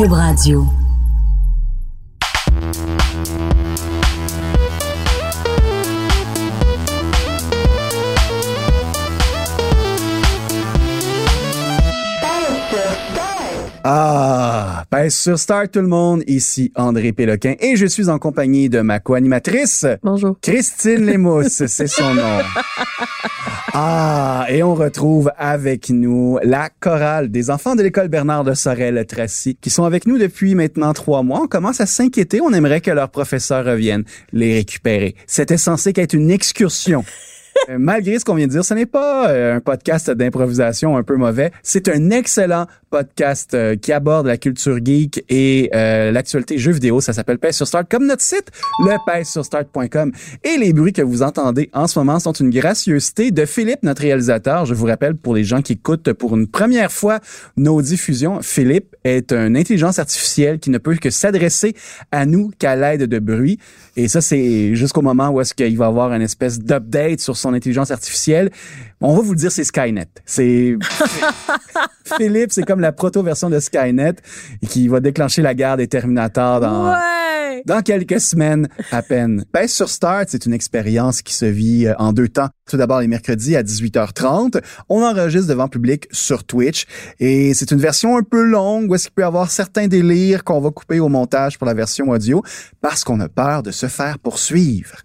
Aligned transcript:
Cube 0.00 0.14
Radio. 0.14 0.79
Ah, 13.82 14.84
pèse 14.90 15.14
sur 15.14 15.38
Start 15.38 15.70
tout 15.72 15.80
le 15.80 15.86
monde, 15.86 16.22
ici 16.26 16.70
André 16.74 17.12
Péloquin 17.12 17.54
et 17.60 17.76
je 17.76 17.86
suis 17.86 18.10
en 18.10 18.18
compagnie 18.18 18.68
de 18.68 18.82
ma 18.82 19.00
co-animatrice. 19.00 19.86
Bonjour. 20.02 20.36
Christine 20.42 21.06
Lemousse, 21.06 21.64
c'est 21.66 21.86
son 21.86 22.12
nom. 22.12 22.38
Ah, 23.72 24.44
et 24.50 24.62
on 24.62 24.74
retrouve 24.74 25.32
avec 25.38 25.88
nous 25.88 26.38
la 26.42 26.68
chorale 26.80 27.30
des 27.30 27.50
enfants 27.50 27.74
de 27.74 27.82
l'école 27.82 28.08
Bernard 28.08 28.44
de 28.44 28.52
Sorel-Tracy 28.52 29.56
qui 29.58 29.70
sont 29.70 29.84
avec 29.84 30.06
nous 30.06 30.18
depuis 30.18 30.54
maintenant 30.54 30.92
trois 30.92 31.22
mois. 31.22 31.40
On 31.42 31.48
commence 31.48 31.80
à 31.80 31.86
s'inquiéter, 31.86 32.42
on 32.42 32.52
aimerait 32.52 32.82
que 32.82 32.90
leur 32.90 33.08
professeur 33.08 33.64
revienne 33.64 34.04
les 34.34 34.56
récupérer. 34.56 35.14
C'était 35.26 35.56
censé 35.56 35.94
qu'être 35.94 36.12
une 36.12 36.30
excursion. 36.30 37.02
Euh, 37.68 37.76
malgré 37.78 38.18
ce 38.18 38.24
qu'on 38.24 38.34
vient 38.34 38.46
de 38.46 38.52
dire, 38.52 38.64
ce 38.64 38.74
n'est 38.74 38.86
pas 38.86 39.28
euh, 39.30 39.56
un 39.56 39.60
podcast 39.60 40.10
d'improvisation 40.10 40.96
un 40.96 41.02
peu 41.02 41.16
mauvais. 41.16 41.50
C'est 41.62 41.88
un 41.88 42.10
excellent 42.10 42.66
podcast 42.90 43.54
euh, 43.54 43.76
qui 43.76 43.92
aborde 43.92 44.26
la 44.26 44.36
culture 44.36 44.78
geek 44.84 45.24
et 45.28 45.70
l'actualité 45.72 46.58
jeux 46.58 46.72
vidéo. 46.72 47.00
Ça 47.00 47.12
s'appelle 47.12 47.38
Pace 47.38 47.56
sur 47.56 47.66
Start, 47.66 47.86
comme 47.88 48.06
notre 48.06 48.22
site, 48.22 48.50
le 48.80 49.24
start.com. 49.24 50.12
Et 50.44 50.58
les 50.58 50.72
bruits 50.72 50.92
que 50.92 51.02
vous 51.02 51.22
entendez 51.22 51.70
en 51.72 51.86
ce 51.86 51.98
moment 51.98 52.18
sont 52.18 52.32
une 52.32 52.50
gracieuseté 52.50 53.30
de 53.30 53.46
Philippe, 53.46 53.82
notre 53.82 54.02
réalisateur. 54.02 54.66
Je 54.66 54.74
vous 54.74 54.86
rappelle, 54.86 55.14
pour 55.14 55.34
les 55.34 55.44
gens 55.44 55.62
qui 55.62 55.74
écoutent 55.74 56.12
pour 56.12 56.36
une 56.36 56.46
première 56.46 56.92
fois 56.92 57.20
nos 57.56 57.80
diffusions, 57.80 58.40
Philippe 58.42 58.96
est 59.04 59.32
une 59.32 59.56
intelligence 59.56 59.98
artificielle 59.98 60.58
qui 60.58 60.70
ne 60.70 60.78
peut 60.78 60.96
que 60.96 61.10
s'adresser 61.10 61.74
à 62.12 62.26
nous 62.26 62.50
qu'à 62.58 62.76
l'aide 62.76 63.04
de 63.04 63.18
bruit. 63.18 63.58
Et 63.96 64.08
ça, 64.08 64.20
c'est 64.20 64.74
jusqu'au 64.74 65.02
moment 65.02 65.30
où 65.30 65.40
est-ce 65.40 65.54
qu'il 65.54 65.76
va 65.76 65.86
avoir 65.86 66.12
une 66.12 66.22
espèce 66.22 66.58
d'update 66.58 67.20
sur 67.20 67.36
son 67.36 67.54
intelligence 67.54 67.90
artificielle. 67.90 68.50
On 69.00 69.16
va 69.16 69.22
vous 69.22 69.32
le 69.32 69.38
dire, 69.38 69.52
c'est 69.52 69.64
Skynet. 69.64 70.08
C'est 70.24 70.76
Philippe, 72.18 72.52
c'est 72.52 72.64
comme 72.64 72.79
la 72.80 72.92
proto-version 72.92 73.50
de 73.50 73.60
Skynet 73.60 74.14
qui 74.68 74.88
va 74.88 75.00
déclencher 75.00 75.42
la 75.42 75.54
guerre 75.54 75.76
des 75.76 75.88
Terminators 75.88 76.60
dans 76.60 76.94
dans 77.66 77.82
quelques 77.82 78.20
semaines 78.20 78.68
à 78.90 79.02
peine. 79.02 79.44
Pèse 79.52 79.72
sur 79.72 79.88
Start, 79.88 80.26
c'est 80.28 80.46
une 80.46 80.52
expérience 80.52 81.22
qui 81.22 81.34
se 81.34 81.44
vit 81.44 81.86
euh, 81.86 81.94
en 81.98 82.12
deux 82.12 82.28
temps. 82.28 82.48
Tout 82.68 82.76
d'abord 82.76 83.00
les 83.00 83.08
mercredis 83.08 83.56
à 83.56 83.62
18h30, 83.62 84.62
on 84.88 85.02
enregistre 85.02 85.48
devant 85.48 85.68
public 85.68 86.06
sur 86.12 86.44
Twitch 86.44 86.86
et 87.18 87.52
c'est 87.54 87.70
une 87.72 87.80
version 87.80 88.16
un 88.16 88.22
peu 88.22 88.42
longue 88.42 88.90
où 88.90 88.94
est-ce 88.94 89.04
qu'il 89.04 89.14
peut 89.14 89.22
y 89.22 89.24
avoir 89.24 89.50
certains 89.50 89.88
délires 89.88 90.44
qu'on 90.44 90.60
va 90.60 90.70
couper 90.70 91.00
au 91.00 91.08
montage 91.08 91.58
pour 91.58 91.66
la 91.66 91.74
version 91.74 92.08
audio 92.08 92.42
parce 92.80 93.02
qu'on 93.04 93.20
a 93.20 93.28
peur 93.28 93.62
de 93.62 93.70
se 93.70 93.86
faire 93.86 94.18
poursuivre. 94.18 94.96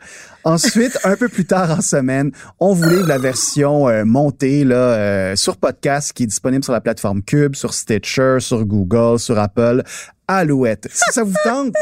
Ensuite, 0.45 1.00
un 1.03 1.16
peu 1.16 1.28
plus 1.28 1.45
tard 1.45 1.72
en 1.72 1.81
semaine, 1.81 2.31
on 2.59 2.73
vous 2.73 2.88
livre 2.88 3.07
la 3.07 3.17
version 3.17 3.89
euh, 3.89 4.06
montée 4.06 4.63
là, 4.63 4.75
euh, 4.75 5.35
sur 5.35 5.57
podcast 5.57 6.13
qui 6.13 6.22
est 6.22 6.28
disponible 6.28 6.63
sur 6.63 6.72
la 6.72 6.81
plateforme 6.81 7.23
Cube, 7.23 7.56
sur 7.56 7.73
Stitcher, 7.73 8.38
sur 8.39 8.63
Google, 8.63 9.17
sur 9.17 9.39
Apple, 9.39 9.81
Alouette. 10.28 10.88
Si 10.91 11.11
ça 11.11 11.23
vous 11.23 11.33
tente, 11.44 11.73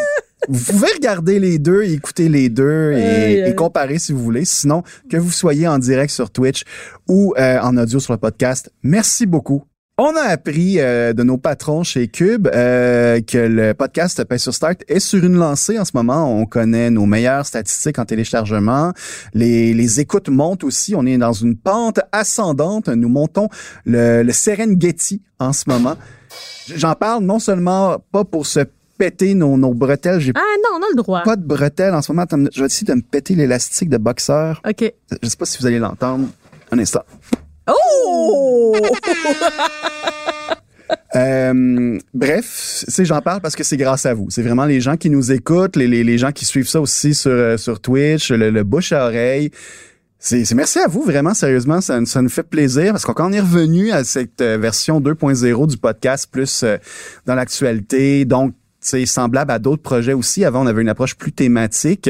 vous 0.48 0.64
pouvez 0.72 0.88
regarder 0.96 1.40
les 1.40 1.60
deux, 1.60 1.84
écouter 1.84 2.30
les 2.30 2.48
deux 2.48 2.94
et, 2.94 3.54
comparer 3.54 4.00
si 4.00 4.14
vous 4.14 4.24
voulez. 4.24 4.46
Sinon, 4.46 4.84
que 5.10 5.18
vous 5.18 5.32
soyez 5.32 5.68
en 5.68 5.78
direct 5.78 6.14
sur 6.14 6.32
Twitch 6.32 6.64
ou 7.10 7.34
euh, 7.38 7.60
en 7.60 7.76
audio 7.76 8.00
sur 8.00 8.14
le 8.14 8.20
podcast, 8.20 8.72
merci 8.82 9.26
beaucoup 9.26 9.66
on 9.98 10.16
a 10.16 10.22
appris 10.22 10.80
euh, 10.80 11.14
de 11.14 11.22
nos 11.22 11.38
patrons 11.38 11.84
chez 11.84 12.08
Cube 12.08 12.48
euh, 12.48 13.22
que 13.22 13.38
le 13.38 13.74
podcast 13.74 14.24
Pay 14.24 14.40
sur 14.40 14.54
Start 14.54 14.80
est 14.88 15.00
sur 15.00 15.24
une 15.24 15.36
lancée 15.36 15.78
en 15.78 15.86
ce 15.86 15.92
moment. 15.94 16.36
On 16.36 16.46
connaît 16.46 16.90
nos 16.90 17.06
meilleures 17.06 17.46
statistiques 17.46 18.00
en 18.00 18.06
téléchargement. 18.06 18.92
Les, 19.34 19.74
les 19.74 20.00
écoutes 20.00 20.30
montent 20.30 20.64
aussi. 20.64 20.96
On 20.96 21.06
est 21.06 21.18
dans 21.18 21.34
une 21.34 21.56
pente 21.56 22.00
ascendante. 22.12 22.88
Nous 22.88 23.10
montons 23.10 23.50
le, 23.86 24.24
le 24.24 24.32
Serengeti 24.32 25.22
en 25.38 25.54
ce 25.54 25.66
moment. 25.68 25.96
J'en 26.76 26.96
parle 26.96 27.24
non 27.24 27.38
seulement 27.38 28.04
pas 28.12 28.24
pour 28.24 28.48
se 28.48 28.62
péter 28.98 29.36
nos, 29.36 29.58
nos 29.58 29.76
bretelles. 29.76 30.32
Ah 30.34 30.40
non, 30.64 30.80
on 30.80 30.84
a 30.84 30.90
le 30.90 30.96
droit. 30.96 31.22
Pas 31.22 31.36
de 31.36 31.46
bretelles 31.46 31.94
en 31.94 32.02
ce 32.02 32.12
moment. 32.12 32.26
Je 32.52 32.62
vais 32.62 32.66
essayer 32.66 32.88
de 32.88 32.96
me 32.96 33.02
péter 33.02 33.36
l'élastique 33.36 33.90
de 33.90 33.98
boxeur. 33.98 34.60
OK. 34.68 34.92
Je 35.22 35.30
sais 35.30 35.38
pas 35.38 35.46
si 35.46 35.60
vous 35.60 35.68
allez 35.68 35.80
l'entendre. 35.80 36.28
Un 36.72 36.80
instant. 36.80 37.04
Oh! 37.68 38.76
Euh, 41.16 42.00
bref, 42.14 42.86
j'en 43.00 43.22
parle 43.22 43.40
parce 43.42 43.56
que 43.56 43.64
c'est 43.64 43.78
grâce 43.78 44.06
à 44.06 44.14
vous. 44.14 44.30
C'est 44.30 44.42
vraiment 44.42 44.66
les 44.66 44.82
gens 44.82 44.98
qui 44.98 45.10
nous 45.10 45.32
écoutent, 45.32 45.76
les, 45.76 45.88
les, 45.88 46.04
les 46.04 46.18
gens 46.18 46.32
qui 46.32 46.46
suivent 46.46 46.68
ça 46.68 46.82
aussi 46.82 47.14
sur, 47.14 47.32
euh, 47.32 47.58
sur 47.58 47.80
Twitch, 47.80 48.32
le, 48.32 48.50
le 48.50 48.64
bouche 48.64 48.92
à 48.92 49.06
oreille. 49.06 49.52
C'est 50.20 50.52
merci 50.54 50.80
à 50.80 50.88
vous, 50.88 51.04
vraiment, 51.04 51.34
sérieusement, 51.34 51.82
ça, 51.82 52.04
ça 52.06 52.22
nous 52.22 52.30
fait 52.30 52.44
plaisir 52.44 52.94
parce 52.94 53.06
qu'on 53.06 53.32
est 53.32 53.40
revenu 53.40 53.92
à 53.92 54.04
cette 54.04 54.42
euh, 54.42 54.58
version 54.58 55.02
2.0 55.02 55.68
du 55.68 55.78
podcast 55.78 56.30
plus 56.32 56.64
dans 57.26 57.36
l'actualité, 57.36 58.26
donc 58.26 58.54
c'est 58.80 59.06
semblable 59.06 59.52
à 59.52 59.60
d'autres 59.60 59.82
projets 59.82 60.14
aussi. 60.14 60.46
Avant, 60.46 60.64
on 60.64 60.68
avait 60.68 60.82
une 60.82 60.90
approche 60.90 61.16
plus 61.16 61.32
thématique 61.32 62.10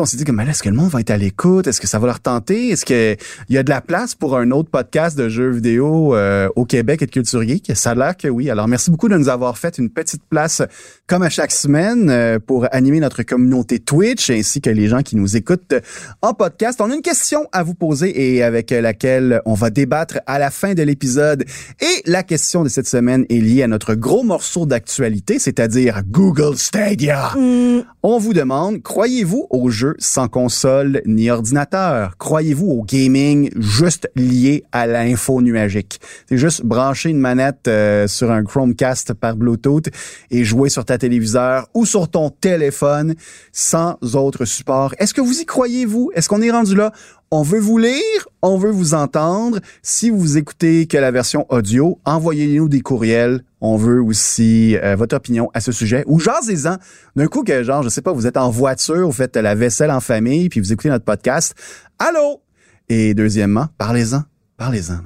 on 0.00 0.06
s'est 0.06 0.16
dit 0.16 0.24
comme, 0.24 0.40
est-ce 0.40 0.62
que 0.62 0.68
le 0.68 0.74
monde 0.74 0.90
va 0.90 1.00
être 1.00 1.10
à 1.10 1.16
l'écoute? 1.16 1.66
Est-ce 1.66 1.80
que 1.80 1.86
ça 1.86 1.98
va 1.98 2.06
leur 2.06 2.20
tenter? 2.20 2.70
Est-ce 2.70 2.84
qu'il 2.84 3.16
y 3.48 3.58
a 3.58 3.62
de 3.62 3.70
la 3.70 3.80
place 3.80 4.14
pour 4.14 4.36
un 4.36 4.50
autre 4.50 4.68
podcast 4.70 5.16
de 5.16 5.28
jeux 5.28 5.50
vidéo 5.50 6.14
euh, 6.14 6.48
au 6.56 6.64
Québec 6.64 7.02
et 7.02 7.06
de 7.06 7.10
culture 7.10 7.42
geek? 7.42 7.70
Ça 7.74 7.90
a 7.90 7.94
l'air 7.94 8.16
que 8.16 8.28
oui. 8.28 8.50
Alors, 8.50 8.66
merci 8.66 8.90
beaucoup 8.90 9.08
de 9.08 9.16
nous 9.16 9.28
avoir 9.28 9.56
fait 9.56 9.78
une 9.78 9.90
petite 9.90 10.22
place, 10.28 10.62
comme 11.06 11.22
à 11.22 11.30
chaque 11.30 11.52
semaine, 11.52 12.10
euh, 12.10 12.38
pour 12.44 12.66
animer 12.72 12.98
notre 12.98 13.22
communauté 13.22 13.78
Twitch 13.78 14.30
ainsi 14.30 14.60
que 14.60 14.70
les 14.70 14.88
gens 14.88 15.02
qui 15.02 15.16
nous 15.16 15.36
écoutent 15.36 15.74
en 16.22 16.34
podcast. 16.34 16.80
On 16.80 16.90
a 16.90 16.94
une 16.94 17.02
question 17.02 17.46
à 17.52 17.62
vous 17.62 17.74
poser 17.74 18.34
et 18.34 18.42
avec 18.42 18.70
laquelle 18.70 19.42
on 19.46 19.54
va 19.54 19.70
débattre 19.70 20.18
à 20.26 20.38
la 20.38 20.50
fin 20.50 20.74
de 20.74 20.82
l'épisode. 20.82 21.44
Et 21.80 22.02
la 22.10 22.22
question 22.22 22.64
de 22.64 22.68
cette 22.68 22.88
semaine 22.88 23.26
est 23.28 23.40
liée 23.40 23.62
à 23.62 23.68
notre 23.68 23.94
gros 23.94 24.24
morceau 24.24 24.66
d'actualité, 24.66 25.38
c'est-à-dire 25.38 26.02
Google 26.08 26.56
Stadia. 26.56 27.34
Mm. 27.36 27.82
On 28.02 28.18
vous 28.18 28.32
demande, 28.32 28.82
croyez-vous 28.82 29.46
aux 29.50 29.70
jeux 29.70 29.83
sans 29.98 30.28
console 30.28 31.02
ni 31.06 31.30
ordinateur? 31.30 32.16
Croyez-vous 32.18 32.66
au 32.66 32.84
gaming 32.84 33.50
juste 33.56 34.08
lié 34.16 34.64
à 34.72 34.86
l'info 34.86 35.42
nuagique? 35.42 36.00
C'est 36.28 36.38
juste 36.38 36.64
brancher 36.64 37.10
une 37.10 37.18
manette 37.18 37.68
euh, 37.68 38.06
sur 38.06 38.30
un 38.30 38.44
Chromecast 38.44 39.14
par 39.14 39.36
Bluetooth 39.36 39.88
et 40.30 40.44
jouer 40.44 40.68
sur 40.68 40.84
ta 40.84 40.98
téléviseur 40.98 41.68
ou 41.74 41.86
sur 41.86 42.08
ton 42.08 42.30
téléphone 42.30 43.14
sans 43.52 43.96
autre 44.14 44.44
support. 44.44 44.94
Est-ce 44.98 45.14
que 45.14 45.20
vous 45.20 45.40
y 45.40 45.46
croyez, 45.46 45.86
vous? 45.86 46.10
Est-ce 46.14 46.28
qu'on 46.28 46.42
est 46.42 46.50
rendu 46.50 46.74
là? 46.74 46.92
On 47.36 47.42
veut 47.42 47.58
vous 47.58 47.78
lire, 47.78 48.28
on 48.42 48.58
veut 48.58 48.70
vous 48.70 48.94
entendre. 48.94 49.58
Si 49.82 50.08
vous 50.08 50.38
écoutez 50.38 50.86
que 50.86 50.96
la 50.96 51.10
version 51.10 51.46
audio, 51.48 51.98
envoyez-nous 52.04 52.68
des 52.68 52.80
courriels. 52.80 53.42
On 53.60 53.76
veut 53.76 54.00
aussi 54.00 54.76
euh, 54.76 54.94
votre 54.94 55.16
opinion 55.16 55.50
à 55.52 55.60
ce 55.60 55.72
sujet. 55.72 56.04
Ou 56.06 56.20
jasez-en. 56.20 56.76
D'un 57.16 57.26
coup 57.26 57.42
que, 57.42 57.64
genre, 57.64 57.82
je 57.82 57.88
sais 57.88 58.02
pas, 58.02 58.12
vous 58.12 58.28
êtes 58.28 58.36
en 58.36 58.50
voiture, 58.50 59.04
vous 59.04 59.12
faites 59.12 59.36
la 59.36 59.56
vaisselle 59.56 59.90
en 59.90 59.98
famille, 59.98 60.48
puis 60.48 60.60
vous 60.60 60.72
écoutez 60.72 60.90
notre 60.90 61.04
podcast. 61.04 61.56
Allô? 61.98 62.40
Et 62.88 63.14
deuxièmement, 63.14 63.66
parlez-en. 63.78 64.22
Parlez-en. 64.56 65.00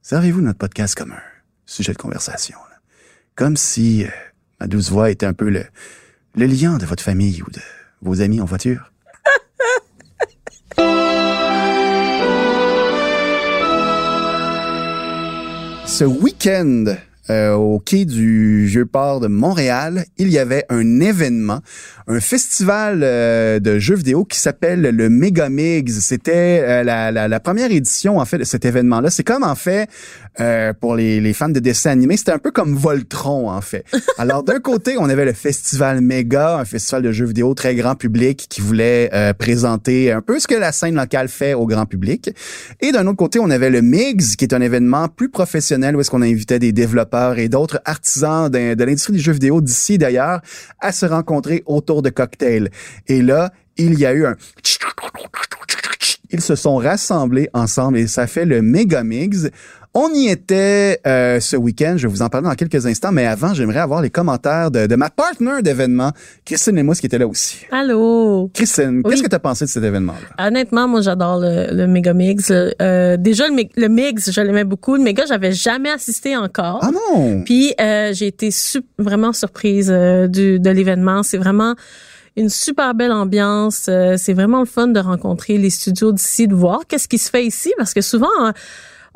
Servez-vous 0.00 0.40
notre 0.40 0.58
podcast 0.58 0.94
comme 0.94 1.12
un 1.12 1.22
sujet 1.66 1.92
de 1.92 1.98
conversation. 1.98 2.56
Comme 3.34 3.58
si 3.58 4.04
euh, 4.04 4.08
ma 4.60 4.66
douce 4.66 4.90
voix 4.90 5.10
était 5.10 5.26
un 5.26 5.34
peu 5.34 5.50
le, 5.50 5.64
le 6.36 6.46
lien 6.46 6.78
de 6.78 6.86
votre 6.86 7.02
famille 7.02 7.42
ou 7.42 7.50
de 7.50 7.60
vos 8.00 8.22
amis 8.22 8.40
en 8.40 8.46
voiture. 8.46 8.92
Ce 15.98 16.04
week-end, 16.04 16.84
euh, 17.30 17.54
au 17.54 17.78
quai 17.78 18.04
du 18.04 18.66
Vieux-Port 18.66 19.20
de 19.20 19.26
Montréal, 19.26 20.04
il 20.18 20.28
y 20.30 20.38
avait 20.38 20.64
un 20.68 21.00
événement, 21.00 21.60
un 22.06 22.20
festival 22.20 23.00
euh, 23.02 23.58
de 23.58 23.78
jeux 23.78 23.96
vidéo 23.96 24.24
qui 24.24 24.38
s'appelle 24.38 24.82
le 24.82 25.08
Megamix. 25.08 26.00
C'était 26.00 26.62
euh, 26.62 26.82
la, 26.84 27.10
la, 27.10 27.28
la 27.28 27.40
première 27.40 27.70
édition, 27.70 28.18
en 28.18 28.24
fait, 28.24 28.38
de 28.38 28.44
cet 28.44 28.64
événement-là. 28.64 29.10
C'est 29.10 29.24
comme, 29.24 29.42
en 29.42 29.54
fait, 29.54 29.88
euh, 30.38 30.72
pour 30.72 30.94
les, 30.94 31.20
les 31.20 31.32
fans 31.32 31.48
de 31.48 31.58
dessins 31.58 31.90
animés, 31.90 32.16
c'était 32.16 32.32
un 32.32 32.38
peu 32.38 32.50
comme 32.50 32.74
Voltron, 32.74 33.50
en 33.50 33.60
fait. 33.60 33.84
Alors, 34.18 34.42
d'un 34.42 34.60
côté, 34.60 34.96
on 34.98 35.08
avait 35.08 35.24
le 35.24 35.32
festival 35.32 36.00
Mega, 36.00 36.58
un 36.58 36.64
festival 36.64 37.02
de 37.02 37.12
jeux 37.12 37.26
vidéo 37.26 37.54
très 37.54 37.74
grand 37.74 37.94
public 37.94 38.46
qui 38.48 38.60
voulait 38.60 39.10
euh, 39.12 39.32
présenter 39.32 40.12
un 40.12 40.20
peu 40.20 40.38
ce 40.38 40.46
que 40.46 40.54
la 40.54 40.72
scène 40.72 40.94
locale 40.94 41.28
fait 41.28 41.54
au 41.54 41.66
grand 41.66 41.86
public. 41.86 42.30
Et 42.80 42.92
d'un 42.92 43.06
autre 43.06 43.16
côté, 43.16 43.38
on 43.40 43.50
avait 43.50 43.70
le 43.70 43.82
MIGS, 43.82 44.36
qui 44.36 44.44
est 44.44 44.54
un 44.54 44.60
événement 44.60 45.08
plus 45.08 45.28
professionnel 45.28 45.96
où 45.96 46.00
est-ce 46.00 46.10
qu'on 46.10 46.22
invitait 46.22 46.58
des 46.58 46.72
développeurs 46.72 47.15
et 47.36 47.48
d'autres 47.48 47.80
artisans 47.84 48.50
de, 48.50 48.84
l'industrie 48.84 49.14
du 49.14 49.20
jeu 49.20 49.32
vidéo 49.32 49.60
d'ici 49.60 49.98
d'ailleurs 49.98 50.40
à 50.80 50.92
se 50.92 51.06
rencontrer 51.06 51.62
autour 51.66 52.02
de 52.02 52.10
cocktails. 52.10 52.70
Et 53.06 53.22
là, 53.22 53.52
il 53.76 53.98
y 53.98 54.06
a 54.06 54.12
eu 54.12 54.26
un 54.26 54.36
ils 56.38 56.42
se 56.42 56.54
sont 56.54 56.76
rassemblés 56.76 57.48
ensemble 57.54 57.98
et 57.98 58.06
ça 58.06 58.26
fait 58.26 58.44
le 58.44 58.62
méga 58.62 59.02
mix. 59.04 59.48
On 59.98 60.10
y 60.12 60.28
était 60.28 61.00
euh, 61.06 61.40
ce 61.40 61.56
week-end, 61.56 61.94
je 61.96 62.06
vais 62.06 62.12
vous 62.12 62.20
en 62.20 62.28
parler 62.28 62.46
dans 62.48 62.54
quelques 62.54 62.84
instants, 62.84 63.12
mais 63.12 63.24
avant, 63.24 63.54
j'aimerais 63.54 63.78
avoir 63.78 64.02
les 64.02 64.10
commentaires 64.10 64.70
de, 64.70 64.86
de 64.86 64.94
ma 64.94 65.08
partner 65.08 65.62
d'événement, 65.62 66.12
Christine 66.44 66.76
Lemous, 66.76 66.96
qui 66.96 67.06
était 67.06 67.16
là 67.16 67.26
aussi. 67.26 67.60
Allô? 67.72 68.50
Christine, 68.52 69.00
Oui. 69.02 69.10
qu'est-ce 69.10 69.22
que 69.22 69.28
tu 69.30 69.34
as 69.34 69.38
pensé 69.38 69.64
de 69.64 69.70
cet 69.70 69.82
événement-là? 69.82 70.46
Honnêtement, 70.48 70.86
moi, 70.86 71.00
j'adore 71.00 71.38
le, 71.40 71.68
le 71.74 71.86
méga 71.86 72.12
mix. 72.12 72.50
Euh, 72.52 73.16
déjà, 73.16 73.48
le, 73.48 73.54
le 73.74 73.88
mix, 73.88 74.30
je 74.30 74.40
l'aimais 74.42 74.64
beaucoup. 74.64 74.96
Le 74.96 75.02
méga, 75.02 75.24
j'avais 75.26 75.52
jamais 75.52 75.88
assisté 75.90 76.36
encore. 76.36 76.80
Ah 76.82 76.90
non! 76.92 77.42
Puis 77.46 77.72
euh, 77.80 78.12
j'ai 78.12 78.26
été 78.26 78.50
su- 78.50 78.82
vraiment 78.98 79.32
surprise 79.32 79.88
euh, 79.90 80.26
du, 80.28 80.60
de 80.60 80.70
l'événement. 80.70 81.22
C'est 81.22 81.38
vraiment 81.38 81.74
une 82.36 82.48
super 82.48 82.94
belle 82.94 83.12
ambiance. 83.12 83.86
Euh, 83.88 84.16
c'est 84.16 84.34
vraiment 84.34 84.60
le 84.60 84.66
fun 84.66 84.88
de 84.88 85.00
rencontrer 85.00 85.58
les 85.58 85.70
studios 85.70 86.12
d'ici, 86.12 86.48
de 86.48 86.54
voir 86.54 86.80
qu'est-ce 86.86 87.08
qui 87.08 87.18
se 87.18 87.30
fait 87.30 87.44
ici, 87.44 87.72
parce 87.76 87.94
que 87.94 88.00
souvent. 88.00 88.28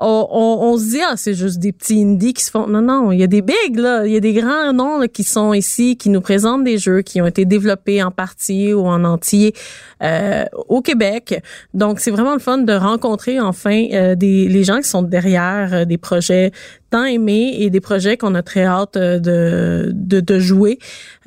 On, 0.00 0.28
on, 0.30 0.72
on 0.72 0.78
se 0.78 0.90
dit 0.90 1.00
ah 1.06 1.14
c'est 1.16 1.34
juste 1.34 1.58
des 1.58 1.72
petits 1.72 2.02
indies 2.02 2.32
qui 2.32 2.42
se 2.42 2.50
font. 2.50 2.66
Non 2.66 2.80
non 2.80 3.12
il 3.12 3.20
y 3.20 3.22
a 3.22 3.26
des 3.26 3.42
bigs 3.42 3.76
là. 3.76 4.06
Il 4.06 4.12
y 4.12 4.16
a 4.16 4.20
des 4.20 4.32
grands 4.32 4.72
noms 4.72 4.98
là, 4.98 5.08
qui 5.08 5.24
sont 5.24 5.52
ici 5.52 5.96
qui 5.96 6.08
nous 6.08 6.20
présentent 6.20 6.64
des 6.64 6.78
jeux 6.78 7.02
qui 7.02 7.20
ont 7.20 7.26
été 7.26 7.44
développés 7.44 8.02
en 8.02 8.10
partie 8.10 8.72
ou 8.72 8.86
en 8.86 9.04
entier 9.04 9.54
euh, 10.02 10.44
au 10.68 10.80
Québec. 10.80 11.42
Donc 11.74 12.00
c'est 12.00 12.10
vraiment 12.10 12.32
le 12.32 12.40
fun 12.40 12.58
de 12.58 12.72
rencontrer 12.72 13.40
enfin 13.40 13.86
euh, 13.92 14.14
des 14.14 14.48
les 14.48 14.64
gens 14.64 14.78
qui 14.78 14.88
sont 14.88 15.02
derrière 15.02 15.70
euh, 15.72 15.84
des 15.84 15.98
projets 15.98 16.50
tant 16.90 17.04
aimés 17.04 17.54
et 17.60 17.70
des 17.70 17.80
projets 17.80 18.16
qu'on 18.16 18.34
a 18.34 18.42
très 18.42 18.64
hâte 18.64 18.96
de 18.96 19.90
de, 19.92 20.20
de 20.20 20.38
jouer. 20.38 20.78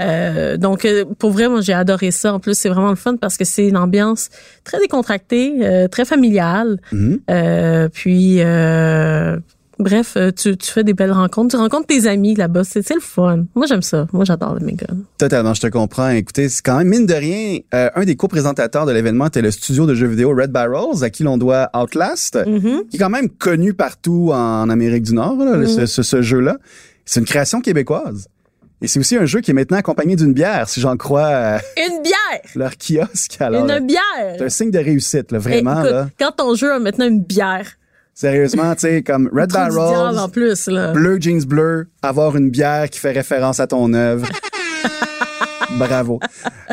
Euh, 0.02 0.58
donc 0.58 0.88
pour 1.20 1.32
vrai 1.32 1.48
moi 1.48 1.62
j'ai 1.62 1.74
adoré 1.74 2.12
ça. 2.12 2.34
En 2.34 2.40
plus 2.40 2.58
c'est 2.58 2.70
vraiment 2.70 2.90
le 2.90 2.96
fun 2.96 3.16
parce 3.18 3.38
que 3.38 3.46
c'est 3.46 3.68
une 3.68 3.78
ambiance 3.78 4.30
très 4.64 4.80
décontractée 4.80 5.54
euh, 5.62 5.88
très 5.88 6.06
familiale. 6.06 6.80
Mhm. 6.92 7.20
euh, 7.30 7.90
puis, 7.90 8.40
euh, 8.64 9.38
bref, 9.80 10.14
euh, 10.18 10.32
tu, 10.32 10.56
tu 10.58 10.72
fais 10.72 10.84
des 10.84 10.94
belles 10.94 11.12
rencontres. 11.12 11.56
Tu 11.56 11.58
rencontres 11.62 11.88
tes 11.88 12.08
amis 12.08 12.36
là-bas. 12.36 12.64
C'est 12.64 12.88
le 12.94 13.00
fun. 13.02 13.46
Moi, 13.56 13.66
j'aime 13.68 13.82
ça. 13.82 14.08
Moi, 14.14 14.26
j'adore 14.26 14.56
le 14.60 14.66
méga. 14.66 14.88
Totalement, 15.18 15.54
je 15.54 15.62
te 15.62 15.68
comprends. 15.68 16.10
Écoutez, 16.10 16.50
c'est 16.50 16.62
quand 16.64 16.78
même, 16.78 16.88
mine 16.88 17.06
de 17.06 17.14
rien, 17.14 17.60
euh, 17.74 17.90
un 17.96 18.06
des 18.06 18.16
co-présentateurs 18.16 18.86
de 18.86 18.92
l'événement 18.92 19.28
était 19.28 19.42
le 19.42 19.52
studio 19.52 19.86
de 19.86 19.94
jeux 19.96 20.08
vidéo 20.08 20.30
Red 20.36 20.52
Barrels, 20.52 21.04
à 21.04 21.10
qui 21.10 21.24
l'on 21.24 21.38
doit 21.38 21.70
Outlast, 21.76 22.38
Mhm. 22.46 22.84
qui 22.90 22.98
est 22.98 23.00
quand 23.00 23.10
même 23.10 23.30
connu 23.30 23.74
partout 23.74 24.32
en 24.34 24.70
Amérique 24.70 25.04
du 25.04 25.14
Nord, 25.14 25.36
là, 25.38 25.58
Mhm. 25.58 25.68
ce, 25.68 25.86
ce- 25.86 26.04
ce 26.04 26.22
jeu-là. 26.22 26.58
C'est 27.06 27.20
une 27.20 27.26
création 27.26 27.60
québécoise. 27.62 28.28
Et 28.82 28.88
c'est 28.88 29.00
aussi 29.00 29.16
un 29.16 29.26
jeu 29.26 29.40
qui 29.40 29.52
est 29.52 29.54
maintenant 29.54 29.78
accompagné 29.78 30.18
d'une 30.18 30.34
bière, 30.34 30.68
si 30.68 30.82
j'en 30.82 30.98
crois 30.98 31.28
euh, 31.28 31.58
Une 31.78 32.02
bière! 32.02 32.42
leur 32.56 32.72
kiosque. 32.78 33.38
Alors, 33.40 33.66
une 33.66 33.86
bière! 33.88 34.36
c'est 34.38 34.44
un 34.44 34.50
signe 34.50 34.72
de 34.72 34.80
réussite, 34.80 35.32
là, 35.32 35.40
vraiment. 35.40 35.80
Écoute, 35.82 35.92
là. 35.92 36.08
quand 36.20 36.32
ton 36.36 36.54
jeu 36.56 36.70
a 36.74 36.80
maintenant 36.80 37.08
une 37.08 37.22
bière, 37.22 37.66
Sérieusement, 38.14 38.74
tu 38.76 38.82
sais, 38.82 39.04
comme 39.04 39.30
Red 39.34 39.56
en 39.56 40.30
plus, 40.30 40.68
là. 40.68 40.92
bleu 40.92 41.18
jeans 41.20 41.44
bleu, 41.46 41.88
avoir 42.02 42.36
une 42.38 42.50
bière 42.50 42.90
qui 42.90 43.00
fait 43.00 43.12
référence 43.12 43.60
à 43.60 43.68
ton 43.68 43.94
œuvre. 43.94 44.28
Bravo. 45.78 46.20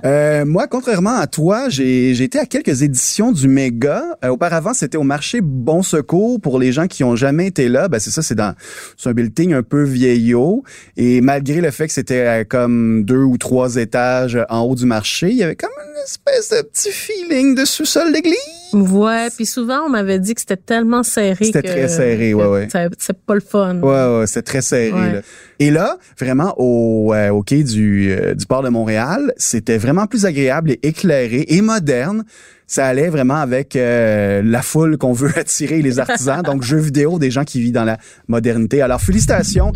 Euh, 0.04 0.44
moi, 0.44 0.66
contrairement 0.66 1.16
à 1.16 1.26
toi, 1.26 1.68
j'ai 1.68 2.14
j'ai 2.14 2.24
été 2.24 2.38
à 2.38 2.46
quelques 2.46 2.82
éditions 2.82 3.32
du 3.32 3.48
Méga. 3.48 4.04
Euh, 4.24 4.28
auparavant, 4.28 4.74
c'était 4.74 4.98
au 4.98 5.02
marché 5.02 5.40
Bon 5.42 5.82
Secours. 5.82 6.40
Pour 6.40 6.58
les 6.58 6.72
gens 6.72 6.86
qui 6.86 7.04
ont 7.04 7.16
jamais 7.16 7.46
été 7.46 7.68
là, 7.68 7.88
ben 7.88 7.98
c'est 7.98 8.10
ça, 8.10 8.22
c'est 8.22 8.34
dans 8.34 8.54
c'est 8.96 9.08
un 9.08 9.12
building 9.12 9.54
un 9.54 9.62
peu 9.62 9.82
vieillot. 9.82 10.64
Et 10.96 11.20
malgré 11.20 11.60
le 11.60 11.70
fait 11.70 11.86
que 11.86 11.92
c'était 11.92 12.26
euh, 12.26 12.44
comme 12.44 13.04
deux 13.04 13.22
ou 13.22 13.38
trois 13.38 13.76
étages 13.76 14.38
en 14.48 14.60
haut 14.60 14.74
du 14.74 14.86
marché, 14.86 15.30
il 15.30 15.36
y 15.36 15.42
avait 15.42 15.56
comme 15.56 15.70
une 15.78 15.99
espèce 16.04 16.50
de 16.50 16.62
petit 16.62 16.90
feeling 16.90 17.54
de 17.54 17.64
sous-sol 17.64 18.12
d'église. 18.12 18.36
Ouais, 18.72 19.28
puis 19.34 19.46
souvent, 19.46 19.80
on 19.86 19.88
m'avait 19.88 20.18
dit 20.18 20.34
que 20.34 20.40
c'était 20.40 20.56
tellement 20.56 21.02
serré 21.02 21.44
C'était 21.44 21.62
très 21.62 21.88
serré, 21.88 22.34
ouais, 22.34 22.46
ouais. 22.46 22.68
C'est 22.98 23.18
pas 23.18 23.34
le 23.34 23.40
fun. 23.40 23.80
Ouais, 23.80 24.18
ouais, 24.18 24.26
c'était 24.26 24.42
très 24.42 24.62
serré. 24.62 24.92
Ouais. 24.92 25.12
là. 25.14 25.20
Et 25.58 25.70
là, 25.70 25.98
vraiment, 26.18 26.54
au, 26.56 27.12
euh, 27.12 27.30
au 27.30 27.42
quai 27.42 27.64
du, 27.64 28.10
euh, 28.12 28.34
du 28.34 28.46
port 28.46 28.62
de 28.62 28.68
Montréal, 28.68 29.32
c'était 29.36 29.78
vraiment 29.78 30.06
plus 30.06 30.24
agréable 30.24 30.70
et 30.70 30.80
éclairé 30.82 31.44
et 31.48 31.60
moderne. 31.62 32.24
Ça 32.66 32.86
allait 32.86 33.08
vraiment 33.08 33.34
avec 33.34 33.74
euh, 33.74 34.42
la 34.44 34.62
foule 34.62 34.96
qu'on 34.96 35.12
veut 35.12 35.32
attirer, 35.36 35.82
les 35.82 35.98
artisans. 35.98 36.42
donc, 36.42 36.62
jeux 36.62 36.78
vidéo, 36.78 37.18
des 37.18 37.30
gens 37.30 37.44
qui 37.44 37.60
vivent 37.60 37.72
dans 37.72 37.84
la 37.84 37.98
modernité. 38.28 38.82
Alors, 38.82 39.00
félicitations. 39.00 39.72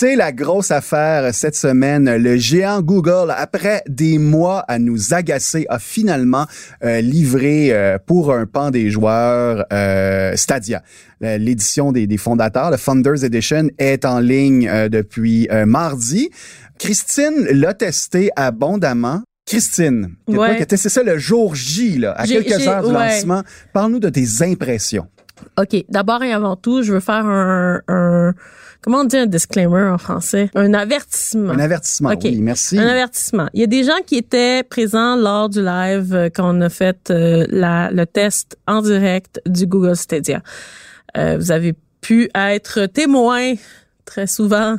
C'est 0.00 0.14
la 0.14 0.30
grosse 0.30 0.70
affaire 0.70 1.34
cette 1.34 1.56
semaine. 1.56 2.08
Le 2.18 2.36
géant 2.36 2.82
Google, 2.82 3.34
après 3.36 3.82
des 3.88 4.18
mois 4.18 4.60
à 4.68 4.78
nous 4.78 5.12
agacer, 5.12 5.66
a 5.68 5.80
finalement 5.80 6.46
euh, 6.84 7.00
livré 7.00 7.72
euh, 7.72 7.98
pour 8.06 8.32
un 8.32 8.46
pan 8.46 8.70
des 8.70 8.90
joueurs 8.90 9.64
euh, 9.72 10.36
Stadia. 10.36 10.84
L'édition 11.20 11.90
des, 11.90 12.06
des 12.06 12.16
fondateurs, 12.16 12.70
le 12.70 12.76
Founders 12.76 13.24
Edition, 13.24 13.70
est 13.78 14.04
en 14.04 14.20
ligne 14.20 14.68
euh, 14.68 14.88
depuis 14.88 15.48
euh, 15.50 15.66
mardi. 15.66 16.30
Christine 16.78 17.48
l'a 17.50 17.74
testé 17.74 18.30
abondamment. 18.36 19.22
Christine, 19.46 20.10
Ouais. 20.28 20.64
testé 20.64 20.88
ça 20.90 21.02
le 21.02 21.18
jour 21.18 21.56
J, 21.56 21.98
là, 21.98 22.12
à 22.12 22.24
quelques 22.24 22.68
heures 22.68 22.86
du 22.88 22.94
ouais. 22.94 23.14
lancement, 23.16 23.42
parle-nous 23.72 23.98
de 23.98 24.10
tes 24.10 24.42
impressions. 24.42 25.08
OK. 25.60 25.84
D'abord 25.88 26.22
et 26.22 26.32
avant 26.32 26.54
tout, 26.54 26.84
je 26.84 26.92
veux 26.92 27.00
faire 27.00 27.26
un, 27.26 27.80
un- 27.88 28.34
comment 28.82 28.98
on 28.98 29.04
dit 29.04 29.16
un 29.16 29.26
disclaimer 29.26 29.82
en 29.82 29.98
français? 29.98 30.50
Un 30.54 30.74
avertissement. 30.74 31.52
Un 31.52 31.58
avertissement, 31.58 32.10
OK. 32.10 32.20
oui, 32.24 32.40
merci. 32.40 32.78
Un 32.78 32.86
avertissement. 32.86 33.48
Il 33.54 33.60
y 33.60 33.64
a 33.64 33.66
des 33.66 33.84
gens 33.84 33.98
qui 34.06 34.16
étaient 34.16 34.62
présents 34.62 35.16
lors 35.16 35.48
du 35.48 35.62
live 35.62 36.14
euh, 36.14 36.28
quand 36.32 36.56
on 36.56 36.60
a 36.60 36.68
fait 36.68 37.10
euh, 37.10 37.44
la, 37.48 37.90
le 37.90 38.06
test 38.06 38.56
en 38.66 38.82
direct 38.82 39.40
du 39.46 39.66
Google 39.66 39.96
Stadia. 39.96 40.42
Euh, 41.16 41.36
vous 41.38 41.50
avez 41.50 41.74
pu 42.00 42.30
être 42.34 42.86
témoin 42.86 43.54
très 44.04 44.26
souvent 44.26 44.76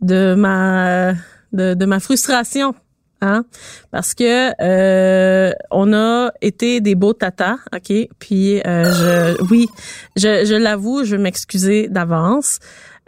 de 0.00 0.34
ma 0.34 1.12
de, 1.52 1.74
de 1.74 1.84
ma 1.86 2.00
frustration. 2.00 2.74
Hein? 3.22 3.44
Parce 3.90 4.14
que 4.14 4.50
euh, 4.62 5.52
on 5.70 5.92
a 5.92 6.32
été 6.40 6.80
des 6.80 6.94
beaux 6.94 7.12
tatas, 7.12 7.56
ok? 7.74 8.08
Puis 8.18 8.60
euh, 8.66 9.36
je, 9.36 9.42
oui, 9.50 9.68
je, 10.16 10.46
je 10.46 10.54
l'avoue, 10.54 11.04
je 11.04 11.16
vais 11.16 11.22
m'excuser 11.22 11.88
d'avance. 11.88 12.60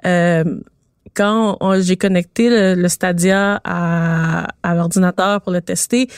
Euh, 0.04 0.44
quand 1.14 1.58
j'ai 1.80 1.96
connecté 1.96 2.48
le, 2.48 2.74
le 2.74 2.88
Stadia 2.88 3.60
à, 3.64 4.46
à 4.62 4.74
l'ordinateur 4.74 5.40
pour 5.42 5.52
le 5.52 5.60
tester, 5.60 6.08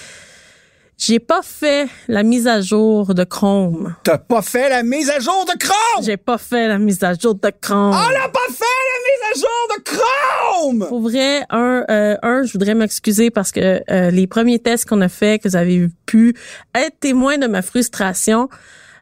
j'ai 0.97 1.19
pas 1.19 1.43
fait 1.43 1.89
la 2.07 2.23
mise 2.23 2.47
à 2.47 2.61
jour 2.61 3.15
de 3.15 3.25
Chrome. 3.25 3.97
T'as 4.05 4.19
pas 4.19 4.43
fait 4.43 4.69
la 4.69 4.85
mise 4.85 5.11
à 5.11 5.19
jour 5.19 5.45
de 5.45 5.59
Chrome! 5.59 6.05
J'ai 6.05 6.17
pas 6.17 6.39
fait 6.39 6.69
la 6.69 6.79
mise 6.79 7.03
à 7.03 7.15
jour 7.15 7.35
de 7.35 7.51
Chrome. 7.61 7.91
On 7.91 8.13
n'a 8.13 8.29
pas 8.29 8.47
fait 8.49 8.65
la 8.93 9.01
mise 9.03 9.23
à 9.33 9.41
jour 9.41 9.77
de 9.77 9.83
Chrome! 9.83 10.89
Pour 10.89 11.01
vrai, 11.01 11.45
un, 11.51 11.85
euh, 11.91 12.17
un, 12.23 12.45
je 12.45 12.53
voudrais 12.53 12.75
m'excuser 12.75 13.31
parce 13.31 13.51
que 13.51 13.83
euh, 13.91 14.11
les 14.13 14.29
premiers 14.29 14.61
tests 14.61 14.89
qu'on 14.89 15.01
a 15.01 15.09
fait, 15.09 15.41
que 15.41 15.49
vous 15.49 15.57
avez 15.57 15.89
pu 16.07 16.37
être 16.75 17.01
témoin 17.01 17.39
de 17.39 17.49
ma 17.49 17.63
frustration, 17.63 18.49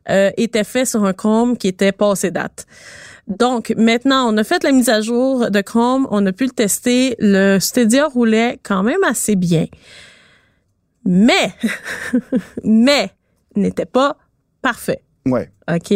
euh, 0.08 0.30
étaient 0.38 0.64
faits 0.64 0.86
sur 0.86 1.04
un 1.04 1.12
Chrome 1.12 1.58
qui 1.58 1.68
était 1.68 1.92
passé 1.92 2.30
date. 2.30 2.66
Donc 3.28 3.72
maintenant, 3.76 4.32
on 4.32 4.36
a 4.36 4.44
fait 4.44 4.62
la 4.64 4.72
mise 4.72 4.88
à 4.88 5.00
jour 5.00 5.50
de 5.50 5.60
Chrome, 5.60 6.06
on 6.10 6.24
a 6.26 6.32
pu 6.32 6.44
le 6.44 6.50
tester. 6.50 7.14
Le 7.18 7.58
Stadia 7.60 8.06
roulait 8.06 8.58
quand 8.62 8.82
même 8.82 9.02
assez 9.06 9.36
bien, 9.36 9.66
mais 11.04 11.52
mais 12.64 13.10
n'était 13.56 13.86
pas 13.86 14.16
parfait. 14.60 15.02
Ouais. 15.26 15.50
OK? 15.70 15.94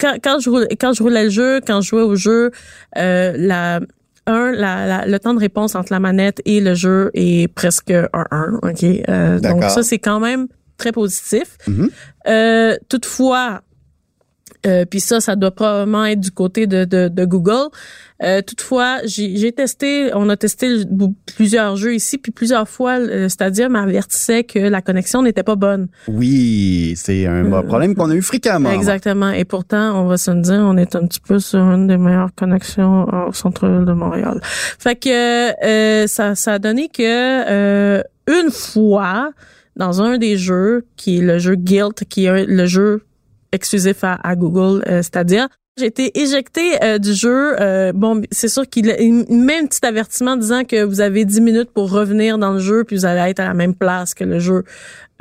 Quand, 0.00 0.16
quand, 0.22 0.38
je 0.40 0.48
roulais, 0.50 0.68
quand 0.80 0.92
je 0.94 1.02
roulais 1.02 1.24
le 1.24 1.30
jeu, 1.30 1.60
quand 1.66 1.80
je 1.82 1.88
jouais 1.90 2.02
au 2.02 2.16
jeu, 2.16 2.50
euh, 2.96 3.34
la, 3.36 3.80
un, 4.26 4.52
la, 4.52 4.86
la- 4.86 5.06
le 5.06 5.18
temps 5.18 5.34
de 5.34 5.40
réponse 5.40 5.74
entre 5.74 5.92
la 5.92 6.00
manette 6.00 6.40
et 6.46 6.60
le 6.60 6.74
jeu 6.74 7.10
est 7.14 7.52
presque 7.54 7.90
un 7.90 8.08
1. 8.30 8.60
OK? 8.62 8.84
Euh, 8.84 9.38
donc, 9.40 9.64
ça, 9.64 9.82
c'est 9.82 9.98
quand 9.98 10.18
même 10.20 10.48
très 10.78 10.92
positif. 10.92 11.58
Mhm. 11.66 11.90
Euh, 12.26 12.76
toutefois, 12.88 13.60
euh, 14.66 14.84
puis 14.84 15.00
ça, 15.00 15.20
ça 15.20 15.36
doit 15.36 15.50
probablement 15.50 16.04
être 16.04 16.20
du 16.20 16.30
côté 16.30 16.66
de, 16.66 16.84
de, 16.84 17.08
de 17.08 17.24
Google. 17.24 17.68
Euh, 18.22 18.42
toutefois, 18.42 18.98
j'ai 19.04 19.52
testé, 19.52 20.10
on 20.12 20.28
a 20.28 20.36
testé 20.36 20.68
plusieurs 21.36 21.76
jeux 21.76 21.94
ici, 21.94 22.18
puis 22.18 22.32
plusieurs 22.32 22.68
fois, 22.68 22.98
le 22.98 23.28
Stadia 23.28 23.68
m'avertissait 23.68 24.42
que 24.42 24.58
la 24.58 24.82
connexion 24.82 25.22
n'était 25.22 25.44
pas 25.44 25.54
bonne. 25.54 25.86
Oui, 26.08 26.94
c'est 26.96 27.26
un 27.26 27.44
Euh, 27.52 27.62
problème 27.62 27.94
qu'on 27.94 28.10
a 28.10 28.14
eu 28.14 28.22
fréquemment. 28.22 28.72
Exactement. 28.72 29.30
Et 29.30 29.44
pourtant, 29.44 30.02
on 30.02 30.06
va 30.06 30.16
se 30.16 30.32
le 30.32 30.40
dire, 30.40 30.60
on 30.60 30.76
est 30.76 30.96
un 30.96 31.06
petit 31.06 31.20
peu 31.20 31.38
sur 31.38 31.60
une 31.60 31.86
des 31.86 31.96
meilleures 31.96 32.34
connexions 32.34 33.06
au 33.28 33.32
centre-ville 33.32 33.84
de 33.84 33.92
Montréal. 33.92 34.40
Fait 34.42 34.96
que 34.96 35.64
euh, 35.64 36.06
ça, 36.08 36.34
ça 36.34 36.54
a 36.54 36.58
donné 36.58 36.88
que 36.88 37.02
euh, 37.02 38.02
une 38.26 38.50
fois, 38.50 39.30
dans 39.76 40.02
un 40.02 40.18
des 40.18 40.36
jeux, 40.36 40.86
qui 40.96 41.18
est 41.18 41.22
le 41.22 41.38
jeu 41.38 41.54
Guilt, 41.54 42.04
qui 42.08 42.24
est 42.24 42.46
le 42.46 42.66
jeu 42.66 43.02
exclusif 43.52 44.04
à, 44.04 44.18
à 44.22 44.36
Google 44.36 44.82
euh, 44.88 45.02
Stadia, 45.02 45.48
j'ai 45.78 45.86
été 45.86 46.18
éjectée 46.18 46.82
euh, 46.82 46.98
du 46.98 47.12
jeu. 47.14 47.54
Euh, 47.60 47.92
bon, 47.94 48.22
c'est 48.32 48.48
sûr 48.48 48.68
qu'il 48.68 48.92
il 48.98 49.24
met 49.30 49.58
un 49.58 49.66
petit 49.66 49.84
avertissement 49.86 50.36
disant 50.36 50.64
que 50.64 50.82
vous 50.82 51.00
avez 51.00 51.24
10 51.24 51.40
minutes 51.40 51.70
pour 51.72 51.90
revenir 51.90 52.36
dans 52.38 52.52
le 52.52 52.58
jeu, 52.58 52.82
puis 52.84 52.96
vous 52.96 53.04
allez 53.06 53.30
être 53.30 53.40
à 53.40 53.44
la 53.46 53.54
même 53.54 53.74
place 53.74 54.12
que 54.14 54.24
le 54.24 54.38
jeu 54.40 54.64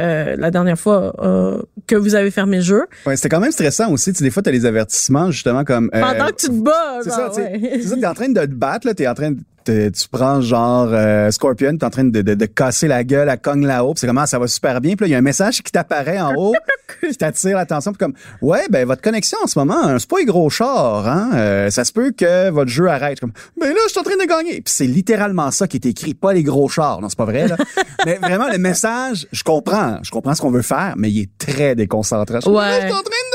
euh, 0.02 0.36
la 0.38 0.52
dernière 0.52 0.78
fois 0.78 1.14
euh, 1.24 1.62
que 1.88 1.96
vous 1.96 2.16
avez 2.16 2.32
fermé 2.32 2.58
le 2.58 2.64
jeu. 2.64 2.84
Ouais, 3.06 3.16
c'était 3.16 3.30
quand 3.30 3.40
même 3.40 3.52
stressant 3.52 3.92
aussi. 3.92 4.12
Tu 4.14 4.20
sais, 4.20 4.24
des 4.24 4.30
fois, 4.32 4.44
tu 4.44 4.50
as 4.50 4.52
les 4.52 4.66
avertissements, 4.66 5.32
justement, 5.32 5.64
comme... 5.64 5.90
euh, 5.94 6.02
Pendant 6.02 6.28
que 6.28 6.36
tu 6.36 6.48
te 6.48 6.52
bats, 6.64 7.00
C'est 7.04 7.10
genre, 7.10 7.34
ça, 7.34 7.42
tu 7.42 7.48
sais. 7.48 7.52
ouais. 7.52 7.80
C'est 7.82 7.88
ça, 7.90 7.96
t'es 7.96 8.06
en 8.08 8.14
train 8.14 8.30
de 8.30 8.42
te 8.42 8.46
battre, 8.54 8.86
là, 8.88 8.94
t'es 8.94 9.08
en 9.08 9.14
train 9.16 9.32
de, 9.32 9.38
tu 9.72 10.08
prends 10.12 10.42
genre 10.42 10.88
euh, 10.92 11.32
Scorpion, 11.32 11.78
t'es 11.78 11.86
en 11.86 11.90
train 11.90 12.04
de, 12.04 12.22
de, 12.22 12.34
de 12.34 12.46
casser 12.46 12.88
la 12.88 13.04
gueule 13.04 13.30
à 13.30 13.38
cogne 13.38 13.66
là-haut, 13.66 13.94
puis 13.94 14.02
c'est 14.02 14.08
comment 14.08 14.26
ça 14.26 14.40
va 14.40 14.48
super 14.48 14.82
bien, 14.82 14.96
puis 14.96 15.06
là, 15.06 15.08
il 15.08 15.12
y 15.12 15.16
a 15.16 15.18
un 15.18 15.22
message 15.22 15.62
qui 15.64 15.72
t'apparaît 15.72 16.20
en 16.20 16.34
haut, 16.36 16.56
qui 17.02 17.16
t'attire 17.16 17.58
l'attention, 17.58 17.92
puis 17.92 18.00
comme, 18.00 18.14
ouais, 18.42 18.66
ben, 18.70 18.86
votre 18.88 19.02
connexion 19.02 19.38
en 19.44 19.48
ce 19.48 19.58
moment, 19.60 19.84
hein, 19.84 19.98
c'est 20.00 20.10
pas 20.10 20.18
un 20.22 20.26
gros 20.26 20.50
char, 20.50 21.08
hein, 21.08 21.30
euh, 21.34 21.70
ça 21.70 21.84
se 21.84 21.92
peut 21.92 22.12
que 22.12 22.50
votre 22.50 22.70
jeu 22.72 22.88
arrête, 22.88 23.20
comme, 23.20 23.34
ben 23.60 23.70
là, 23.70 23.80
je 23.86 23.90
suis 23.92 24.00
en 24.00 24.04
train 24.04 24.16
de 24.18 24.28
gagner, 24.28 24.62
puis 24.62 24.74
c'est 24.74 24.88
littéralement 24.88 25.52
ça 25.52 25.68
qui 25.68 25.78
est 25.78 25.86
écrit, 25.86 26.14
pas 26.14 26.34
les 26.34 26.44
gros 26.44 26.68
chars, 26.70 27.02
non, 27.02 27.10
c'est 27.10 27.18
pas 27.18 27.26
vrai, 27.26 27.48
là, 27.48 27.58
mais 28.06 28.16
vraiment, 28.16 28.48
le 28.52 28.58
message, 28.58 29.28
je 29.32 29.44
comprends, 29.44 30.00
je 30.04 30.12
comprends 30.12 30.36
ce 30.36 30.42
qu'on 30.42 30.52
veut 30.52 30.62
faire, 30.62 30.94
mais 30.98 31.10
il 31.12 31.22
est 31.22 31.30
très 31.38 31.76
déconcentrant. 31.76 32.36
Je 32.36 32.42
suis 32.42 32.46
comme, 32.46 32.56
Ouais. 32.56 32.82
je 32.82 32.86
suis 32.88 32.92
en 32.92 33.02
train 33.02 33.02
de 33.02 33.04
gagner! 33.04 33.27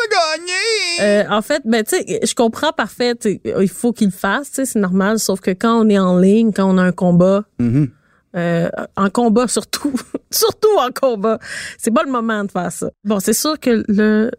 Euh, 1.01 1.25
en 1.31 1.43
fait, 1.43 1.63
ben 1.65 1.83
tu 1.85 1.97
sais, 1.97 2.21
je 2.25 2.35
comprends 2.35 2.73
parfait. 2.73 3.15
Il 3.25 3.69
faut 3.69 3.93
qu'il 3.93 4.09
le 4.09 4.13
fasse, 4.13 4.51
tu 4.51 4.57
sais, 4.57 4.65
c'est 4.67 4.79
normal. 4.79 5.19
Sauf 5.19 5.41
que 5.41 5.51
quand 5.51 5.85
on 5.85 5.89
est 5.89 5.99
en 5.99 6.19
ligne, 6.19 6.53
quand 6.53 6.69
on 6.73 6.79
a 6.79 6.83
un 6.83 6.93
combat, 6.93 7.45
Mhm. 7.59 7.89
euh, 8.37 8.69
en 8.97 9.09
combat 9.11 9.49
surtout, 9.49 9.93
surtout 10.31 10.69
en 10.79 10.89
combat, 10.91 11.39
c'est 11.79 11.91
pas 11.93 12.03
le 12.05 12.11
moment 12.13 12.45
de 12.45 12.51
faire 12.51 12.71
ça. 12.73 12.91
Bon, 13.05 13.21
c'est 13.21 13.33
sûr 13.33 13.59
que 13.59 13.85
le 13.89 14.31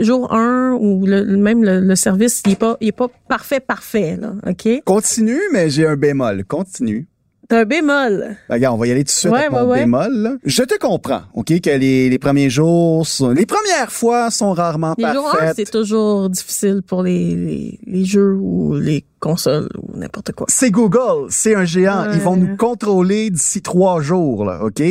jour 0.00 0.32
1 0.32 0.72
ou 0.80 1.06
le, 1.06 1.24
même 1.36 1.64
le, 1.64 1.80
le 1.80 1.96
service, 1.96 2.42
il 2.46 2.52
est 2.52 2.56
pas, 2.56 2.76
il 2.80 2.88
est 2.88 2.92
pas 2.92 3.08
parfait, 3.28 3.60
parfait 3.60 4.16
là, 4.20 4.32
ok? 4.46 4.82
Continue, 4.84 5.40
mais 5.52 5.70
j'ai 5.70 5.86
un 5.86 5.96
bémol. 5.96 6.44
Continue. 6.44 7.08
Un 7.52 7.64
bémol. 7.64 8.36
Ben, 8.48 8.54
Regarde, 8.54 8.74
on 8.74 8.78
va 8.78 8.86
y 8.86 8.90
aller 8.90 9.04
tout 9.04 9.08
de 9.08 9.10
suite 9.10 9.30
Ouais, 9.32 9.40
avec 9.40 9.50
mon 9.52 9.64
ouais. 9.68 9.80
bémol. 9.80 10.12
là. 10.14 10.32
Je 10.44 10.62
te 10.62 10.78
comprends, 10.78 11.22
OK, 11.34 11.48
que 11.60 11.70
les, 11.70 12.08
les 12.08 12.18
premiers 12.18 12.48
jours, 12.50 13.06
sont- 13.06 13.30
les 13.30 13.46
premières 13.46 13.92
fois 13.92 14.30
sont 14.30 14.52
rarement 14.52 14.94
Les 14.98 15.04
jours 15.12 15.28
1, 15.28 15.38
parfaites. 15.38 15.56
c'est 15.56 15.70
toujours 15.70 16.30
difficile 16.30 16.80
pour 16.86 17.02
les, 17.02 17.34
les, 17.36 17.78
les 17.86 18.04
jeux 18.04 18.34
ou 18.40 18.74
les 18.74 19.04
consoles 19.20 19.68
ou 19.78 19.96
n'importe 19.98 20.32
quoi. 20.32 20.46
C'est 20.48 20.70
Google, 20.70 21.26
c'est 21.28 21.54
un 21.54 21.64
géant. 21.64 22.06
Ouais. 22.06 22.14
Ils 22.14 22.20
vont 22.20 22.36
nous 22.36 22.56
contrôler 22.56 23.30
d'ici 23.30 23.60
trois 23.62 24.00
jours, 24.00 24.44
là, 24.44 24.64
OK? 24.64 24.82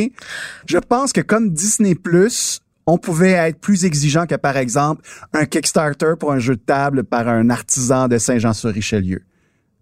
Je 0.66 0.78
pense 0.78 1.12
que 1.12 1.20
comme 1.20 1.50
Disney+, 1.50 1.96
on 2.86 2.98
pouvait 2.98 3.30
être 3.32 3.58
plus 3.60 3.84
exigeant 3.84 4.26
que, 4.26 4.34
par 4.34 4.56
exemple, 4.56 5.02
un 5.32 5.44
Kickstarter 5.46 6.14
pour 6.18 6.32
un 6.32 6.38
jeu 6.38 6.56
de 6.56 6.60
table 6.60 7.04
par 7.04 7.28
un 7.28 7.50
artisan 7.50 8.08
de 8.08 8.18
Saint-Jean-sur-Richelieu. 8.18 9.22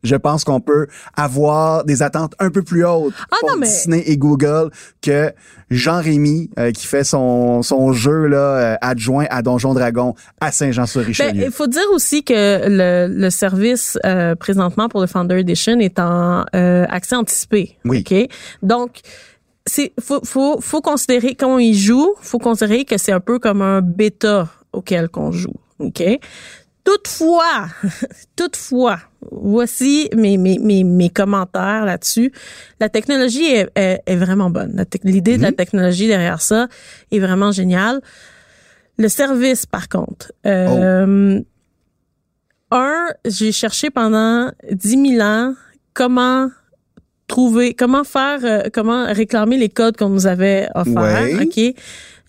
Je 0.03 0.17
pense 0.17 0.45
qu'on 0.45 0.61
peut 0.61 0.87
avoir 1.15 1.85
des 1.85 2.03
attentes 2.03 2.35
un 2.39 2.51
peu 2.51 2.63
plus 2.63 2.85
hautes 2.87 3.13
Ah, 3.31 3.37
pour 3.41 3.51
non, 3.51 3.57
mais- 3.59 3.67
Disney 3.67 4.03
et 4.07 4.17
Google 4.17 4.71
que 5.03 5.33
Jean-Rémy 5.71 6.51
euh, 6.59 6.73
qui 6.73 6.87
fait 6.87 7.05
son, 7.05 7.63
son 7.63 7.93
jeu 7.93 8.27
là, 8.27 8.39
euh, 8.39 8.77
adjoint 8.81 9.27
à 9.31 9.43
Donjon 9.43 9.75
Dragon 9.75 10.15
à 10.41 10.47
Ben, 10.47 10.53
Saint-Jean-sur-Richelieu. 10.53 11.45
il 11.45 11.51
faut 11.53 11.67
dire 11.67 11.87
aussi 11.93 12.25
que 12.25 12.33
le, 12.69 13.07
le 13.13 13.31
service 13.31 13.99
euh, 14.05 14.35
présentement 14.35 14.89
pour 14.89 15.01
le 15.01 15.07
Founder 15.07 15.37
Edition 15.39 15.79
est 15.79 15.99
en 15.99 16.45
accès 16.53 17.15
anticipé. 17.17 17.77
Oui. 17.85 18.05
Ok? 18.11 18.29
Donc 18.63 19.01
c'est 19.67 19.93
faut 20.01 20.21
faut 20.25 20.61
faut 20.61 20.81
considérer 20.81 21.35
quand 21.35 21.55
on 21.55 21.59
y 21.59 21.75
joue, 21.75 22.15
faut 22.21 22.39
considérer 22.39 22.85
que 22.85 22.99
c'est 22.99 23.13
un 23.13 23.21
peu 23.21 23.39
comme 23.39 23.63
un 23.63 23.81
bêta 23.83 24.49
auquel 24.73 25.09
qu'on 25.09 25.31
joue. 25.31 25.55
Ok? 25.79 26.03
Toutefois, 26.85 27.69
toutefois, 28.37 28.99
voici 29.31 30.09
mes, 30.17 30.39
mes, 30.39 30.59
mes, 30.59 30.83
mes 30.83 31.11
commentaires 31.11 31.85
là-dessus. 31.85 32.33
La 32.81 32.89
technologie 32.89 33.45
est, 33.45 33.71
est, 33.75 34.03
est 34.07 34.17
vraiment 34.17 34.51
bonne. 34.51 34.85
L'idée 35.05 35.37
de 35.37 35.43
la 35.43 35.53
technologie 35.53 36.07
derrière 36.07 36.41
ça 36.41 36.69
est 37.11 37.19
vraiment 37.19 37.53
géniale. 37.53 38.01
Le 38.99 39.09
service, 39.09 39.67
par 39.67 39.89
contre, 39.89 40.33
euh, 40.47 41.41
un, 42.71 43.07
j'ai 43.25 43.53
cherché 43.53 43.91
pendant 43.91 44.51
10 44.71 45.17
000 45.17 45.23
ans 45.23 45.55
comment 45.95 46.51
trouver, 47.27 47.75
comment 47.75 48.05
faire, 48.05 48.41
euh, 48.45 48.63
comment 48.73 49.07
réclamer 49.07 49.57
les 49.57 49.69
codes 49.69 49.97
qu'on 49.97 50.11
nous 50.11 50.27
avait 50.27 50.69
offerts. 50.75 50.95
Ouais. 50.95 51.45
OK? 51.45 51.75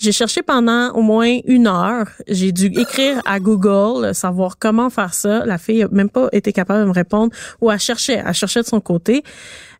J'ai 0.01 0.11
cherché 0.11 0.41
pendant 0.41 0.89
au 0.93 1.01
moins 1.03 1.37
une 1.45 1.67
heure. 1.67 2.07
J'ai 2.27 2.51
dû 2.51 2.65
écrire 2.67 3.21
à 3.25 3.39
Google, 3.39 4.05
euh, 4.05 4.13
savoir 4.13 4.57
comment 4.57 4.89
faire 4.89 5.13
ça. 5.13 5.45
La 5.45 5.57
fille 5.59 5.83
a 5.83 5.87
même 5.89 6.09
pas 6.09 6.27
été 6.31 6.51
capable 6.51 6.81
de 6.81 6.85
me 6.87 6.93
répondre 6.93 7.31
ou 7.61 7.69
elle 7.69 7.79
cherchait, 7.79 8.21
elle 8.25 8.33
cherchait 8.33 8.61
de 8.61 8.67
son 8.67 8.81
côté. 8.81 9.23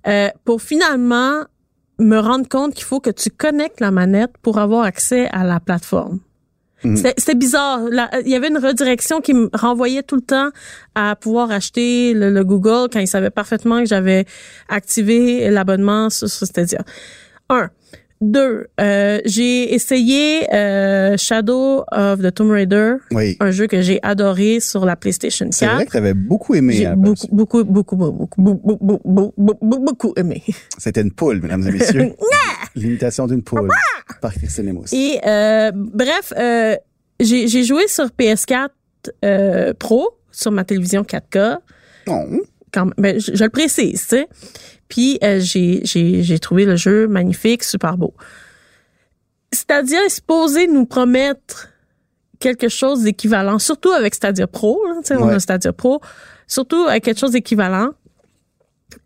Euh, 0.07 0.29
pour 0.45 0.61
finalement 0.61 1.43
me 1.99 2.17
rendre 2.19 2.47
compte 2.47 2.73
qu'il 2.75 2.85
faut 2.85 2.99
que 2.99 3.09
tu 3.09 3.29
connectes 3.31 3.79
la 3.79 3.89
manette 3.91 4.31
pour 4.43 4.59
avoir 4.59 4.83
accès 4.83 5.27
à 5.31 5.43
la 5.43 5.59
plateforme. 5.59 6.19
C'était 6.83 7.13
c'était 7.17 7.35
bizarre. 7.35 7.81
La- 7.91 8.09
Il 8.21 8.29
y 8.29 8.35
avait 8.35 8.47
une 8.47 8.57
redirection 8.57 9.21
qui 9.21 9.35
me 9.35 9.49
renvoyait 9.53 10.01
tout 10.01 10.15
le 10.15 10.23
temps 10.23 10.49
à 10.95 11.15
pouvoir 11.15 11.51
acheter 11.51 12.15
le, 12.15 12.31
le 12.31 12.43
Google 12.43 12.89
quand 12.91 12.99
il 12.99 13.07
savait 13.07 13.29
parfaitement 13.29 13.79
que 13.81 13.85
j'avais 13.85 14.25
activé 14.67 15.49
l'abonnement 15.51 16.09
sur, 16.09 16.27
sur 16.27 16.47
Stadia. 16.47 16.81
Un. 17.49 17.69
Deux, 18.21 18.67
euh, 18.79 19.19
j'ai 19.25 19.73
essayé 19.73 20.47
euh, 20.53 21.17
Shadow 21.17 21.83
of 21.91 22.21
the 22.21 22.31
Tomb 22.31 22.51
Raider, 22.51 22.97
oui. 23.11 23.35
un 23.39 23.49
jeu 23.49 23.65
que 23.65 23.81
j'ai 23.81 23.99
adoré 24.03 24.59
sur 24.59 24.85
la 24.85 24.95
PlayStation 24.95 25.45
4. 25.45 25.53
C'est 25.55 25.65
vrai 25.65 25.85
que 25.87 25.91
tu 25.91 25.97
avais 25.97 26.13
beaucoup 26.13 26.53
aimé. 26.53 26.73
J'ai 26.73 26.85
hein, 26.85 26.95
beaucoup, 26.95 27.27
beaucoup, 27.31 27.63
beaucoup, 27.63 27.95
beaucoup, 27.95 28.41
beaucoup, 28.41 29.33
beaucoup, 29.35 29.79
beaucoup, 29.79 30.13
aimé. 30.17 30.43
C'était 30.77 31.01
une 31.01 31.11
poule, 31.11 31.41
mesdames 31.41 31.67
et 31.67 31.71
messieurs. 31.71 32.13
L'imitation 32.75 33.25
d'une 33.25 33.41
poule 33.41 33.69
par 34.21 34.33
Christine 34.35 34.67
Lemos. 34.67 34.85
Et 34.93 35.19
euh, 35.25 35.71
bref, 35.73 36.31
euh, 36.37 36.75
j'ai 37.19 37.47
j'ai 37.47 37.63
joué 37.63 37.87
sur 37.87 38.05
PS4 38.05 38.69
euh, 39.25 39.73
Pro 39.73 40.19
sur 40.31 40.51
ma 40.51 40.63
télévision 40.63 41.01
4K. 41.01 41.57
Non. 42.05 42.27
Quand, 42.71 42.87
ben, 42.97 43.19
je, 43.19 43.35
je 43.35 43.43
le 43.43 43.49
précise, 43.49 44.01
tu 44.01 44.15
sais. 44.15 44.27
Puis 44.91 45.17
euh, 45.23 45.39
j'ai 45.39 45.79
j'ai 45.85 46.21
j'ai 46.21 46.37
trouvé 46.39 46.65
le 46.65 46.75
jeu 46.75 47.07
magnifique, 47.07 47.63
super 47.63 47.95
beau. 47.97 48.13
Stadia 49.53 49.99
est 50.05 50.09
supposé 50.09 50.67
nous 50.67 50.85
promettre 50.85 51.69
quelque 52.39 52.69
chose 52.69 53.03
d'équivalent, 53.03 53.57
surtout 53.59 53.91
avec 53.91 54.13
Stadia 54.15 54.47
Pro. 54.47 54.79
là, 54.87 54.95
tu 55.01 55.07
sais, 55.07 55.15
On 55.15 55.27
Ouais. 55.27 55.35
a 55.35 55.39
Stadia 55.39 55.71
Pro, 55.73 56.01
surtout 56.47 56.85
avec 56.89 57.03
quelque 57.05 57.19
chose 57.19 57.31
d'équivalent. 57.31 57.89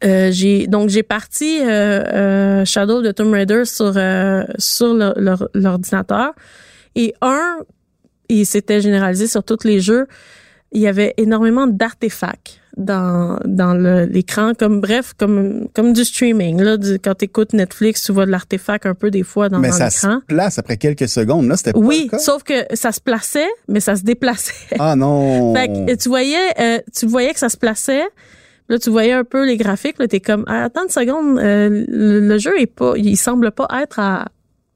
Euh, 0.04 0.30
j'ai 0.32 0.66
donc 0.68 0.90
j'ai 0.90 1.04
parti 1.04 1.60
euh, 1.62 1.68
euh, 1.70 2.66
Shadow 2.66 3.02
de 3.04 3.12
Tomb 3.12 3.32
Raider 3.32 3.66
sur 3.66 3.94
euh, 3.96 4.44
sur 4.58 4.94
l'ordinateur 5.54 6.34
et 6.96 7.14
un 7.22 7.58
et 8.30 8.44
c'était 8.46 8.82
généralisé 8.82 9.28
sur 9.28 9.44
tous 9.44 9.64
les 9.64 9.80
jeux 9.80 10.08
il 10.76 10.82
y 10.82 10.88
avait 10.88 11.14
énormément 11.18 11.66
d'artefacts 11.68 12.60
dans 12.78 13.40
dans 13.46 13.74
l'écran 13.74 14.52
comme 14.54 14.82
bref 14.82 15.14
comme 15.18 15.70
comme 15.74 15.94
du 15.94 16.04
streaming 16.04 16.62
là 16.62 16.76
du, 16.76 17.00
quand 17.00 17.16
tu 17.16 17.26
écoutes 17.26 17.54
Netflix 17.54 18.04
tu 18.04 18.12
vois 18.12 18.26
de 18.26 18.32
l'artefact 18.32 18.86
un 18.86 18.94
peu 18.94 19.10
des 19.10 19.24
fois 19.24 19.48
dans, 19.48 19.60
Mais 19.60 19.70
dans 19.70 19.76
ça 19.76 19.86
l'écran 19.86 20.20
se 20.20 20.26
place 20.26 20.60
après 20.60 20.76
quelques 20.76 21.08
secondes. 21.08 21.48
Là, 21.48 21.56
c'était 21.56 21.72
pas 21.72 21.80
oui 21.80 22.04
le 22.04 22.10
cas? 22.10 22.20
sauf 22.20 22.44
que 22.44 22.66
ça 22.74 22.92
se 22.92 23.00
plaçait 23.00 23.48
mais 23.70 23.80
ça 23.80 23.96
se 23.96 24.04
déplaçait 24.04 24.76
Ah 24.78 24.98
non. 24.98 25.56
fait 25.56 25.68
que 25.70 25.96
tu 25.96 26.10
voyais, 26.10 26.36
euh, 26.60 26.80
tu 26.94 27.06
voyais 27.06 27.34
que 27.34 27.40
ça 27.40 27.50
se 27.50 27.58
plaçait. 27.58 28.04
Là, 28.68 28.80
tu 28.80 28.90
voyais 28.90 29.14
un 29.14 29.24
peu 29.24 29.46
les 29.46 29.58
graphiques. 29.58 30.00
Là, 30.00 30.08
t'es 30.08 30.20
comme, 30.20 30.44
ah, 30.48 30.64
attends 30.64 30.84
une 30.84 30.90
seconde, 30.90 31.38
euh, 31.38 31.86
le, 31.88 32.20
le 32.20 32.38
jeu 32.40 32.60
est 32.60 32.66
pas, 32.66 32.94
il 32.98 33.16
semble 33.16 33.52
pas 33.52 33.68
être 33.80 34.00
à, 34.00 34.26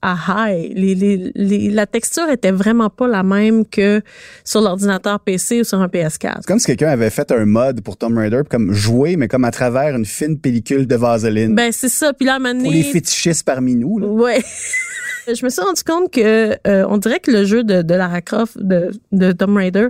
à 0.02 0.16
high. 0.50 0.72
Les, 0.76 0.96
les, 0.96 1.32
les- 1.36 1.70
la 1.72 1.86
texture 1.86 2.30
était 2.30 2.52
vraiment 2.52 2.90
pas 2.90 3.08
la 3.08 3.24
même 3.24 3.66
que 3.66 4.02
sur 4.46 4.62
l'ordinateur 4.62 5.20
PC 5.20 5.62
ou 5.62 5.64
sur 5.64 5.80
un 5.82 5.88
PS4. 5.88 6.38
C'est 6.38 6.46
comme 6.48 6.60
si 6.60 6.68
quelqu'un 6.68 6.90
avait 6.90 7.10
fait 7.10 7.32
un 7.32 7.46
mode 7.46 7.82
pour 7.82 7.98
Tomb 7.98 8.18
Raider, 8.18 8.42
comme 8.50 8.72
jouer, 8.74 9.16
mais 9.18 9.28
comme 9.28 9.44
à 9.46 9.52
travers 9.52 9.96
une 9.96 10.06
fine 10.06 10.40
pellicule 10.40 10.88
de 10.88 10.96
vaseline. 10.96 11.54
Ben 11.56 11.72
c'est 11.72 11.90
ça. 11.90 12.14
Puis 12.14 12.26
là, 12.26 12.36
à 12.36 12.38
un 12.38 12.60
pour 12.60 12.72
les 12.72 12.84
fétichistes 12.84 13.44
parmi 13.46 13.76
nous. 13.76 14.00
Là. 14.00 14.08
Ouais. 14.08 14.42
Je 15.28 15.46
me 15.46 15.50
suis 15.50 15.62
rendu 15.62 15.84
compte 15.84 16.12
que 16.12 16.56
euh, 16.68 16.86
on 16.90 16.98
dirait 16.98 17.20
que 17.20 17.30
le 17.30 17.46
jeu 17.46 17.64
de, 17.64 17.82
de 17.84 17.94
Lara 17.94 18.22
Croft 18.22 18.58
de, 18.58 18.90
de 19.12 19.32
Tomb 19.32 19.56
Raider, 19.58 19.90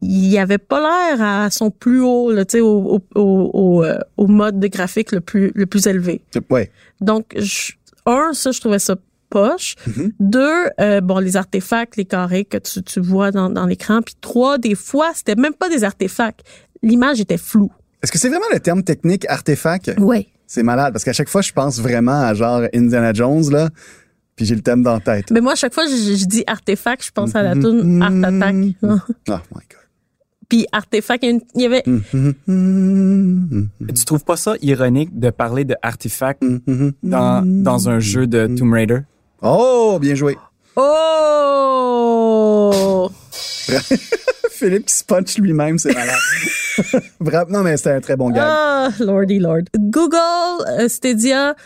il 0.00 0.36
avait 0.38 0.58
pas 0.58 0.80
l'air 0.80 1.22
à 1.22 1.50
son 1.50 1.70
plus 1.70 2.00
haut, 2.00 2.32
là, 2.32 2.44
tu 2.44 2.52
sais, 2.58 2.60
au, 2.60 2.96
au, 2.96 3.00
au, 3.14 3.50
au, 3.52 3.84
euh, 3.84 3.98
au 4.16 4.26
mode 4.26 4.58
de 4.58 4.66
graphique 4.66 5.12
le 5.12 5.20
plus 5.20 5.52
le 5.54 5.66
plus 5.66 5.86
élevé. 5.86 6.22
Ouais. 6.50 6.70
Donc, 7.00 7.26
je- 7.36 7.72
un, 8.06 8.32
ça, 8.32 8.50
je 8.50 8.60
trouvais 8.60 8.78
ça 8.78 8.96
poche. 9.30 9.76
Mhm. 9.86 10.12
Deux, 10.20 10.64
euh, 10.80 11.00
bon, 11.00 11.18
les 11.18 11.36
artefacts, 11.36 11.96
les 11.96 12.04
carrés 12.04 12.44
que 12.44 12.58
tu, 12.58 12.82
tu 12.82 13.00
vois 13.00 13.30
dans, 13.30 13.48
dans 13.48 13.64
l'écran. 13.66 14.00
Puis 14.02 14.14
trois, 14.20 14.58
des 14.58 14.74
fois, 14.74 15.12
c'était 15.14 15.36
même 15.36 15.54
pas 15.54 15.68
des 15.70 15.84
artefacts. 15.84 16.40
L'image 16.82 17.20
était 17.20 17.38
floue. 17.38 17.72
Est-ce 18.02 18.12
que 18.12 18.18
c'est 18.18 18.28
vraiment 18.28 18.44
le 18.52 18.60
terme 18.60 18.82
technique 18.82 19.24
artefact? 19.28 19.94
Ouais. 19.98 20.26
C'est 20.46 20.62
malade 20.62 20.92
parce 20.92 21.04
qu'à 21.04 21.12
chaque 21.14 21.28
fois, 21.30 21.40
je 21.40 21.52
pense 21.52 21.78
vraiment 21.80 22.20
à 22.22 22.34
genre 22.34 22.62
Indiana 22.74 23.12
Jones, 23.14 23.48
là, 23.50 23.70
puis 24.36 24.44
j'ai 24.44 24.54
le 24.54 24.60
thème 24.60 24.82
dans 24.82 24.94
la 24.94 25.00
tête. 25.00 25.30
Mais 25.30 25.40
moi, 25.40 25.52
à 25.52 25.54
chaque 25.54 25.72
fois, 25.72 25.84
je, 25.86 26.14
je 26.16 26.24
dis 26.26 26.44
artefact, 26.46 27.04
je 27.06 27.10
pense 27.12 27.34
à 27.34 27.42
la 27.42 27.54
Mhm. 27.54 27.62
tune 27.62 28.02
Art 28.02 28.34
Attack. 28.34 28.54
Oh 28.82 29.38
my 29.54 29.62
God. 29.70 29.81
Puis 30.52 30.66
artefact, 30.70 31.24
il 31.24 31.40
y 31.62 31.64
avait... 31.64 31.82
Tu 33.96 34.04
trouves 34.04 34.22
pas 34.22 34.36
ça 34.36 34.52
ironique 34.60 35.18
de 35.18 35.30
parler 35.30 35.64
de 35.64 35.74
artefacts 35.80 36.42
Mhm. 36.42 36.92
dans, 37.02 37.42
dans 37.46 37.88
un 37.88 38.00
jeu 38.00 38.26
de 38.26 38.46
Tomb 38.54 38.70
Raider? 38.74 38.98
Oh, 39.40 39.96
bien 39.98 40.14
joué. 40.14 40.36
Oh! 41.82 43.10
Philippe 44.50 44.84
qui 44.84 44.94
se 44.94 45.04
punch 45.04 45.38
lui-même, 45.38 45.78
c'est 45.78 45.94
malade. 45.94 46.20
Bravo. 47.20 47.50
Non, 47.50 47.62
mais 47.62 47.78
c'était 47.78 47.92
un 47.92 48.00
très 48.02 48.16
bon 48.16 48.28
gag. 48.30 48.42
Ah, 48.46 48.90
lordy 49.00 49.38
lord. 49.38 49.62
Google, 49.78 50.18
euh, 50.78 50.86
Stadia, 50.88 51.56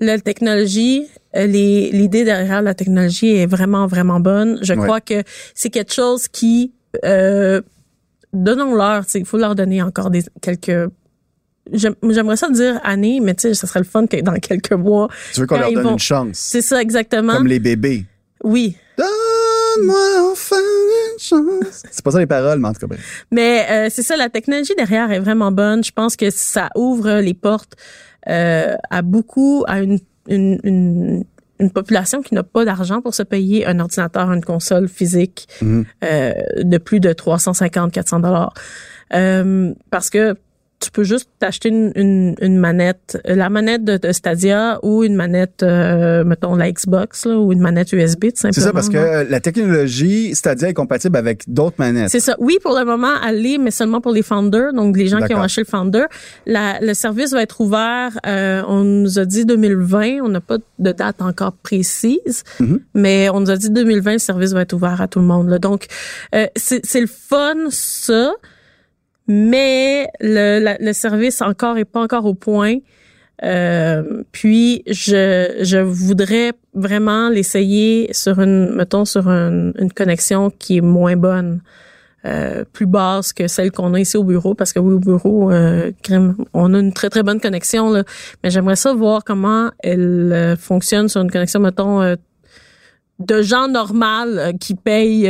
la 0.00 0.18
technologie, 0.20 1.06
euh, 1.36 1.46
les- 1.46 1.90
l'idée 1.92 2.24
derrière 2.24 2.62
la 2.62 2.72
technologie 2.72 3.36
est 3.36 3.46
vraiment, 3.46 3.86
vraiment 3.86 4.20
bonne. 4.20 4.58
Je 4.62 4.72
Ouais. 4.72 4.80
crois 4.82 5.02
que 5.02 5.22
c'est 5.54 5.68
quelque 5.68 5.92
chose 5.92 6.28
qui... 6.28 6.72
Euh, 7.04 7.60
Donnons-leur, 8.32 9.04
il 9.14 9.26
faut 9.26 9.38
leur 9.38 9.54
donner 9.54 9.82
encore 9.82 10.10
des 10.10 10.22
quelques... 10.40 10.90
j'aime- 11.72 11.94
J'aimerais 12.10 12.36
ça 12.36 12.48
dire 12.50 12.80
années, 12.84 13.20
mais 13.20 13.34
tu 13.34 13.42
sais, 13.42 13.54
ça 13.54 13.66
serait 13.66 13.80
le 13.80 13.84
fun 13.86 14.06
que 14.06 14.20
dans 14.20 14.34
quelques 14.34 14.72
mois. 14.72 15.08
tu 15.34 15.40
veux 15.40 15.46
qu'on 15.46 15.58
leur 15.58 15.72
donne 15.72 15.82
vont- 15.84 15.92
une 15.92 15.98
chance? 15.98 16.38
C'est 16.38 16.62
ça 16.62 16.80
exactement. 16.80 17.34
Comme 17.36 17.46
les 17.46 17.58
bébés. 17.60 18.04
Oui. 18.44 18.76
Donne-moi 18.98 20.30
enfin 20.32 20.56
une 20.56 21.18
chance. 21.18 21.82
C'est 21.90 22.02
pas 22.04 22.10
ça 22.10 22.18
les 22.18 22.26
paroles, 22.26 22.58
mais 22.58 22.68
en 22.68 22.72
tout 22.72 22.80
cas, 22.80 22.86
bref. 22.86 23.26
Mais 23.30 23.66
euh, 23.70 23.88
c'est 23.90 24.02
ça, 24.02 24.16
la 24.16 24.28
technologie 24.28 24.74
derrière 24.76 25.10
est 25.12 25.20
vraiment 25.20 25.50
bonne. 25.52 25.82
Je 25.84 25.92
pense 25.92 26.16
que 26.16 26.30
ça 26.30 26.68
ouvre 26.76 27.20
les 27.20 27.34
portes 27.34 27.74
euh, 28.28 28.74
à 28.90 29.02
beaucoup, 29.02 29.64
à 29.66 29.80
une, 29.80 29.98
une, 30.28 30.58
une, 30.64 31.24
une 31.62 31.70
population 31.70 32.20
qui 32.22 32.34
n'a 32.34 32.42
pas 32.42 32.64
d'argent 32.64 33.00
pour 33.00 33.14
se 33.14 33.22
payer 33.22 33.64
un 33.66 33.78
ordinateur, 33.80 34.30
une 34.32 34.44
console 34.44 34.88
physique 34.88 35.48
Mhm. 35.62 35.84
euh, 36.04 36.32
de 36.74 36.78
plus 36.78 37.00
de 37.00 37.12
350-400 37.12 38.20
dollars. 38.20 38.52
Euh, 39.14 39.72
parce 39.90 40.10
que 40.10 40.34
tu 40.82 40.90
peux 40.90 41.04
juste 41.04 41.28
t'acheter 41.38 41.68
une, 41.68 41.92
une, 41.94 42.34
une 42.40 42.58
manette, 42.58 43.18
la 43.24 43.48
manette 43.48 43.84
de, 43.84 43.96
de 43.96 44.12
Stadia 44.12 44.78
ou 44.82 45.04
une 45.04 45.14
manette, 45.14 45.62
euh, 45.62 46.24
mettons 46.24 46.54
la 46.56 46.70
Xbox 46.72 47.24
là, 47.26 47.38
ou 47.38 47.52
une 47.52 47.60
manette 47.60 47.92
USB 47.92 48.24
tout 48.26 48.30
simplement. 48.36 48.52
C'est 48.52 48.60
ça 48.60 48.72
parce 48.72 48.88
que 48.88 48.96
euh, 48.96 49.24
la 49.28 49.40
technologie 49.40 50.34
Stadia 50.34 50.68
est 50.68 50.74
compatible 50.74 51.16
avec 51.16 51.44
d'autres 51.46 51.76
manettes. 51.78 52.10
C'est 52.10 52.20
ça. 52.20 52.34
Oui, 52.38 52.58
pour 52.62 52.76
le 52.78 52.84
moment, 52.84 53.14
aller, 53.22 53.58
mais 53.58 53.70
seulement 53.70 54.00
pour 54.00 54.12
les 54.12 54.22
founders, 54.22 54.72
donc 54.72 54.96
les 54.96 55.06
gens 55.06 55.20
qui 55.20 55.34
ont 55.34 55.40
acheté 55.42 55.62
le 55.62 55.66
founder. 55.66 56.04
La- 56.46 56.80
le 56.80 56.94
service 56.94 57.32
va 57.32 57.42
être 57.42 57.60
ouvert, 57.60 58.18
euh, 58.26 58.62
on 58.66 58.82
nous 58.82 59.18
a 59.18 59.24
dit 59.24 59.44
2020, 59.44 60.20
on 60.22 60.28
n'a 60.28 60.40
pas 60.40 60.58
de 60.78 60.92
date 60.92 61.22
encore 61.22 61.52
précise, 61.52 62.42
Mhm. 62.60 62.80
mais 62.94 63.28
on 63.30 63.40
nous 63.40 63.50
a 63.50 63.56
dit 63.56 63.70
2020, 63.70 64.12
le 64.14 64.18
service 64.18 64.52
va 64.52 64.62
être 64.62 64.72
ouvert 64.72 65.00
à 65.00 65.08
tout 65.08 65.20
le 65.20 65.24
monde. 65.26 65.48
Là. 65.48 65.58
Donc, 65.58 65.86
euh, 66.34 66.46
c'est 66.56 66.84
c'est 66.84 67.00
le 67.00 67.06
fun, 67.06 67.54
ça, 67.70 68.32
mais 69.26 70.08
le, 70.20 70.76
le 70.80 70.92
service 70.92 71.40
encore 71.42 71.78
est 71.78 71.84
pas 71.84 72.00
encore 72.00 72.24
au 72.26 72.34
point. 72.34 72.76
Euh, 73.44 74.22
puis 74.30 74.82
je, 74.86 75.58
je 75.62 75.78
voudrais 75.78 76.52
vraiment 76.74 77.28
l'essayer 77.28 78.08
sur 78.12 78.40
une 78.40 78.72
mettons 78.72 79.04
sur 79.04 79.28
une, 79.28 79.72
une 79.78 79.92
connexion 79.92 80.50
qui 80.50 80.76
est 80.76 80.82
moins 80.82 81.16
bonne 81.16 81.60
euh, 82.24 82.64
plus 82.72 82.86
basse 82.86 83.32
que 83.32 83.48
celle 83.48 83.72
qu'on 83.72 83.94
a 83.94 84.00
ici 84.00 84.16
au 84.16 84.22
bureau 84.22 84.54
parce 84.54 84.72
que 84.72 84.78
oui 84.78 84.94
au 84.94 85.00
bureau 85.00 85.50
euh, 85.50 85.90
on 86.54 86.72
a 86.72 86.78
une 86.78 86.92
très 86.92 87.10
très 87.10 87.24
bonne 87.24 87.40
connexion 87.40 87.90
là 87.90 88.04
mais 88.44 88.50
j'aimerais 88.50 88.76
ça 88.76 88.94
voir 88.94 89.24
comment 89.24 89.72
elle 89.80 90.32
euh, 90.32 90.56
fonctionne 90.56 91.08
sur 91.08 91.20
une 91.20 91.30
connexion 91.30 91.58
mettons 91.58 92.00
euh, 92.00 92.14
de 93.18 93.42
gens 93.42 93.66
normal 93.66 94.38
euh, 94.38 94.52
qui 94.52 94.76
payent 94.76 95.28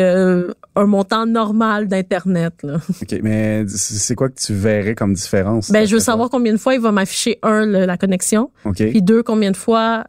un 0.75 0.87
montant 0.87 1.27
normal 1.27 1.87
d'internet 1.89 2.55
là. 2.63 2.79
OK, 3.03 3.19
mais 3.23 3.65
c'est 3.69 4.15
quoi 4.15 4.29
que 4.31 4.41
tu 4.41 4.55
verrais 4.55 4.95
comme 4.95 5.13
différence? 5.15 5.71
Ben 5.71 5.87
je 5.87 5.95
veux 5.95 6.01
savoir 6.01 6.31
combien 6.31 6.53
de 6.53 6.59
fois 6.59 6.75
il 6.75 6.81
va 6.81 6.93
m'afficher 6.93 7.39
un 7.43 7.67
le- 7.67 7.85
la 7.85 7.97
connexion 7.99 8.51
OK. 8.65 8.77
puis 8.77 9.03
deux, 9.03 9.23
combien 9.23 9.51
de 9.51 9.57
fois 9.57 10.05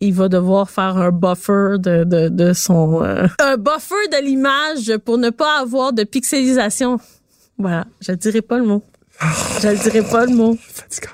il 0.00 0.12
va 0.14 0.28
devoir 0.28 0.68
faire 0.70 0.96
un 0.98 1.10
buffer 1.10 1.76
de, 1.78 2.04
de, 2.04 2.28
de 2.28 2.52
son... 2.52 3.02
euh, 3.02 3.26
un 3.40 3.56
buffer 3.56 3.94
de 4.12 4.24
l'image 4.24 4.96
pour 5.04 5.16
ne 5.18 5.30
pas 5.30 5.60
avoir 5.60 5.92
de 5.94 6.04
pixelisation. 6.04 6.98
Voilà, 7.58 7.86
je 8.00 8.12
ne 8.12 8.16
dirai 8.16 8.42
pas 8.42 8.58
le 8.58 8.64
mot. 8.64 8.82
Je 9.62 9.68
ne 9.68 9.74
dirai 9.74 10.02
pas 10.02 10.26
le 10.26 10.34
mot. 10.34 10.56
Fatigant. 10.60 11.12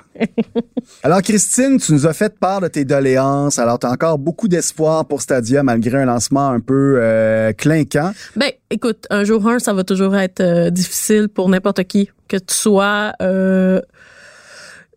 Alors, 1.03 1.21
Christine, 1.21 1.79
tu 1.79 1.93
nous 1.93 2.05
as 2.05 2.13
fait 2.13 2.37
part 2.37 2.61
de 2.61 2.67
tes 2.67 2.85
doléances. 2.85 3.59
Alors, 3.59 3.79
tu 3.79 3.87
as 3.87 3.91
encore 3.91 4.17
beaucoup 4.17 4.47
d'espoir 4.47 5.05
pour 5.05 5.21
Stadia 5.21 5.63
malgré 5.63 6.01
un 6.01 6.05
lancement 6.05 6.49
un 6.49 6.59
peu 6.59 6.95
euh, 6.97 7.53
clinquant. 7.53 8.11
Ben, 8.35 8.51
écoute, 8.69 9.07
un 9.09 9.23
jour 9.23 9.47
un, 9.47 9.59
ça 9.59 9.73
va 9.73 9.83
toujours 9.83 10.15
être 10.15 10.41
euh, 10.41 10.69
difficile 10.69 11.29
pour 11.29 11.47
n'importe 11.49 11.83
qui. 11.85 12.09
Que 12.27 12.37
tu 12.37 12.53
sois 12.53 13.13
euh, 13.21 13.81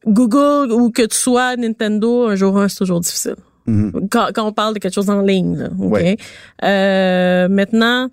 Google 0.06 0.72
ou 0.72 0.90
que 0.90 1.02
tu 1.02 1.16
sois 1.16 1.56
Nintendo, 1.56 2.26
un 2.26 2.34
jour 2.34 2.58
un, 2.58 2.68
c'est 2.68 2.78
toujours 2.78 3.00
difficile. 3.00 3.36
Mhm. 3.66 4.08
quand, 4.10 4.28
quand 4.32 4.46
on 4.46 4.52
parle 4.52 4.74
de 4.74 4.78
quelque 4.78 4.94
chose 4.94 5.10
en 5.10 5.22
ligne. 5.22 5.56
Là, 5.56 5.68
OK? 5.78 5.92
Ouais. 5.92 6.16
Euh, 6.62 7.48
maintenant, 7.48 8.08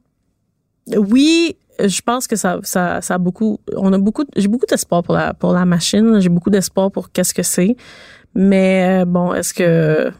oui, 0.97 1.55
je 1.79 2.01
pense 2.01 2.27
que 2.27 2.35
ça, 2.35 2.59
ça, 2.63 3.01
ça 3.01 3.15
a 3.15 3.17
beaucoup. 3.17 3.59
On 3.75 3.91
a 3.93 3.97
beaucoup. 3.97 4.23
J'ai 4.35 4.47
beaucoup 4.47 4.65
d'espoir 4.65 5.03
pour 5.03 5.15
la 5.15 5.33
pour 5.33 5.53
la 5.53 5.65
machine. 5.65 6.19
J'ai 6.19 6.29
beaucoup 6.29 6.49
d'espoir 6.49 6.91
pour 6.91 7.11
qu'est-ce 7.11 7.33
que 7.33 7.43
c'est. 7.43 7.75
Mais 8.35 9.01
euh, 9.01 9.05
bon, 9.05 9.33
est-ce 9.33 9.53
que 9.53 10.11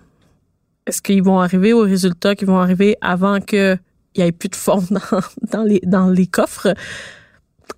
est-ce 0.85 1.01
qu'ils 1.01 1.23
vont 1.23 1.39
arriver 1.39 1.73
au 1.73 1.81
résultat 1.81 2.35
qu'ils 2.35 2.47
vont 2.47 2.59
arriver 2.59 2.97
avant 3.01 3.39
que 3.39 3.77
il 4.15 4.23
y 4.23 4.27
ait 4.27 4.31
plus 4.31 4.49
de 4.49 4.55
fonds 4.55 4.83
dans, 4.91 5.21
dans 5.51 5.63
les 5.63 5.81
dans 5.85 6.09
les 6.09 6.27
coffres? 6.27 6.73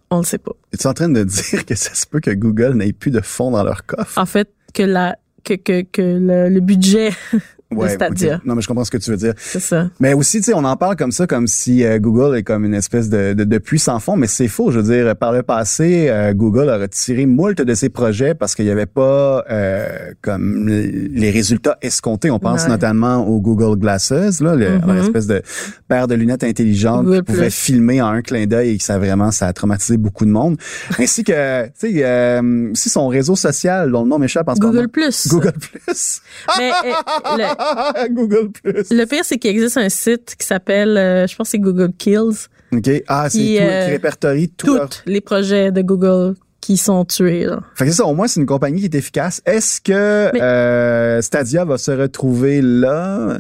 On 0.10 0.18
le 0.20 0.24
sait 0.24 0.38
pas. 0.38 0.52
Es-tu 0.72 0.88
en 0.88 0.94
train 0.94 1.10
de 1.10 1.24
dire 1.24 1.66
que 1.66 1.76
ça 1.76 1.94
se 1.94 2.06
peut 2.06 2.20
que 2.20 2.32
Google 2.32 2.74
n'ait 2.76 2.94
plus 2.94 3.12
de 3.12 3.22
fonds 3.22 3.52
dans 3.52 3.64
leur 3.64 3.86
coffre? 3.86 4.18
En 4.18 4.26
fait, 4.26 4.50
que 4.74 4.84
la 4.84 5.18
que 5.44 5.54
que, 5.54 5.82
que 5.82 6.02
le, 6.02 6.50
le 6.50 6.60
budget 6.60 7.12
de 7.72 7.88
Stadia, 7.88 8.36
ok. 8.36 8.42
Non, 8.46 8.56
mais 8.56 8.62
je 8.62 8.68
comprends 8.68 8.84
ce 8.86 8.92
que 8.92 8.98
tu 8.98 9.10
veux 9.12 9.18
dire. 9.18 9.34
c'est 9.38 9.60
ça. 9.60 9.88
Mais 10.00 10.14
aussi, 10.14 10.38
tu 10.40 10.46
sais, 10.46 10.54
on 10.54 10.64
en 10.64 10.76
parle 10.78 10.96
comme 10.96 11.12
ça, 11.12 11.26
comme 11.28 11.48
si 11.48 11.84
euh, 11.84 11.98
Google 12.00 12.38
est 12.38 12.44
comme 12.44 12.64
une 12.66 12.74
espèce 12.76 13.10
de, 13.10 13.34
de, 13.34 13.44
de 13.44 13.58
puits 13.58 13.80
sans 13.80 14.00
fond, 14.00 14.16
mais 14.16 14.28
c'est 14.28 14.48
faux. 14.48 14.72
Je 14.72 14.80
veux 14.80 14.94
dire, 15.04 15.16
par 15.16 15.32
le 15.32 15.42
passé, 15.44 16.08
euh, 16.10 16.34
Google 16.34 16.70
a 16.70 16.78
retiré 16.78 17.26
moult 17.26 17.62
de 17.62 17.74
ses 17.74 17.90
projets 17.90 18.34
parce 18.36 18.54
qu'il 18.56 18.66
n'y 18.66 18.72
avait 18.72 18.86
pas 18.86 19.44
euh, 19.50 20.12
comme 20.22 20.68
les 20.68 21.32
résultats 21.32 21.78
escomptés. 21.82 22.30
On 22.32 22.40
pense 22.40 22.64
Ouais. 22.64 22.70
notamment 22.70 23.28
aux 23.28 23.40
Google 23.42 23.78
Glasses, 23.80 24.12
là, 24.42 24.56
le- 24.56 24.78
Mhm. 24.78 24.88
leur 24.88 24.98
espèce 24.98 25.28
de 25.28 25.42
paire 25.88 26.08
de 26.08 26.16
lunettes 26.16 26.44
intelligentes 26.44 27.06
Google 27.06 27.18
qui 27.18 27.24
pouvaient 27.24 27.42
Plus. 27.48 27.52
filmer 27.56 28.02
en 28.02 28.08
un 28.08 28.22
clin 28.22 28.46
d'œil 28.46 28.72
et 28.72 28.78
que 28.78 28.84
ça 28.84 28.98
vraiment 28.98 29.32
ça 29.32 29.48
a 29.48 29.54
traumatisé 29.54 29.98
beaucoup 29.98 30.26
de 30.26 30.32
monde. 30.32 30.58
Ainsi 31.00 31.24
que, 31.24 31.66
tu 31.66 31.72
sais, 31.76 31.94
euh, 32.04 32.72
aussi 32.72 32.90
son 32.90 33.08
réseau 33.08 33.36
social 33.36 33.92
dont 33.92 34.04
le 34.04 34.10
nom 34.10 34.20
m'échappe 34.20 34.48
en 34.48 34.56
ce 34.56 34.62
moment. 34.62 34.74
Google 34.74 34.88
Plus. 34.90 35.28
Google 35.28 35.54
Plus. 35.60 36.22
Mais 36.58 36.72
euh, 36.72 37.38
le, 37.38 37.44
Google 38.12 38.52
Plus. 38.52 38.90
Le 38.92 39.06
pire, 39.06 39.24
c'est 39.24 39.38
qu'il 39.38 39.52
existe 39.52 39.78
un 39.78 39.90
site 39.90 40.36
qui 40.38 40.46
s'appelle, 40.46 40.98
euh, 40.98 41.28
je 41.28 41.36
pense 41.36 41.48
que 41.48 41.52
c'est 41.52 41.60
Google 41.60 41.92
Kills, 41.98 42.48
OK. 42.74 42.90
Ah, 43.08 43.28
c'est 43.30 43.38
Qui, 43.38 43.56
tout, 43.58 43.64
euh, 43.64 43.86
qui 43.86 43.92
répertorie 43.92 44.50
tous 44.50 44.80
les 45.06 45.22
projets 45.22 45.72
de 45.72 45.82
Google 45.82 46.36
qui 46.62 46.78
sont 46.78 47.06
tués. 47.06 47.46
Là. 47.46 47.60
Fait 47.76 47.86
que 47.86 47.92
c'est 47.92 47.98
ça, 47.98 48.06
au 48.06 48.16
moins, 48.16 48.28
c'est 48.28 48.40
une 48.40 48.48
compagnie 48.48 48.80
qui 48.80 48.86
est 48.86 48.96
efficace. 48.96 49.40
Est-ce 49.46 49.80
que 49.82 50.32
Mais- 50.34 50.42
euh, 50.42 51.22
Stadia 51.22 51.64
va 51.64 51.78
se 51.78 51.92
retrouver 51.92 52.62
là? 52.62 53.38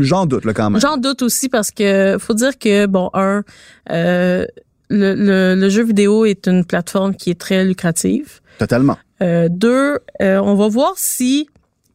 J'en 0.00 0.26
doute, 0.26 0.44
là, 0.44 0.52
quand 0.52 0.68
même. 0.70 0.80
J'en 0.80 0.98
doute 0.98 1.22
aussi 1.22 1.48
parce 1.48 1.70
que 1.70 2.16
faut 2.20 2.34
dire 2.34 2.58
que, 2.58 2.84
bon, 2.86 3.08
un, 3.14 3.42
euh, 3.90 4.44
le, 4.90 5.14
le, 5.14 5.54
le 5.58 5.68
jeu 5.70 5.82
vidéo 5.84 6.26
est 6.26 6.46
une 6.46 6.64
plateforme 6.66 7.14
qui 7.14 7.30
est 7.30 7.40
très 7.40 7.64
lucrative. 7.64 8.40
Totalement. 8.58 8.98
Euh, 9.22 9.48
deux, 9.50 9.98
on 10.20 10.54
va 10.54 10.68
voir 10.68 10.92
si 10.96 11.48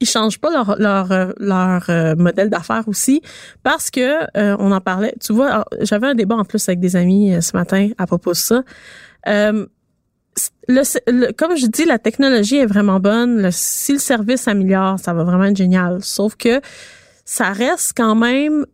ils 0.03 0.05
changent 0.05 0.39
pas 0.39 0.51
leur 0.51 0.75
leur 0.77 1.11
euh, 1.11 1.31
euh, 1.89 2.15
modèle 2.15 2.49
d'affaires 2.49 2.87
aussi 2.87 3.21
parce 3.63 3.89
que 3.89 4.23
euh, 4.37 4.55
on 4.59 4.71
en 4.71 4.81
parlait. 4.81 5.15
Tu 5.19 5.33
vois, 5.33 5.65
j'avais 5.81 6.07
un 6.07 6.15
débat 6.15 6.35
en 6.35 6.43
plus 6.43 6.67
avec 6.67 6.79
des 6.79 6.95
amis 6.95 7.41
ce 7.41 7.55
matin 7.55 7.89
à 7.97 8.05
propos 8.05 8.31
de 8.31 8.35
ça. 8.35 8.63
Comme 9.25 9.69
je 10.67 11.67
dis, 11.67 11.85
la 11.85 11.99
technologie 11.99 12.57
est 12.57 12.65
vraiment 12.65 12.99
bonne. 12.99 13.49
Si 13.51 13.93
le 13.93 13.99
service 13.99 14.41
s'améliore, 14.41 14.99
ça 14.99 15.13
va 15.13 15.23
vraiment 15.23 15.45
être 15.45 15.57
génial. 15.57 16.03
Sauf 16.03 16.35
que 16.35 16.59
ça 17.25 17.51
reste 17.51 17.93
quand 17.95 18.15
même 18.15 18.65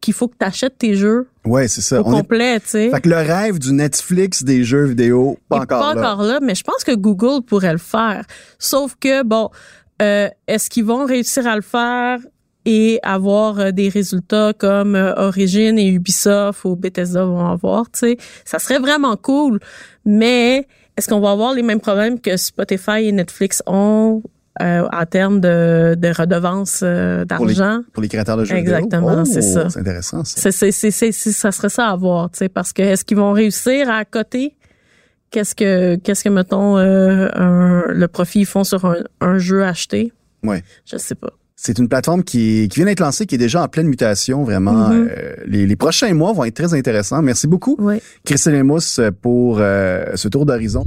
qu'il 0.00 0.14
faut 0.14 0.28
que 0.28 0.36
tu 0.38 0.46
achètes 0.46 0.78
tes 0.78 0.94
jeux 0.94 1.28
Ouais, 1.48 1.68
c'est 1.68 1.80
ça. 1.80 2.00
au 2.00 2.04
On 2.06 2.12
est- 2.14 2.20
complet, 2.20 2.60
tu 2.60 2.68
sais. 2.68 2.90
Fait 2.90 3.00
que 3.00 3.08
le 3.08 3.16
rêve 3.16 3.58
du 3.58 3.72
Netflix 3.72 4.42
des 4.44 4.64
jeux 4.64 4.84
vidéo, 4.84 5.38
pas 5.48 5.60
encore 5.60 5.80
pas 5.80 5.94
là. 5.94 6.12
encore 6.12 6.22
là, 6.24 6.38
mais 6.42 6.54
je 6.54 6.62
pense 6.62 6.84
que 6.84 6.94
Google 6.94 7.42
pourrait 7.44 7.72
le 7.72 7.78
faire. 7.78 8.24
Sauf 8.58 8.94
que, 9.00 9.22
bon, 9.22 9.50
euh, 10.02 10.28
est-ce 10.46 10.70
qu'ils 10.70 10.84
vont 10.84 11.04
réussir 11.06 11.46
à 11.46 11.56
le 11.56 11.62
faire 11.62 12.18
et 12.64 12.98
avoir 13.02 13.58
euh, 13.58 13.70
des 13.70 13.88
résultats 13.88 14.52
comme 14.56 14.94
euh, 14.94 15.14
Origin 15.16 15.78
et 15.78 15.88
Ubisoft 15.88 16.64
ou 16.64 16.76
Bethesda 16.76 17.24
vont 17.24 17.46
avoir, 17.46 17.90
tu 17.90 17.98
sais? 18.00 18.16
Ça 18.44 18.58
serait 18.58 18.78
vraiment 18.78 19.16
cool, 19.16 19.58
mais 20.04 20.66
est-ce 20.96 21.08
qu'on 21.08 21.20
va 21.20 21.30
avoir 21.30 21.54
les 21.54 21.62
mêmes 21.62 21.80
problèmes 21.80 22.20
que 22.20 22.36
Spotify 22.36 23.04
et 23.06 23.12
Netflix 23.12 23.62
ont? 23.66 24.22
Euh, 24.60 24.86
en 24.92 25.06
termes 25.06 25.40
de, 25.40 25.94
de 25.96 26.08
redevances 26.08 26.80
euh, 26.82 27.24
d'argent? 27.24 27.80
pour 27.92 28.02
les 28.02 28.08
créateurs 28.08 28.36
de 28.36 28.44
jeux 28.44 28.56
Exactement, 28.56 29.08
vidéo. 29.08 29.22
Oh, 29.26 29.30
c'est 29.32 29.42
ça. 29.42 29.70
C'est 29.70 29.80
intéressant, 29.80 30.24
ça. 30.24 30.40
C'est, 30.40 30.52
c'est, 30.52 30.72
c'est, 30.72 30.90
c'est- 30.90 31.12
c'est- 31.12 31.32
ça 31.32 31.52
serait 31.52 31.68
ça 31.68 31.88
à 31.88 31.96
voir, 31.96 32.30
tu 32.30 32.38
sais, 32.38 32.48
parce 32.48 32.72
que 32.72 32.82
est-ce 32.82 33.04
qu'ils 33.04 33.16
vont 33.18 33.32
réussir 33.32 33.90
à 33.90 34.04
coter? 34.04 34.54
Qu'est-ce 35.30 35.54
que, 35.54 35.96
qu'est-ce 35.96 36.24
que 36.24 36.28
mettons 36.30 36.78
euh, 36.78 37.28
un- 37.34 37.84
le 37.88 38.08
profit 38.08 38.40
ils 38.40 38.46
font 38.46 38.64
sur 38.64 38.84
un, 38.86 38.96
un 39.20 39.38
jeu 39.38 39.62
acheté? 39.64 40.12
Ouais. 40.42 40.62
Je 40.90 40.96
sais 40.96 41.14
pas. 41.14 41.30
C'est 41.60 41.76
une 41.80 41.88
plateforme 41.88 42.22
qui, 42.22 42.68
qui 42.70 42.76
vient 42.78 42.86
d'être 42.86 43.00
lancée, 43.00 43.26
qui 43.26 43.34
est 43.34 43.38
déjà 43.38 43.62
en 43.64 43.66
pleine 43.68 43.88
mutation, 43.88 44.44
vraiment. 44.44 44.90
Mhm. 44.90 45.08
Euh, 45.10 45.32
les, 45.46 45.66
les 45.66 45.76
prochains 45.76 46.14
mois 46.14 46.32
vont 46.32 46.44
être 46.44 46.54
très 46.54 46.72
intéressants. 46.72 47.20
Merci 47.20 47.48
beaucoup, 47.48 47.74
Oui. 47.80 48.00
Christine 48.24 48.52
Lemous, 48.52 49.00
pour 49.20 49.58
euh, 49.60 50.04
ce 50.14 50.28
tour 50.28 50.46
d'horizon. 50.46 50.86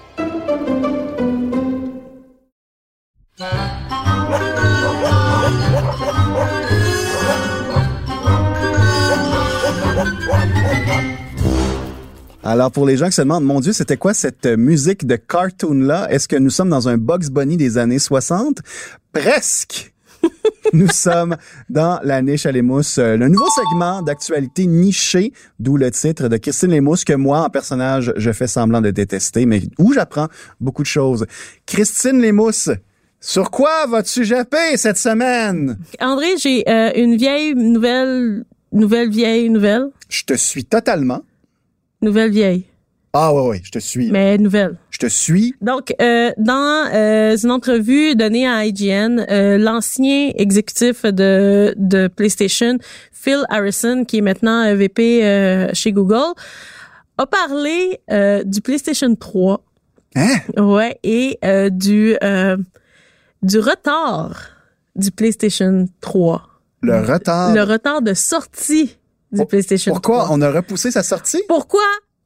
Alors, 12.43 12.71
pour 12.71 12.85
les 12.85 12.97
gens 12.97 13.05
qui 13.05 13.13
se 13.13 13.21
demandent, 13.21 13.45
mon 13.45 13.59
Dieu, 13.59 13.71
c'était 13.71 13.97
quoi 13.97 14.13
cette 14.13 14.45
musique 14.45 15.05
de 15.05 15.15
cartoon-là? 15.15 16.07
Est-ce 16.11 16.27
que 16.27 16.35
nous 16.35 16.49
sommes 16.49 16.69
dans 16.69 16.89
un 16.89 16.97
Bugs 16.97 17.29
Bunny 17.31 17.55
des 17.57 17.77
années 17.77 17.99
60? 17.99 18.57
Presque! 19.13 19.93
nous 20.73 20.89
sommes 20.89 21.37
dans 21.69 21.99
la 22.03 22.21
niche 22.21 22.45
à 22.45 22.51
l'émousse, 22.51 22.97
euh, 22.97 23.17
le 23.17 23.27
nouveau 23.27 23.47
segment 23.55 24.01
d'actualité 24.01 24.67
nichée, 24.67 25.33
d'où 25.59 25.77
le 25.77 25.89
titre 25.89 26.27
de 26.27 26.37
Christine 26.37 26.71
Lémousse, 26.71 27.03
que 27.03 27.13
moi, 27.13 27.41
en 27.41 27.49
personnage, 27.49 28.13
je 28.17 28.31
fais 28.31 28.47
semblant 28.47 28.81
de 28.81 28.91
détester, 28.91 29.45
mais 29.45 29.63
où 29.79 29.93
j'apprends 29.93 30.27
beaucoup 30.59 30.83
de 30.83 30.87
choses. 30.87 31.25
Christine 31.65 32.21
Lémousse, 32.21 32.69
sur 33.21 33.51
quoi 33.51 33.85
vas-tu 33.87 34.25
japper 34.25 34.75
cette 34.77 34.97
semaine? 34.97 35.77
André, 35.99 36.27
j'ai 36.37 36.67
euh, 36.67 36.91
une 36.95 37.15
vieille 37.17 37.53
nouvelle, 37.55 38.43
nouvelle 38.71 39.09
vieille 39.09 39.49
nouvelle, 39.49 39.89
Je 40.09 40.23
te 40.23 40.33
suis 40.33 40.65
totalement. 40.65 41.21
nouvelle 42.01 42.31
vieille, 42.31 42.65
Ah 43.13 43.31
ouais, 43.33 43.47
ouais, 43.47 43.61
je 43.63 43.69
te 43.71 43.79
suis. 43.79 44.09
mais 44.11 44.37
nouvelle. 44.39 44.77
Je 44.89 44.97
te 44.97 45.05
suis. 45.07 45.53
Donc, 45.61 45.93
euh, 46.01 46.31
dans 46.37 46.89
euh, 46.93 47.37
une 47.37 47.51
entrevue 47.51 48.15
donnée 48.15 48.47
à 48.47 48.65
IGN, 48.65 49.19
euh, 49.29 49.57
l'ancien 49.59 50.31
exécutif 50.35 51.03
de, 51.05 51.73
de 51.77 52.07
PlayStation, 52.07 52.77
Phil 53.11 53.43
Harrison, 53.49 54.03
qui 54.05 54.17
est 54.17 54.21
maintenant 54.21 54.65
euh, 54.65 54.75
VP 54.75 55.23
euh, 55.23 55.69
chez 55.73 55.91
Google, 55.91 56.33
a 57.19 57.25
parlé 57.27 57.99
euh, 58.11 58.43
du 58.43 58.61
PlayStation 58.61 59.13
3, 59.15 59.63
Hein? 60.15 60.39
ouais, 60.57 60.97
et 61.03 61.37
euh, 61.45 61.69
du 61.69 62.17
euh, 62.23 62.57
du 63.41 63.59
retard 63.59 64.49
du 64.95 65.11
PlayStation 65.11 65.87
3, 66.01 66.43
Le 66.81 66.99
retard. 67.01 67.53
le 67.53 67.63
retard 67.63 68.01
de 68.01 68.13
sortie 68.13 68.97
du 69.31 69.37
Pour- 69.37 69.47
PlayStation 69.47 69.93
Pourquoi 69.93 70.23
3. 70.25 70.35
on 70.35 70.41
a 70.41 70.51
repoussé 70.51 70.91
sa 70.91 71.03
sortie? 71.03 71.41
Pourquoi 71.47 71.81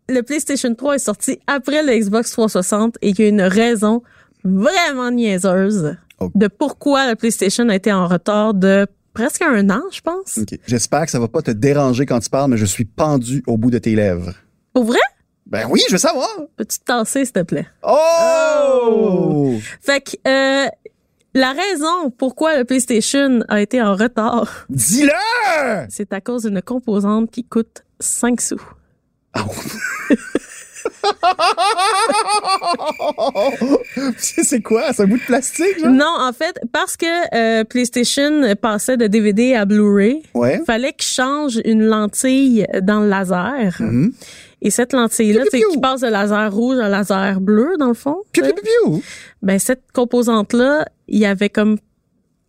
le 0.10 0.22
PlayStation 0.22 0.74
3 0.74 0.96
est 0.96 1.00
sorti 1.00 1.40
après 1.48 1.84
le 1.84 1.94
Xbox 1.98 2.32
360 2.32 2.96
et 3.02 3.14
qu'il 3.14 3.26
y 3.26 3.28
a 3.28 3.30
une 3.30 3.42
raison 3.42 4.02
vraiment 4.44 5.12
niaiseuse 5.12 5.96
Ok. 6.20 6.32
de 6.36 6.48
pourquoi 6.48 7.10
le 7.10 7.16
PlayStation 7.16 7.68
a 7.70 7.76
été 7.76 7.92
en 7.92 8.08
retard 8.08 8.54
de 8.54 8.88
presque 9.14 9.42
un 9.42 9.70
an, 9.70 9.82
je 9.92 10.02
pense? 10.02 10.40
J'espère 10.68 11.06
que 11.06 11.12
ça 11.12 11.20
va 11.20 11.28
pas 11.28 11.42
te 11.42 11.52
déranger 11.52 12.06
quand 12.06 12.20
tu 12.20 12.30
parles, 12.30 12.52
mais 12.52 12.58
je 12.58 12.66
suis 12.66 12.86
pendu 12.86 13.44
au 13.48 13.58
bout 13.58 13.72
de 13.72 13.78
tes 13.80 13.96
lèvres. 13.96 14.34
Pour 14.74 14.84
vrai? 14.86 15.00
Ben 15.46 15.68
oui, 15.70 15.82
je 15.88 15.92
veux 15.94 15.98
savoir. 16.00 16.28
Peux-tu 16.58 16.80
te 16.80 16.84
tasser, 16.86 17.24
s'il 17.26 17.34
te 17.34 17.42
plaît? 17.44 17.68
Oh! 17.84 19.56
Fait 19.82 20.02
que, 20.02 20.12
euh, 20.28 20.68
la 21.36 21.52
raison 21.52 22.10
pourquoi 22.18 22.58
le 22.58 22.64
PlayStation 22.66 23.42
a 23.48 23.62
été 23.62 23.82
en 23.82 23.94
retard, 23.96 24.66
Dis-le! 24.70 25.12
c'est 25.90 26.12
à 26.14 26.22
cause 26.22 26.44
d'une 26.44 26.62
composante 26.62 27.30
qui 27.30 27.44
coûte 27.44 27.84
5 28.00 28.42
sous. 28.42 28.62
c'est 34.18 34.62
quoi? 34.62 34.94
C'est 34.94 35.04
un 35.04 35.08
bout 35.08 35.18
de 35.18 35.24
plastique, 35.24 35.80
genre? 35.80 35.90
Non, 35.92 36.14
en 36.20 36.34
fait, 36.34 36.60
parce 36.72 36.98
que 36.98 37.06
euh, 37.36 37.64
PlayStation 37.64 38.56
passait 38.62 38.98
de 38.98 39.08
DVD 39.08 39.56
à 39.56 39.66
Blu-ray, 39.66 40.24
Ouais. 40.34 40.62
fallait 40.66 40.94
qu'il 40.94 41.08
change 41.10 41.60
une 41.66 41.84
lentille 41.86 42.66
dans 42.82 43.02
le 43.02 43.10
laser. 43.10 43.76
Mhm. 43.80 44.14
Et 44.66 44.72
cette 44.72 44.94
lentille-là, 44.94 45.44
c'est 45.52 45.62
qui 45.62 45.78
passe 45.80 46.02
de 46.02 46.08
laser 46.08 46.52
rouge 46.52 46.80
à 46.80 46.90
laser 46.90 47.40
bleu, 47.40 47.76
dans 47.78 47.90
le 47.90 47.94
fond. 47.94 48.24
Piou, 48.32 48.46
piou, 48.46 48.54
piou. 48.64 49.04
Ben, 49.44 49.60
cette 49.60 49.84
composante-là, 49.94 50.88
il 51.08 51.20
y 51.20 51.28
avait 51.28 51.50
comme 51.50 51.78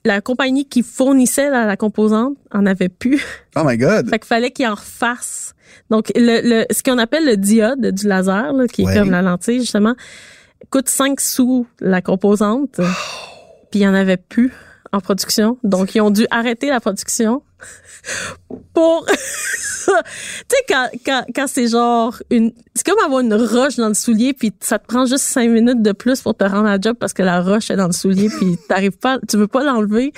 la 0.03 0.23
compagnie 0.23 0.67
qui 0.67 0.83
fournissait 0.83 1.51
la, 1.51 1.67
la 1.67 1.77
composante 1.77 2.39
en 2.55 2.65
avait 2.65 2.89
plus. 2.89 3.23
Oh 3.55 3.61
my 3.67 3.77
God. 3.77 4.09
fait 4.09 4.19
qu'il 4.19 4.27
fallait 4.27 4.51
qu'il 4.51 4.67
en 4.67 4.77
refasse. 4.77 5.55
Donc, 5.91 6.11
le, 6.17 6.41
le, 6.43 6.65
ce 6.71 6.83
qu'on 6.83 6.97
appelle 6.97 7.27
le 7.27 7.37
diode 7.37 7.85
du 7.91 8.09
laser, 8.09 8.55
là, 8.55 8.67
qui 8.67 8.83
est 8.83 8.95
comme 8.95 9.11
la 9.11 9.21
lentille, 9.21 9.61
justement, 9.61 9.95
coûte 10.71 10.89
5 10.89 11.21
sous 11.21 11.67
la 11.81 12.01
composante. 12.01 12.81
Puis 13.71 13.81
il 13.81 13.83
y 13.83 13.89
en 13.89 13.93
avait 13.95 14.17
plus 14.17 14.55
en 14.91 15.01
production. 15.01 15.59
Donc, 15.65 15.95
ils 15.95 16.01
ont 16.01 16.11
dû 16.11 16.27
arrêter 16.31 16.71
la 16.71 16.81
production 16.81 17.43
pour. 18.73 19.07
Tu 19.87 19.93
sais, 20.49 20.65
quand, 20.69 20.89
quand, 21.05 21.25
quand 21.33 21.47
c'est 21.47 21.69
genre 21.69 22.17
une... 22.31 22.53
C'est 22.75 22.85
comme 22.85 22.99
avoir 23.05 23.21
une 23.21 23.35
roche 23.35 23.77
dans 23.77 23.87
le 23.87 23.95
soulier, 23.95 24.33
puis 24.33 24.53
ça 24.59 24.81
te 24.81 24.87
prend 24.87 25.07
juste 25.07 25.25
cinq 25.25 25.49
minutes 25.49 25.81
de 25.81 25.93
plus 25.93 26.23
pour 26.23 26.35
te 26.37 26.43
rendre 26.43 26.67
à 26.67 26.73
la 26.73 26.81
job 26.81 26.97
parce 26.99 27.13
que 27.13 27.23
la 27.23 27.41
roche 27.41 27.71
est 27.71 27.77
dans 27.77 27.87
le 27.87 27.93
soulier, 27.93 28.29
puis 28.29 28.59
t'arrives 28.69 28.99
pas... 28.99 29.21
Tu 29.29 29.37
veux 29.37 29.47
pas 29.47 29.63
l'enlever. 29.63 30.13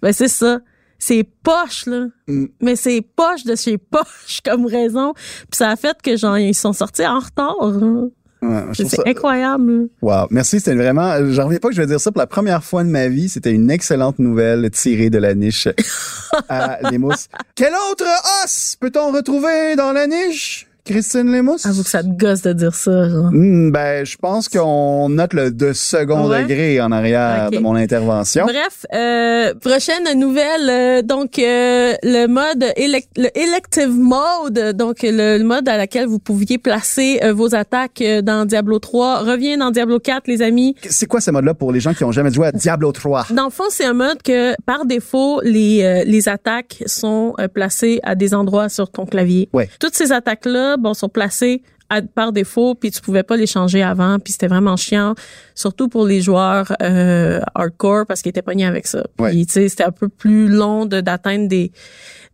Ben, 0.00 0.14
c'est 0.14 0.28
ça. 0.28 0.60
C'est 0.98 1.28
poche, 1.42 1.84
là. 1.86 2.06
Mm. 2.26 2.46
Mais 2.60 2.74
c'est 2.74 3.02
poche 3.02 3.44
de 3.44 3.54
chez 3.54 3.76
poche 3.76 4.40
comme 4.44 4.64
raison. 4.64 5.12
Puis 5.14 5.58
ça 5.58 5.68
a 5.70 5.76
fait 5.76 6.00
que, 6.00 6.16
genre, 6.16 6.38
ils 6.38 6.54
sont 6.54 6.72
sortis 6.72 7.06
en 7.06 7.18
retard. 7.18 7.66
là. 7.66 8.06
Ouais, 8.42 8.62
C'est 8.74 8.88
ça- 8.88 9.02
incroyable. 9.06 9.88
Wow. 10.02 10.26
Merci, 10.30 10.58
c'était 10.58 10.74
vraiment, 10.74 11.14
j'en 11.30 11.44
reviens 11.46 11.60
pas 11.60 11.68
que 11.68 11.74
je 11.74 11.80
vais 11.80 11.86
dire 11.86 12.00
ça 12.00 12.10
pour 12.10 12.18
la 12.20 12.26
première 12.26 12.64
fois 12.64 12.82
de 12.82 12.88
ma 12.88 13.06
vie. 13.08 13.28
C'était 13.28 13.52
une 13.52 13.70
excellente 13.70 14.18
nouvelle 14.18 14.68
tirée 14.70 15.10
de 15.10 15.18
la 15.18 15.34
niche 15.34 15.68
à 16.48 16.78
Lémousse. 16.90 17.28
Quel 17.54 17.72
autre 17.90 18.04
os 18.44 18.76
peut-on 18.80 19.12
retrouver 19.12 19.76
dans 19.76 19.92
la 19.92 20.06
niche? 20.06 20.66
Christine 20.84 21.30
Lémousse? 21.30 21.64
Avoue 21.64 21.84
que 21.84 21.88
ça 21.88 22.02
te 22.02 22.08
gosse 22.08 22.42
de 22.42 22.52
dire 22.52 22.74
ça, 22.74 23.08
genre. 23.08 23.30
Hmm, 23.30 23.70
ben, 23.70 24.04
je 24.04 24.16
pense 24.16 24.48
qu'on 24.48 25.08
note 25.08 25.32
le 25.32 25.50
de 25.52 25.72
second 25.72 26.28
Ouais. 26.28 26.42
degré 26.42 26.80
en 26.80 26.90
arrière 26.90 27.50
de 27.52 27.58
mon 27.58 27.76
intervention. 27.76 28.44
Bref, 28.46 28.84
euh, 28.92 29.54
prochaine 29.54 30.18
nouvelle, 30.18 30.68
euh, 30.68 31.02
donc 31.02 31.38
euh, 31.38 31.94
le 32.02 32.26
mode 32.26 32.64
le 32.76 33.28
elective 33.38 33.90
mode, 33.96 34.76
donc 34.76 35.02
le, 35.02 35.38
le 35.38 35.44
mode 35.44 35.68
à 35.68 35.76
laquelle 35.76 36.06
vous 36.06 36.18
pouviez 36.18 36.58
placer 36.58 37.20
euh, 37.22 37.32
vos 37.32 37.54
attaques 37.54 38.00
euh, 38.00 38.20
dans 38.22 38.44
Diablo 38.44 38.78
3 38.80 39.20
revient 39.20 39.56
dans 39.56 39.70
Diablo 39.70 40.00
4 40.00 40.26
les 40.26 40.42
amis. 40.42 40.74
C'est 40.88 41.06
quoi 41.06 41.20
ce 41.20 41.30
mode-là 41.30 41.54
pour 41.54 41.70
les 41.72 41.78
gens 41.80 41.94
qui 41.94 42.02
ont 42.04 42.12
jamais 42.12 42.32
joué 42.32 42.48
à 42.48 42.52
Diablo 42.52 42.90
3? 42.90 43.26
Dans 43.30 43.44
le 43.44 43.50
fond, 43.50 43.64
c'est 43.70 43.84
un 43.84 43.92
mode 43.94 44.20
que 44.22 44.54
par 44.66 44.84
défaut 44.84 45.40
les 45.44 45.82
euh, 45.84 46.02
les 46.04 46.28
attaques 46.28 46.82
sont 46.86 47.34
placées 47.54 48.00
à 48.02 48.14
des 48.16 48.34
endroits 48.34 48.68
sur 48.68 48.90
ton 48.90 49.06
clavier. 49.06 49.48
Ouais. 49.52 49.68
Toutes 49.78 49.94
ces 49.94 50.10
attaques 50.12 50.46
là, 50.46 50.71
bon, 50.76 50.94
sont 50.94 51.08
placées 51.08 51.62
à- 51.88 52.00
par 52.02 52.32
défaut, 52.32 52.74
puis 52.74 52.90
tu 52.90 53.00
pouvais 53.02 53.22
pas 53.22 53.36
les 53.36 53.46
changer 53.46 53.82
avant, 53.82 54.18
puis 54.18 54.32
c'était 54.32 54.46
vraiment 54.48 54.76
chiant, 54.76 55.14
surtout 55.54 55.88
pour 55.88 56.06
les 56.06 56.22
joueurs 56.22 56.74
euh, 56.80 57.40
hardcore 57.54 58.06
parce 58.06 58.22
qu'ils 58.22 58.30
étaient 58.30 58.40
pognés 58.42 58.64
avec 58.64 58.86
ça. 58.86 59.02
Puis 59.16 59.24
Ouais. 59.24 59.32
tu 59.44 59.52
sais, 59.52 59.68
c'était 59.68 59.84
un 59.84 59.90
peu 59.92 60.08
plus 60.08 60.48
long 60.48 60.86
de 60.86 61.00
d'atteindre 61.02 61.48
des 61.48 61.70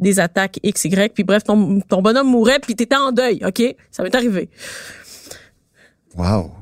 des 0.00 0.20
attaques 0.20 0.60
X 0.62 0.84
Y, 0.84 1.12
puis 1.12 1.24
bref, 1.24 1.42
ton, 1.42 1.80
ton 1.80 2.02
bonhomme 2.02 2.28
mourait, 2.30 2.60
puis 2.60 2.76
t'étais 2.76 2.94
en 2.94 3.10
deuil, 3.10 3.40
ok, 3.44 3.74
ça 3.90 4.04
m'est 4.04 4.14
arrivé. 4.14 4.48
Wow. 6.16 6.52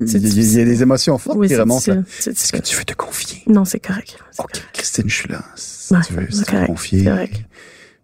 Il 0.00 0.08
y, 0.12 0.16
a- 0.16 0.18
y 0.62 0.64
des 0.64 0.82
émotions 0.82 1.16
fortes 1.18 1.38
Oui, 1.38 1.46
qui 1.48 1.54
c'est 1.54 1.60
remontent. 1.60 1.92
Est-ce 2.26 2.52
que 2.52 2.58
tu 2.58 2.76
veux 2.76 2.84
te 2.84 2.92
confier? 2.94 3.42
Non, 3.46 3.64
c'est 3.64 3.80
correct. 3.80 4.16
OK, 4.38 4.46
correct. 4.52 4.64
Christine, 4.72 5.08
je 5.08 5.14
suis 5.14 5.28
là. 5.28 5.42
Si 5.56 5.94
Ouais, 5.94 6.00
tu 6.06 6.12
veux, 6.14 6.26
si 6.30 6.30
tu 6.30 6.38
veux 6.38 6.44
correct, 6.44 6.66
confier, 6.66 7.04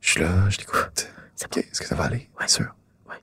je 0.01 0.11
suis 0.11 0.21
là, 0.21 0.29
je 0.49 0.57
t'écoute. 0.59 1.09
C'est 1.35 1.47
OK, 1.47 1.57
est-ce 1.59 1.81
que 1.81 1.87
ça 1.87 1.95
va 1.97 2.05
aller? 2.05 2.29
Ouais. 2.41 2.49
Sûr? 2.49 2.75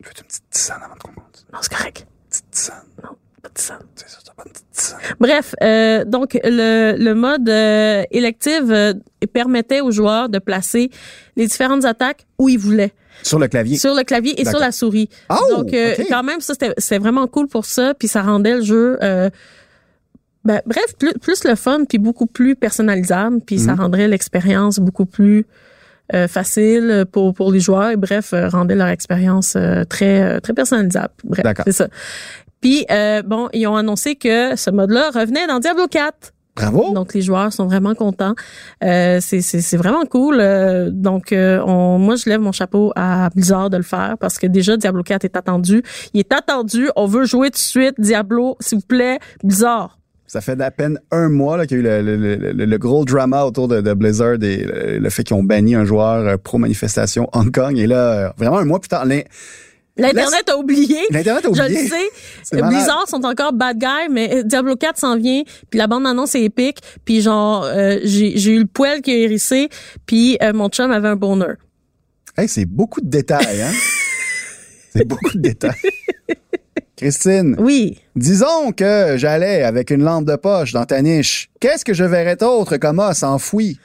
Veux 0.02 0.10
une 0.20 0.26
petite 0.28 0.44
tisane 0.50 0.82
avant 0.84 0.96
qu'on 0.96 1.10
compte. 1.14 1.46
Non, 1.54 1.60
c'est 1.62 1.74
correct. 1.74 2.06
Une 2.08 2.30
petite 2.30 2.52
tisane. 2.52 2.84
Non, 3.04 3.10
pas 3.42 3.50
de 3.50 3.58
ça. 3.60 3.80
C'est 3.96 4.10
ça, 4.10 4.18
t'as 4.26 4.34
pas 4.34 4.44
une 4.46 4.52
petite 4.52 4.72
tisane. 4.72 5.00
Bref, 5.20 5.56
euh, 5.62 6.06
donc 6.06 6.40
le, 6.44 6.96
le 6.98 7.14
mode 7.16 7.48
euh, 7.50 8.04
élective 8.12 8.72
euh, 8.72 8.94
permettait 9.34 9.82
aux 9.82 9.92
joueurs 9.92 10.30
de 10.30 10.40
placer 10.40 10.90
les 11.36 11.48
différentes 11.48 11.86
attaques 11.86 12.26
où 12.40 12.50
ils 12.50 12.58
voulaient, 12.60 12.94
Sur 13.24 13.40
le 13.40 13.48
clavier. 13.48 13.78
sur 13.78 13.94
le 13.94 14.04
clavier 14.04 14.40
et 14.42 14.46
sur 14.46 14.60
la 14.60 14.72
souris. 14.72 15.10
Oh, 15.30 15.36
donc 15.56 15.74
euh, 15.74 15.96
quand 16.10 16.24
même, 16.24 16.42
ça 16.42 16.54
c'était 16.54 16.74
c'était 16.78 17.00
vraiment 17.00 17.28
cool 17.28 17.48
pour 17.48 17.66
ça, 17.66 17.94
puis 17.94 18.08
ça 18.08 18.22
rendait 18.22 18.56
le 18.58 18.62
jeu. 18.64 18.98
euh, 19.04 19.30
ben, 20.46 20.62
bref, 20.66 20.98
plus, 21.00 21.14
plus 21.22 21.46
le 21.46 21.56
fun, 21.56 21.86
puis 21.88 21.98
beaucoup 22.00 22.26
plus 22.26 22.58
personnalisable, 22.58 23.40
puis 23.46 23.60
ça 23.60 23.74
Mhm. 23.74 23.80
rendrait 23.80 24.08
l'expérience 24.10 24.78
beaucoup 24.80 25.06
plus 25.06 25.46
euh, 26.14 26.28
facile 26.28 27.06
pour 27.12 27.34
pour 27.34 27.52
les 27.52 27.60
joueurs. 27.60 27.92
Et 27.92 27.96
bref, 27.96 28.34
euh, 28.34 28.50
rendait 28.50 28.76
leur 28.76 28.88
expérience 28.88 29.56
euh, 29.56 29.84
très 29.84 30.22
euh, 30.22 30.40
très 30.40 30.54
personnalisable. 30.54 31.14
Bref, 31.24 31.46
c'est 31.66 31.72
ça. 31.72 31.88
Puis 32.62 32.86
euh, 32.92 33.22
bon, 33.22 33.50
ils 33.54 33.68
ont 33.68 33.76
annoncé 33.76 34.16
que 34.16 34.56
ce 34.56 34.70
mode-là 34.70 35.12
revenait 35.14 35.48
dans 35.48 35.60
Diablo 35.60 35.88
4. 35.88 36.34
Bravo. 36.56 36.94
Donc 36.94 37.14
les 37.14 37.22
joueurs 37.22 37.52
sont 37.52 37.66
vraiment 37.66 37.96
contents. 37.96 38.36
Euh, 38.84 39.20
c'est 39.22 39.42
c'est 39.42 39.62
c'est 39.62 39.78
vraiment 39.78 40.06
cool. 40.06 40.38
Euh, 40.40 40.90
donc 40.92 41.32
euh, 41.32 41.60
on, 41.66 41.98
moi 41.98 42.16
je 42.16 42.30
lève 42.30 42.42
mon 42.42 42.52
chapeau 42.52 42.94
à 42.96 43.30
Blizzard 43.32 43.70
de 43.70 43.78
le 43.78 43.84
faire 43.84 44.16
parce 44.20 44.38
que 44.38 44.46
déjà 44.46 44.78
Diablo 44.78 45.02
4 45.04 45.26
est 45.26 45.36
attendu. 45.36 45.82
Il 46.14 46.20
est 46.20 46.32
attendu. 46.32 46.90
On 46.96 47.08
veut 47.08 47.26
jouer 47.26 47.48
tout 47.48 47.54
de 47.54 47.58
suite 47.58 47.96
Diablo, 47.98 48.56
s'il 48.60 48.80
vous 48.80 48.86
plaît, 48.86 49.20
Blizzard. 49.44 49.98
Ça 50.34 50.42
fait 50.42 50.60
à 50.60 50.72
peine 50.72 51.00
un 51.12 51.30
mois 51.30 51.64
qu'il 51.68 51.78
y 51.78 51.88
a 51.88 52.00
eu 52.00 52.04
le, 52.04 52.16
le- 52.18 52.36
le- 52.54 52.66
le 52.66 52.78
gros 52.80 53.06
drama 53.06 53.44
autour 53.44 53.68
de, 53.68 53.82
de 53.82 53.94
Blizzard 53.94 54.42
et 54.42 54.66
le, 55.00 55.10
fait 55.12 55.24
qu'ils 55.24 55.36
ont 55.36 55.44
banni 55.44 55.76
un 55.76 55.86
joueur 55.86 56.28
euh, 56.28 56.38
pro-manifestation 56.38 57.30
Hong 57.34 57.52
Kong. 57.54 57.78
Et 57.78 57.86
là, 57.86 57.98
euh, 58.14 58.30
vraiment 58.40 58.58
un 58.58 58.66
mois 58.66 58.80
plus 58.80 58.88
tard, 58.90 59.06
l'in- 59.06 59.22
L'internet 59.96 60.50
a 60.50 60.58
oublié. 60.58 60.98
l'Internet 61.12 61.46
a 61.46 61.54
Je 61.54 61.62
oublié. 61.62 61.84
le 61.84 61.88
sais. 61.88 62.62
Blizzard 62.68 63.08
sont 63.08 63.24
encore 63.26 63.54
bad 63.54 63.78
guy, 63.78 64.10
mais 64.10 64.38
euh, 64.38 64.42
Diablo 64.44 64.76
4 64.76 64.98
s'en 64.98 65.18
vient. 65.18 65.44
Puis 65.70 65.78
la 65.78 65.86
bande 65.86 66.08
annonce 66.08 66.34
est 66.34 66.42
épique. 66.42 66.80
Puis 67.06 67.22
genre, 67.22 67.66
euh, 67.66 68.00
j'ai 68.04 68.36
j'ai 68.36 68.54
eu 68.56 68.60
le 68.62 68.66
poil 68.66 69.04
qui 69.04 69.12
a 69.12 69.18
hérissé. 69.20 69.70
Puis 70.08 70.40
euh, 70.42 70.52
mon 70.52 70.68
chum 70.70 70.90
avait 70.90 71.10
un 71.10 71.16
bonheur. 71.16 71.58
Hey, 72.36 72.48
c'est 72.48 72.66
beaucoup 72.66 73.02
de 73.02 73.08
détails, 73.08 73.62
hein? 73.62 73.72
c'est 74.96 75.06
beaucoup 75.08 75.30
de 75.36 75.42
détails. 75.42 75.74
Christine, 76.96 77.56
Oui. 77.60 78.00
disons 78.16 78.72
que 78.72 79.16
j'allais 79.18 79.64
avec 79.64 79.90
une 79.90 80.04
lampe 80.04 80.26
de 80.26 80.36
poche 80.36 80.74
dans 80.74 80.86
ta 80.86 81.02
niche. 81.02 81.50
Qu'est-ce 81.60 81.84
que 81.84 81.94
je 81.94 82.04
verrais 82.04 82.36
d'autre 82.36 82.78
comme 82.78 83.00
os 83.00 83.24
enfoui? 83.24 83.80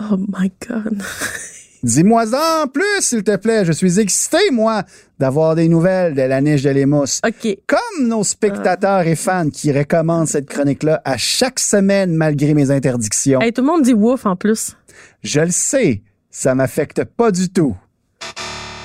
Oh 0.00 0.16
my 0.38 0.52
god. 0.68 1.02
Dis-moi-en 1.82 2.66
plus, 2.68 3.00
s'il 3.00 3.22
te 3.24 3.34
plaît. 3.36 3.64
Je 3.64 3.72
suis 3.72 3.98
excité, 4.00 4.36
moi, 4.52 4.82
d'avoir 5.18 5.54
des 5.54 5.66
nouvelles 5.68 6.14
de 6.14 6.20
la 6.20 6.42
niche 6.42 6.62
de 6.62 6.68
l'émousse. 6.68 7.22
OK. 7.26 7.56
Comme 7.66 8.06
nos 8.06 8.22
spectateurs 8.22 9.06
et 9.06 9.16
fans 9.16 9.48
qui 9.48 9.72
recommandent 9.72 10.28
cette 10.28 10.46
chronique-là 10.46 11.00
à 11.06 11.16
chaque 11.16 11.58
semaine 11.58 12.12
malgré 12.14 12.52
mes 12.52 12.70
interdictions. 12.70 13.40
Hey, 13.40 13.54
tout 13.54 13.62
le 13.62 13.66
monde 13.68 13.82
dit 13.82 13.94
wouf 13.94 14.26
en 14.26 14.36
plus. 14.36 14.76
Je 15.22 15.40
le 15.40 15.50
sais, 15.50 16.02
ça 16.30 16.54
m'affecte 16.54 17.04
pas 17.04 17.30
du 17.30 17.48
tout. 17.48 17.74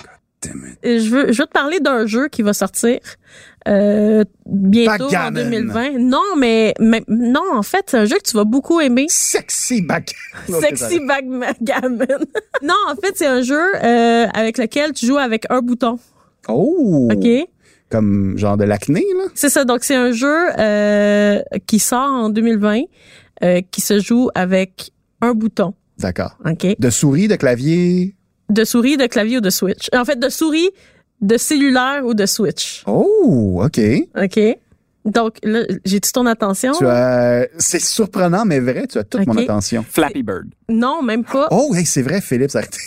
God 0.03 0.11
damn 0.53 0.65
it. 0.71 0.79
Et 0.81 0.99
je 1.01 1.09
veux, 1.09 1.33
je 1.33 1.41
veux 1.41 1.47
te 1.47 1.51
parler 1.51 1.81
d'un 1.81 2.05
jeu 2.07 2.29
qui 2.29 2.43
va 2.43 2.53
sortir 2.53 2.99
euh, 3.67 4.23
bientôt 4.45 5.09
Backgammon. 5.09 5.27
en 5.27 5.31
2020. 5.31 5.91
Non, 5.99 6.35
mais, 6.37 6.73
mais 6.79 7.03
non, 7.07 7.43
en 7.53 7.63
fait, 7.63 7.85
c'est 7.87 7.97
un 7.97 8.05
jeu 8.05 8.17
que 8.17 8.29
tu 8.29 8.35
vas 8.35 8.43
beaucoup 8.43 8.79
aimer. 8.79 9.05
Sexy 9.09 9.81
back. 9.81 10.13
Sexy 10.61 10.99
Backgammon. 10.99 12.25
non, 12.61 12.75
en 12.87 12.95
fait, 12.95 13.13
c'est 13.15 13.25
un 13.25 13.41
jeu 13.41 13.75
euh, 13.83 14.27
avec 14.33 14.57
lequel 14.57 14.93
tu 14.93 15.07
joues 15.07 15.17
avec 15.17 15.45
un 15.49 15.61
bouton. 15.61 15.97
Oh! 16.47 17.09
OK? 17.11 17.27
Comme 17.89 18.37
genre 18.37 18.57
de 18.57 18.65
l'acné, 18.65 19.03
là? 19.15 19.25
C'est 19.33 19.49
ça. 19.49 19.65
Donc, 19.65 19.83
c'est 19.83 19.95
un 19.95 20.11
jeu 20.11 20.59
euh, 20.59 21.41
qui 21.65 21.79
sort 21.79 22.11
en 22.11 22.29
2020, 22.29 22.81
euh, 23.43 23.61
qui 23.71 23.81
se 23.81 23.99
joue 23.99 24.29
avec 24.35 24.91
un 25.21 25.33
bouton. 25.33 25.73
D'accord. 25.97 26.37
OK? 26.45 26.67
De 26.77 26.89
souris, 26.89 27.27
de 27.27 27.35
clavier? 27.35 28.15
De 28.49 28.63
souris, 28.63 28.97
de 28.97 29.07
clavier 29.07 29.37
ou 29.37 29.41
de 29.41 29.49
switch. 29.49 29.87
En 29.95 30.05
fait, 30.05 30.19
de 30.19 30.29
souris, 30.29 30.69
de 31.25 31.37
cellulaire 31.37 32.05
ou 32.05 32.13
de 32.13 32.25
switch. 32.25 32.83
Oh, 32.85 33.61
OK. 33.63 33.79
OK? 34.15 34.39
Donc, 35.05 35.37
là, 35.43 35.63
j'ai 35.85 35.99
toute 35.99 36.13
ton 36.13 36.25
attention? 36.25 36.71
Tu 36.73 36.87
as... 36.87 37.47
C'est 37.59 37.79
surprenant, 37.79 38.43
mais 38.43 38.59
vrai, 38.59 38.87
tu 38.87 38.97
as 38.97 39.03
toute 39.03 39.27
mon 39.27 39.37
attention. 39.37 39.85
Flappy 39.87 40.23
Bird. 40.23 40.47
Non, 40.67 41.03
même 41.03 41.23
pas. 41.23 41.47
Oh, 41.51 41.73
hey, 41.75 41.85
c'est 41.85 42.01
vrai, 42.01 42.21
Philippe, 42.21 42.49
ça 42.49 42.59
aurait, 42.59 42.67
été... 42.67 42.79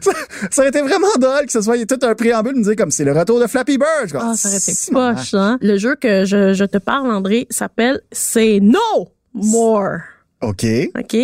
ça, 0.50 0.62
aurait 0.62 0.68
été 0.68 0.80
vraiment 0.80 1.08
drôle 1.18 1.46
que 1.46 1.52
ce 1.52 1.60
soit 1.60 1.84
tout 1.84 1.98
un 2.02 2.14
préambule 2.14 2.54
de 2.54 2.58
me 2.58 2.64
dire 2.64 2.76
comme 2.76 2.92
c'est 2.92 3.04
le 3.04 3.12
retour 3.12 3.40
de 3.40 3.48
Flappy 3.48 3.78
Bird. 3.78 4.12
Ah, 4.14 4.34
ça 4.36 4.48
aurait 4.48 4.58
été 4.58 4.72
poche, 4.92 5.34
hein? 5.34 5.58
Le 5.60 5.76
jeu 5.76 5.96
que 5.96 6.24
je, 6.24 6.54
je 6.54 6.64
te 6.64 6.78
parle, 6.78 7.10
André, 7.10 7.48
s'appelle 7.50 8.00
C'est 8.12 8.60
No 8.62 9.08
More. 9.34 9.98
OK, 10.42 10.64
OK? 10.96 11.16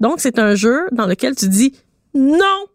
Donc, 0.00 0.16
c'est 0.18 0.40
un 0.40 0.56
jeu 0.56 0.86
dans 0.90 1.06
lequel 1.06 1.36
tu 1.36 1.48
dis 1.48 1.72
non. 2.14 2.66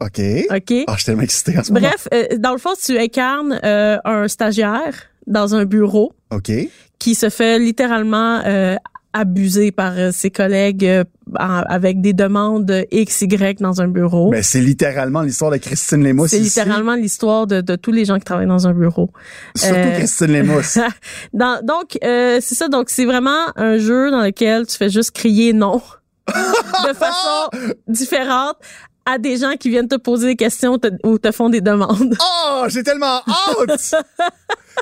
OK. 0.00 0.20
OK? 0.50 0.84
Ah, 0.86 0.92
je 0.92 0.96
suis 0.96 1.04
tellement 1.06 1.22
excité 1.22 1.58
en 1.58 1.64
ce 1.64 1.72
moment. 1.72 1.86
Bref, 1.86 2.08
euh, 2.12 2.36
dans 2.38 2.52
le 2.52 2.58
fond, 2.58 2.72
tu 2.82 2.98
incarnes 2.98 3.58
euh, 3.64 3.98
un 4.04 4.28
stagiaire 4.28 4.94
dans 5.26 5.54
un 5.54 5.64
bureau 5.64 6.12
OK. 6.30 6.50
qui 6.98 7.14
se 7.14 7.28
fait 7.30 7.58
littéralement 7.58 8.40
euh, 8.44 8.76
abuser 9.12 9.70
par 9.70 9.92
euh, 9.96 10.10
ses 10.12 10.30
collègues 10.30 10.84
euh, 10.84 11.04
avec 11.36 12.00
des 12.00 12.12
demandes 12.12 12.84
X, 12.90 13.22
Y 13.22 13.60
dans 13.62 13.80
un 13.80 13.86
bureau. 13.88 14.30
Ben, 14.30 14.42
c'est 14.42 14.60
littéralement 14.60 15.22
l'histoire 15.22 15.52
de 15.52 15.56
Christine 15.58 16.02
Lémousse. 16.02 16.30
c'est 16.32 16.40
littéralement 16.40 16.96
l'histoire 16.96 17.46
de, 17.46 17.60
de 17.60 17.76
tous 17.76 17.92
les 17.92 18.04
gens 18.04 18.18
qui 18.18 18.24
travaillent 18.24 18.48
dans 18.48 18.66
un 18.66 18.74
bureau. 18.74 19.10
Surtout 19.54 19.74
Euh, 19.76 19.96
Christine. 19.98 20.44
Dans- 21.32 21.64
donc, 21.64 21.96
euh, 22.04 22.38
c'est 22.42 22.56
ça. 22.56 22.66
Donc, 22.68 22.90
c'est 22.90 23.04
vraiment 23.06 23.46
un 23.56 23.78
jeu 23.78 24.10
dans 24.10 24.22
lequel 24.22 24.66
tu 24.66 24.76
fais 24.76 24.90
juste 24.90 25.12
crier 25.12 25.52
non 25.52 25.80
de 26.28 26.92
façon 26.94 27.50
différente 27.86 28.56
à 29.06 29.18
des 29.18 29.36
gens 29.36 29.52
qui 29.58 29.68
viennent 29.70 29.88
te 29.88 29.96
poser 29.96 30.28
des 30.28 30.36
questions 30.36 30.78
te- 30.78 30.88
ou 31.06 31.18
te 31.18 31.30
font 31.32 31.48
des 31.50 31.60
demandes. 31.60 32.16
Oh, 32.46 32.64
j'ai 32.68 32.82
tellement 32.82 33.20
hâte! 33.26 33.94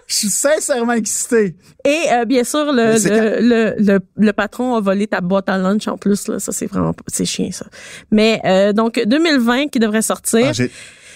Je 0.07 0.15
suis 0.17 0.29
sincèrement 0.29 0.93
excité. 0.93 1.55
Et 1.85 2.01
euh, 2.13 2.25
bien 2.25 2.45
sûr, 2.45 2.73
le, 2.73 2.93
le, 2.95 3.41
le, 3.41 3.75
le, 3.79 4.01
le 4.17 4.33
patron 4.33 4.75
a 4.75 4.81
volé 4.81 5.07
ta 5.07 5.21
boîte 5.21 5.49
à 5.49 5.59
lunch 5.59 5.87
en 5.89 5.97
plus. 5.99 6.29
Là. 6.29 6.39
Ça, 6.39 6.51
c'est 6.53 6.67
vraiment 6.67 6.95
c'est 7.09 7.25
chiant, 7.27 7.51
ça. 7.53 7.67
Mais 8.11 8.41
euh, 8.45 8.73
donc, 8.73 9.01
2020 9.05 9.69
qui 9.69 9.79
devrait 9.79 10.03
sortir. 10.03 10.47
Ah, 10.59 10.63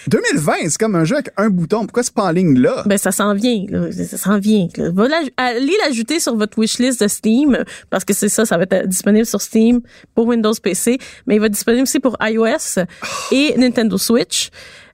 2020, 0.07 0.53
c'est 0.69 0.77
comme 0.77 0.95
un 0.95 1.03
jeu 1.03 1.15
avec 1.15 1.31
un 1.37 1.49
bouton. 1.49 1.81
Pourquoi 1.81 2.03
c'est 2.03 2.13
pas 2.13 2.23
en 2.23 2.31
ligne 2.31 2.57
là? 2.59 2.83
Ben 2.85 2.97
ça 2.97 3.11
s'en 3.11 3.33
vient, 3.33 3.65
là. 3.69 3.91
ça 3.91 4.17
s'en 4.17 4.39
vient. 4.39 4.67
là. 4.77 4.91
Va 4.91 5.07
allez 5.37 5.73
l'ajouter 5.85 6.19
sur 6.19 6.35
votre 6.35 6.57
wishlist 6.59 7.01
de 7.01 7.07
Steam 7.07 7.63
parce 7.89 8.05
que 8.05 8.13
c'est 8.13 8.29
ça, 8.29 8.45
ça 8.45 8.57
va 8.57 8.63
être 8.63 8.87
disponible 8.87 9.25
sur 9.25 9.41
Steam 9.41 9.81
pour 10.15 10.27
Windows 10.27 10.53
PC, 10.61 10.97
mais 11.25 11.35
il 11.35 11.39
va 11.39 11.47
être 11.47 11.53
disponible 11.53 11.83
aussi 11.83 11.99
pour 11.99 12.17
iOS 12.21 12.83
et 13.31 13.55
Nintendo 13.57 13.97
Switch 13.97 14.49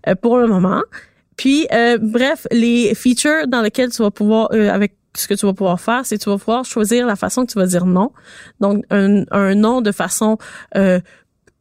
euh, 0.08 0.16
pour 0.16 0.38
le 0.38 0.48
moment. 0.48 0.82
Puis 1.38 1.68
euh, 1.72 1.98
bref, 2.00 2.48
les 2.52 2.94
features 2.96 3.48
dans 3.48 3.62
lesquelles 3.62 3.92
tu 3.92 4.02
vas 4.02 4.12
pouvoir 4.12 4.50
euh, 4.54 4.70
avec 4.70 4.96
ce 5.16 5.28
que 5.28 5.34
tu 5.34 5.46
vas 5.46 5.54
pouvoir 5.54 5.80
faire, 5.80 6.06
c'est 6.06 6.18
que 6.18 6.24
tu 6.24 6.30
vas 6.30 6.38
pouvoir 6.38 6.66
choisir 6.66 7.06
la 7.06 7.16
façon 7.16 7.46
que 7.46 7.52
tu 7.52 7.60
vas 7.60 7.68
dire 7.68 7.86
non. 7.86 8.12
Donc 8.60 8.84
un, 8.90 9.24
un 9.32 9.56
non 9.56 9.82
de 9.82 9.92
façon 9.92 10.38
euh, 10.76 11.00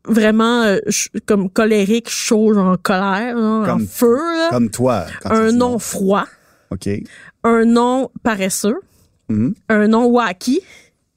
vraiment 0.07 0.63
euh, 0.63 0.79
comme 1.27 1.49
colérique, 1.51 2.09
chaud, 2.11 2.55
genre 2.55 2.67
en 2.73 2.77
colère, 2.77 3.37
genre, 3.37 3.69
en 3.69 3.79
feu. 3.87 4.17
là 4.17 4.49
Comme 4.51 4.71
toi. 4.71 5.07
quand 5.23 5.31
un 5.33 5.53
nom 5.53 5.79
froid, 5.79 6.25
OK. 6.71 6.89
un 7.45 7.65
nom 7.65 8.11
paresseux, 8.23 8.81
Mhm. 9.29 9.55
un 9.69 9.89
nom 9.89 10.07
wacky, 10.07 10.61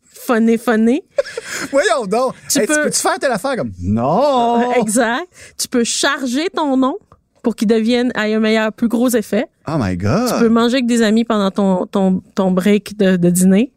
funné 0.03 0.57
funné. 0.57 1.03
Voyons 1.71 2.05
donc. 2.05 2.33
Tu 2.49 2.59
Hey, 2.59 2.67
peux- 2.67 2.83
peux-tu 2.83 2.99
faire 2.99 3.19
telle 3.19 3.31
affaire 3.31 3.55
comme 3.57 3.71
non? 3.81 4.71
Exact. 4.73 5.25
Tu 5.57 5.67
peux 5.67 5.83
charger 5.83 6.47
ton 6.55 6.77
nom 6.77 6.97
pour 7.43 7.55
qu'il 7.55 7.67
devienne 7.67 8.11
à 8.15 8.21
un 8.23 8.39
meilleur, 8.39 8.71
plus 8.73 8.87
gros 8.87 9.09
effet. 9.09 9.45
Oh 9.67 9.73
my 9.79 9.95
God. 9.97 10.29
Tu 10.33 10.39
peux 10.39 10.49
manger 10.49 10.75
avec 10.75 10.87
des 10.87 11.01
amis 11.03 11.25
pendant 11.25 11.51
ton, 11.51 11.85
ton, 11.85 12.21
ton 12.33 12.51
break 12.51 12.97
de, 12.97 13.17
de 13.17 13.29
dîner. 13.29 13.71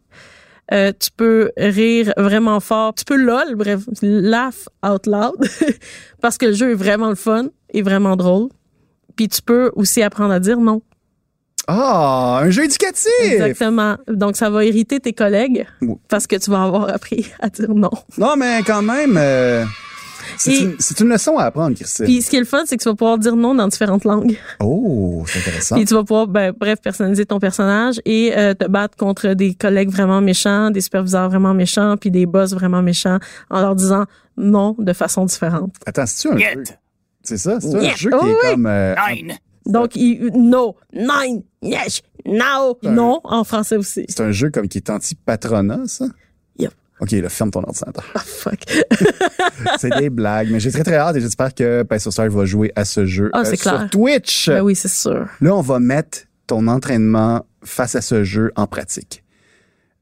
Euh, 0.71 0.91
tu 0.99 1.09
peux 1.15 1.51
rire 1.57 2.13
vraiment 2.17 2.59
fort. 2.59 2.93
Tu 2.93 3.03
peux 3.05 3.15
lol, 3.15 3.55
bref, 3.55 3.81
laugh 4.01 4.67
out 4.85 5.07
loud. 5.07 5.49
parce 6.21 6.37
que 6.37 6.47
le 6.47 6.53
jeu 6.53 6.71
est 6.71 6.75
vraiment 6.75 7.09
le 7.09 7.15
fun 7.15 7.47
et 7.71 7.81
vraiment 7.81 8.15
drôle. 8.15 8.49
Puis 9.15 9.27
tu 9.27 9.41
peux 9.41 9.71
aussi 9.75 10.01
apprendre 10.03 10.33
à 10.33 10.39
dire 10.39 10.59
non. 10.59 10.81
Ah, 11.67 12.39
un 12.43 12.49
jeu 12.49 12.63
éducatif! 12.63 13.11
Exactement. 13.21 13.97
Donc, 14.07 14.35
ça 14.37 14.49
va 14.49 14.65
irriter 14.65 14.99
tes 14.99 15.13
collègues 15.13 15.67
Oui. 15.81 15.95
parce 16.07 16.25
que 16.25 16.35
tu 16.35 16.49
vas 16.49 16.63
avoir 16.63 16.89
appris 16.89 17.31
à 17.39 17.49
dire 17.49 17.69
non. 17.73 17.91
Non, 18.17 18.35
mais 18.37 18.61
quand 18.65 18.81
même, 18.81 19.15
euh, 19.17 19.65
c'est 20.37 20.99
une, 20.99 21.09
leçon 21.09 21.37
à 21.37 21.43
apprendre, 21.45 21.75
Christine. 21.75 22.05
Puis, 22.05 22.21
ce 22.21 22.29
qui 22.29 22.35
est 22.35 22.39
le 22.39 22.45
fun, 22.45 22.63
c'est 22.65 22.77
que 22.77 22.83
tu 22.83 22.89
vas 22.89 22.95
pouvoir 22.95 23.17
dire 23.17 23.35
non 23.35 23.55
dans 23.55 23.67
différentes 23.67 24.03
langues. 24.05 24.37
oh, 24.59 25.23
c'est 25.27 25.39
intéressant. 25.39 25.75
Puis 25.75 25.85
tu 25.85 25.93
vas 25.93 26.03
pouvoir, 26.03 26.27
ben, 26.27 26.53
bref, 26.57 26.79
personnaliser 26.81 27.25
ton 27.25 27.39
personnage 27.39 27.99
et 28.05 28.33
euh, 28.37 28.53
te 28.53 28.65
battre 28.67 28.97
contre 28.97 29.33
des 29.33 29.53
collègues 29.53 29.89
vraiment 29.89 30.21
méchants, 30.21 30.71
des 30.71 30.81
superviseurs 30.81 31.29
vraiment 31.29 31.53
méchants, 31.53 31.95
puis 31.97 32.11
des 32.11 32.25
boss 32.25 32.53
vraiment 32.53 32.81
méchants, 32.81 33.19
en 33.49 33.61
leur 33.61 33.75
disant 33.75 34.05
non 34.37 34.75
de 34.77 34.93
façon 34.93 35.25
différente. 35.25 35.73
Attends, 35.85 36.05
c'est-tu 36.05 36.33
un 36.33 36.37
jeu? 36.37 36.63
C'est 37.23 37.37
ça? 37.37 37.59
C'est 37.59 37.75
un 37.75 37.95
jeu 37.95 38.09
qui 38.09 38.15
Oh, 38.19 38.25
est 38.25 38.29
oui. 38.29 38.35
comme... 38.51 38.65
euh, 38.65 38.95
Donc, 39.65 39.95
il, 39.95 40.31
no, 40.33 40.75
nine, 40.93 41.43
yes, 41.61 42.01
now, 42.25 42.77
non, 42.83 43.19
en 43.23 43.43
français 43.43 43.75
aussi. 43.75 44.05
c'est 44.07 44.21
un 44.21 44.31
jeu 44.31 44.49
comme 44.49 44.67
qui 44.67 44.77
est 44.77 44.89
anti-patronat, 44.89 45.81
ça? 45.87 46.05
OK, 47.01 47.11
là, 47.11 47.29
ferme 47.29 47.49
ton 47.51 47.63
ordinateur. 47.63 48.03
Ah, 48.13 48.19
fuck. 48.25 48.59
c'est 49.79 49.97
des 49.97 50.09
blagues, 50.09 50.49
mais 50.51 50.59
j'ai 50.59 50.71
très 50.71 50.83
très 50.83 50.95
hâte 50.97 51.15
et 51.15 51.21
j'espère 51.21 51.53
que 51.55 51.83
Peso 51.83 52.11
Star 52.11 52.29
va 52.29 52.45
jouer 52.45 52.71
à 52.75 52.83
ce 52.85 53.05
jeu 53.05 53.29
Ah, 53.33 53.45
c'est 53.45 53.55
sur 53.55 53.71
clair. 53.71 53.89
Twitch. 53.89 54.49
ben 54.49 54.61
oui, 54.61 54.75
c'est 54.75 54.89
sûr. 54.89 55.27
Là, 55.41 55.55
on 55.55 55.61
va 55.61 55.79
mettre 55.79 56.19
ton 56.47 56.67
entraînement 56.67 57.45
face 57.63 57.95
à 57.95 58.01
ce 58.01 58.23
jeu 58.23 58.51
en 58.55 58.67
pratique. 58.67 59.23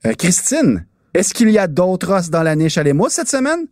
Euh, 0.06 0.14
Christine, 0.14 0.86
est-ce 1.14 1.34
qu'il 1.34 1.50
y 1.52 1.58
a 1.60 1.68
d'autres 1.68 2.12
os 2.12 2.30
dans 2.30 2.44
la 2.44 2.56
niche 2.56 2.78
à 2.78 2.84
l'émousse 2.84 3.14
cette 3.14 3.30
semaine? 3.30 3.68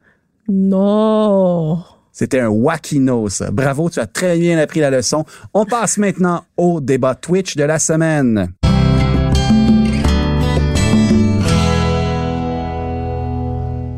Non. 0.47 1.83
C'était 2.11 2.39
un 2.39 2.47
wackino, 2.49 3.27
ça. 3.29 3.51
Bravo, 3.51 3.89
tu 3.89 3.99
as 3.99 4.07
très 4.07 4.37
bien 4.37 4.57
appris 4.57 4.79
la 4.79 4.89
leçon. 4.89 5.25
On 5.53 5.65
passe 5.65 5.97
maintenant 5.97 6.45
au 6.57 6.79
débat 6.79 7.15
Twitch 7.15 7.55
de 7.55 7.63
la 7.63 7.77
semaine. 7.79 8.53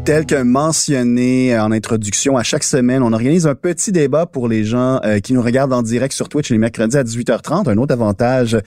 Tel 0.07 0.25
que 0.25 0.41
mentionné 0.41 1.59
en 1.59 1.69
introduction, 1.69 2.37
à 2.37 2.43
chaque 2.43 2.63
semaine, 2.63 3.03
on 3.03 3.11
organise 3.11 3.45
un 3.45 3.55
petit 3.55 3.91
débat 3.91 4.25
pour 4.25 4.47
les 4.47 4.63
gens 4.63 5.01
euh, 5.03 5.19
qui 5.19 5.33
nous 5.33 5.41
regardent 5.41 5.73
en 5.73 5.81
direct 5.81 6.13
sur 6.13 6.29
Twitch 6.29 6.49
les 6.49 6.57
mercredis 6.57 6.95
à 6.95 7.03
18h30. 7.03 7.69
Un 7.69 7.77
autre 7.77 7.91
avantage 7.91 8.57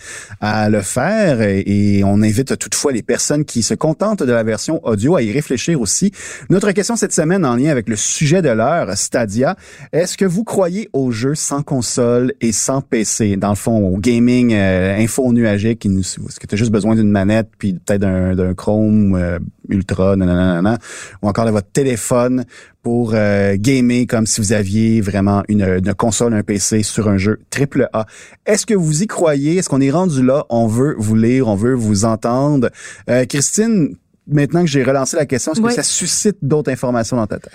à 0.43 0.69
le 0.69 0.83
faire 0.83 1.41
et, 1.41 2.03
on 2.05 2.21
invite 2.21 2.59
toutefois 2.59 2.93
les 2.93 3.03
personnes 3.03 3.47
qui 3.47 3.63
se 3.63 3.73
contentent 3.73 4.23
de 4.23 4.31
la 4.31 4.43
version 4.43 4.87
audio 4.87 5.17
à 5.17 5.23
y 5.23 5.33
réfléchir 5.33 5.81
aussi. 5.81 6.13
Notre 6.51 6.73
question 6.73 6.95
cette 6.95 7.15
semaine 7.15 7.47
en 7.47 7.57
lien 7.57 7.71
avec 7.71 7.89
le 7.89 7.97
sujet 7.97 8.43
de 8.43 8.51
l'heure, 8.51 8.95
Stadia. 8.95 9.57
Est-ce 9.95 10.19
que 10.19 10.27
vous 10.27 10.45
croyez 10.45 10.91
aux 10.93 11.11
jeux 11.11 11.37
sans 11.37 11.63
console 11.63 12.35
et 12.43 12.53
sans 12.53 12.83
PC? 12.83 13.37
Dans 13.37 13.49
le 13.49 13.55
fond, 13.55 13.79
au 13.89 13.97
gaming 13.97 14.53
euh, 14.53 14.95
info 14.99 15.33
nuagique, 15.33 15.87
est-ce 15.87 16.39
que 16.39 16.47
tu 16.47 16.55
as 16.55 16.59
juste 16.59 16.71
besoin 16.71 16.97
d'une 16.97 17.11
manette 17.11 17.49
puis 17.57 17.73
peut-être 17.73 18.03
d'un, 18.03 18.35
d'un 18.35 18.53
Chrome 18.53 19.15
euh, 19.15 19.39
Ultra, 19.71 20.17
nanana, 20.17 20.79
ou 21.23 21.29
encore 21.29 21.47
de 21.47 21.51
votre 21.51 21.71
téléphone 21.71 22.45
pour 22.83 23.13
euh, 23.15 23.57
gamer 23.59 24.07
comme 24.07 24.27
si 24.27 24.41
vous 24.41 24.53
aviez 24.53 25.01
vraiment 25.01 25.43
une, 25.49 25.63
une 25.63 25.95
console, 25.95 26.35
un 26.35 26.43
PC 26.43 26.83
sur 26.83 27.09
un 27.09 27.19
jeu 27.19 27.39
triple 27.51 27.89
A. 27.93 28.07
Est-ce 28.47 28.67
que 28.67 28.75
vous 28.75 29.03
y 29.03 29.07
croyez? 29.07 29.57
Est-ce 29.57 29.69
qu'on 29.69 29.81
est 29.81 29.91
rendu 29.91 30.25
là? 30.25 30.45
On 30.51 30.67
veut 30.67 30.95
vous 30.99 31.15
lire, 31.17 31.49
on 31.49 31.55
veut 31.57 31.75
vous 31.75 32.05
entendre. 32.05 32.71
Euh, 33.09 33.25
Christine, 33.27 33.97
maintenant 34.27 34.63
que 34.63 34.69
j'ai 34.71 34.83
relancé 34.83 35.17
la 35.17 35.27
question, 35.27 35.53
est-ce 35.53 35.61
Oui. 35.61 35.69
que 35.69 35.75
ça 35.75 35.83
suscite 35.83 36.37
d'autres 36.43 36.71
informations 36.71 37.17
dans 37.17 37.27
ta 37.27 37.39
tête? 37.39 37.53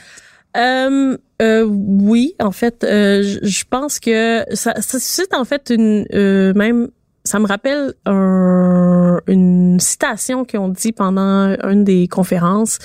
Euh, 0.57 1.17
euh, 1.41 1.63
oui, 1.67 2.33
en 2.39 2.51
fait, 2.51 2.83
euh, 2.85 3.21
je 3.23 3.39
je 3.45 3.63
pense 3.69 3.99
que 3.99 4.45
ça, 4.53 4.73
ça 4.81 4.99
suscite 4.99 5.33
en 5.33 5.43
fait 5.43 5.69
une 5.69 6.05
euh, 6.13 6.53
même. 6.53 6.87
Ça 7.25 7.39
me 7.39 7.47
rappelle 7.47 7.93
un- 8.05 9.04
une 9.27 9.79
citation 9.79 10.45
qu'ils 10.45 10.59
ont 10.59 10.69
dit 10.69 10.91
pendant 10.91 11.55
une 11.69 11.83
des 11.83 12.07
conférences, 12.07 12.79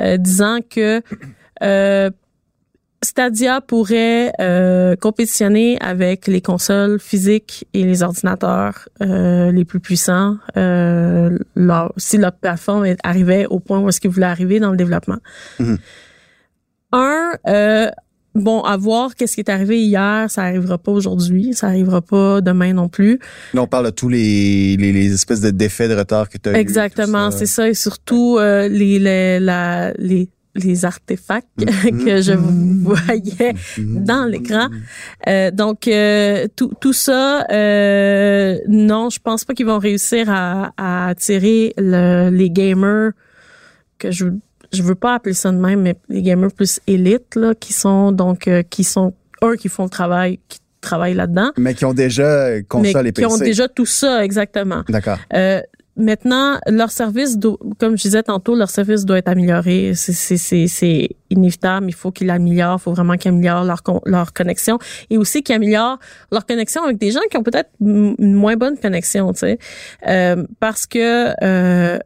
euh, 0.00 0.16
disant 0.16 0.58
que 0.68 1.02
euh, 1.62 2.10
Stadia 3.04 3.60
pourrait 3.60 4.32
euh, 4.40 4.94
compétitionner 4.94 5.76
avec 5.80 6.28
les 6.28 6.40
consoles 6.40 7.00
physiques 7.00 7.66
et 7.74 7.82
les 7.82 8.04
ordinateurs 8.04 8.88
euh, 9.02 9.50
les 9.50 9.64
plus 9.64 9.80
puissants 9.80 10.36
euh, 10.56 11.36
leur- 11.56 11.92
si 11.96 12.16
leur 12.16 12.32
plateforme 12.32 12.86
arrivait 13.02 13.46
au 13.46 13.58
point 13.58 13.80
où 13.80 13.88
est-ce 13.88 14.00
qu'ils 14.00 14.10
voulaient 14.10 14.26
arriver 14.26 14.60
dans 14.60 14.70
le 14.70 14.76
développement. 14.76 15.18
Un, 16.92 17.32
euh, 17.48 17.90
bon, 18.34 18.60
à 18.62 18.76
voir 18.76 19.14
qu'est-ce 19.14 19.34
qui 19.34 19.40
est 19.40 19.50
arrivé 19.50 19.80
hier, 19.82 20.30
ça 20.30 20.42
arrivera 20.42 20.78
pas 20.78 20.92
aujourd'hui, 20.92 21.54
ça 21.54 21.66
arrivera 21.68 22.00
pas 22.00 22.40
demain 22.40 22.72
non 22.72 22.88
plus. 22.88 23.18
Là, 23.54 23.62
on 23.62 23.66
parle 23.66 23.86
de 23.86 23.90
tous 23.90 24.08
les, 24.08 24.76
les, 24.76 24.92
les 24.92 25.12
espèces 25.12 25.40
de 25.40 25.50
défaits 25.50 25.90
de 25.90 25.96
retard 25.96 26.28
que 26.28 26.38
tu 26.38 26.48
as 26.48 26.58
Exactement, 26.58 27.30
c'est 27.30 27.46
ça, 27.46 27.68
et 27.68 27.74
surtout 27.74 28.36
euh, 28.38 28.68
les, 28.68 28.98
les, 28.98 29.38
la, 29.40 29.92
les, 29.98 30.28
les 30.54 30.84
artefacts 30.84 31.46
que 32.04 32.20
je 32.20 32.32
voyais 32.34 33.54
dans 33.78 34.26
l'écran. 34.26 34.68
Euh, 35.26 35.50
donc, 35.50 35.88
euh, 35.88 36.46
tout, 36.56 36.72
tout 36.80 36.92
ça, 36.92 37.46
euh, 37.50 38.58
non, 38.68 39.08
je 39.10 39.18
pense 39.18 39.44
pas 39.44 39.54
qu'ils 39.54 39.66
vont 39.66 39.78
réussir 39.78 40.28
à, 40.28 40.72
à 40.76 41.08
attirer 41.08 41.72
le- 41.78 42.28
les 42.30 42.50
gamers 42.50 43.12
que 43.98 44.10
je 44.10 44.26
je 44.72 44.82
veux 44.82 44.94
pas 44.94 45.14
appeler 45.14 45.34
ça 45.34 45.50
de 45.50 45.56
même, 45.58 45.82
mais 45.82 45.96
les 46.08 46.22
gamers 46.22 46.52
plus 46.52 46.80
élites 46.86 47.34
là, 47.36 47.54
qui 47.54 47.72
sont 47.72 48.12
donc 48.12 48.48
euh, 48.48 48.62
qui 48.62 48.84
sont 48.84 49.12
eux 49.44 49.56
qui 49.56 49.68
font 49.68 49.84
le 49.84 49.90
travail, 49.90 50.38
qui 50.48 50.58
travaillent 50.80 51.14
là-dedans, 51.14 51.50
Mais 51.58 51.74
qui 51.74 51.84
ont 51.84 51.94
déjà 51.94 52.60
console 52.62 53.02
mais 53.04 53.08
et 53.10 53.12
qui 53.12 53.22
PC. 53.22 53.26
ont 53.34 53.38
déjà 53.38 53.68
tout 53.68 53.86
ça 53.86 54.24
exactement. 54.24 54.82
D'accord. 54.88 55.18
Euh, 55.34 55.60
maintenant, 55.96 56.58
leur 56.66 56.90
service, 56.90 57.36
comme 57.78 57.96
je 57.98 58.02
disais 58.02 58.22
tantôt, 58.22 58.54
leur 58.56 58.70
service 58.70 59.04
doit 59.04 59.18
être 59.18 59.28
amélioré. 59.28 59.92
C'est- 59.94 60.12
C'est 60.12 60.36
c'est- 60.38 60.66
c'est 60.66 61.10
inévitable. 61.30 61.86
Il 61.88 61.92
faut 61.94 62.10
qu'ils 62.10 62.26
l'améliorent. 62.28 62.78
Il 62.80 62.82
faut 62.82 62.92
vraiment 62.92 63.16
qu'ils 63.16 63.30
améliorent 63.30 63.64
leur, 63.64 63.82
leur 64.06 64.32
connexion 64.32 64.78
et 65.10 65.18
aussi 65.18 65.42
qu'ils 65.42 65.54
améliorent 65.54 65.98
leur 66.32 66.46
connexion 66.46 66.82
avec 66.82 66.98
des 66.98 67.10
gens 67.10 67.20
qui 67.30 67.36
ont 67.36 67.42
peut-être 67.42 67.70
une 67.80 68.34
moins 68.34 68.56
bonne 68.56 68.76
connexion, 68.78 69.32
tu 69.32 69.40
sais. 69.40 69.58
Euh, 70.08 70.44
parce 70.60 70.86
que 70.86 71.32
euh, 71.44 71.98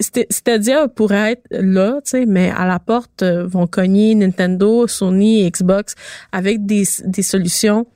Stadia 0.00 0.88
pourrait 0.88 1.32
être 1.32 1.46
là, 1.50 2.00
tu 2.04 2.10
sais, 2.10 2.26
mais 2.26 2.50
à 2.50 2.66
la 2.66 2.78
porte 2.78 3.22
euh, 3.22 3.46
vont 3.46 3.66
cogner 3.66 4.14
Nintendo, 4.14 4.86
Sony 4.86 5.50
Xbox 5.50 5.94
avec 6.30 6.64
des, 6.66 6.84
des 7.04 7.22
solutions 7.22 7.86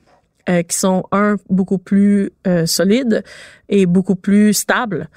euh, 0.49 0.63
qui 0.63 0.77
sont 0.77 1.05
un 1.11 1.37
beaucoup 1.49 1.77
plus 1.77 2.31
euh, 2.45 2.65
solides 2.65 3.23
et 3.69 3.85
beaucoup 3.85 4.15
plus 4.15 4.53
stables. 4.53 5.07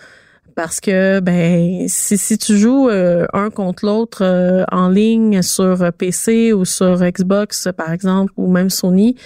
Parce 0.55 0.81
que 0.81 1.21
ben 1.21 1.87
si, 1.87 2.17
si 2.17 2.39
tu 2.39 2.57
joues 2.57 2.89
euh, 2.89 3.27
un 3.35 3.51
contre 3.51 3.85
l'autre 3.85 4.25
euh, 4.25 4.65
en 4.73 4.89
ligne 4.89 5.43
sur 5.43 5.93
PC 5.93 6.55
ou 6.55 6.65
sur 6.65 6.99
Xbox 7.03 7.69
par 7.77 7.93
exemple 7.93 8.33
ou 8.39 8.51
même 8.51 8.71
Sony 8.71 9.17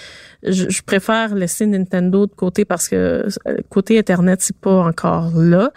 je, 0.42 0.68
je 0.68 0.82
préfère 0.82 1.34
laisser 1.34 1.66
Nintendo 1.66 2.26
de 2.26 2.32
côté 2.32 2.64
parce 2.64 2.88
que 2.88 3.28
euh, 3.46 3.56
côté 3.68 3.98
internet 3.98 4.40
c'est 4.40 4.56
pas 4.56 4.82
encore 4.82 5.30
là. 5.36 5.70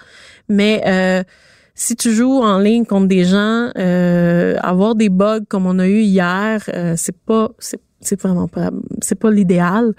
Mais 0.50 0.82
euh, 0.88 1.24
si 1.76 1.96
tu 1.96 2.12
joues 2.12 2.42
en 2.42 2.60
ligne 2.60 2.86
contre 2.86 3.08
des 3.08 3.24
gens, 3.26 3.72
euh, 3.78 4.56
avoir 4.62 4.96
des 4.96 5.10
bugs 5.10 5.42
comme 5.50 5.66
on 5.66 5.80
a 5.80 5.88
eu 5.88 6.02
hier, 6.02 6.64
euh, 6.74 6.94
c'est 6.98 7.18
pas, 7.18 7.50
c'est, 7.60 8.22
vraiment 8.22 8.48
pas, 8.48 8.70
c'est 9.02 9.16
pas 9.20 9.32
l'idéal. 9.32 9.94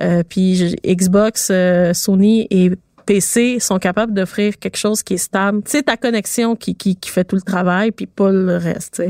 Euh, 0.00 0.22
puis 0.28 0.76
Xbox, 0.84 1.48
euh, 1.50 1.92
Sony 1.94 2.46
et 2.50 2.72
PC 3.04 3.58
sont 3.60 3.78
capables 3.78 4.14
d'offrir 4.14 4.58
quelque 4.58 4.76
chose 4.76 5.02
qui 5.02 5.14
est 5.14 5.18
stable. 5.18 5.60
C'est 5.64 5.82
ta 5.84 5.96
connexion 5.96 6.54
qui, 6.56 6.74
qui, 6.76 6.94
qui 6.96 7.10
fait 7.10 7.24
tout 7.24 7.34
le 7.36 7.42
travail, 7.42 7.90
puis 7.90 8.06
pas 8.06 8.30
le 8.30 8.56
reste. 8.56 9.02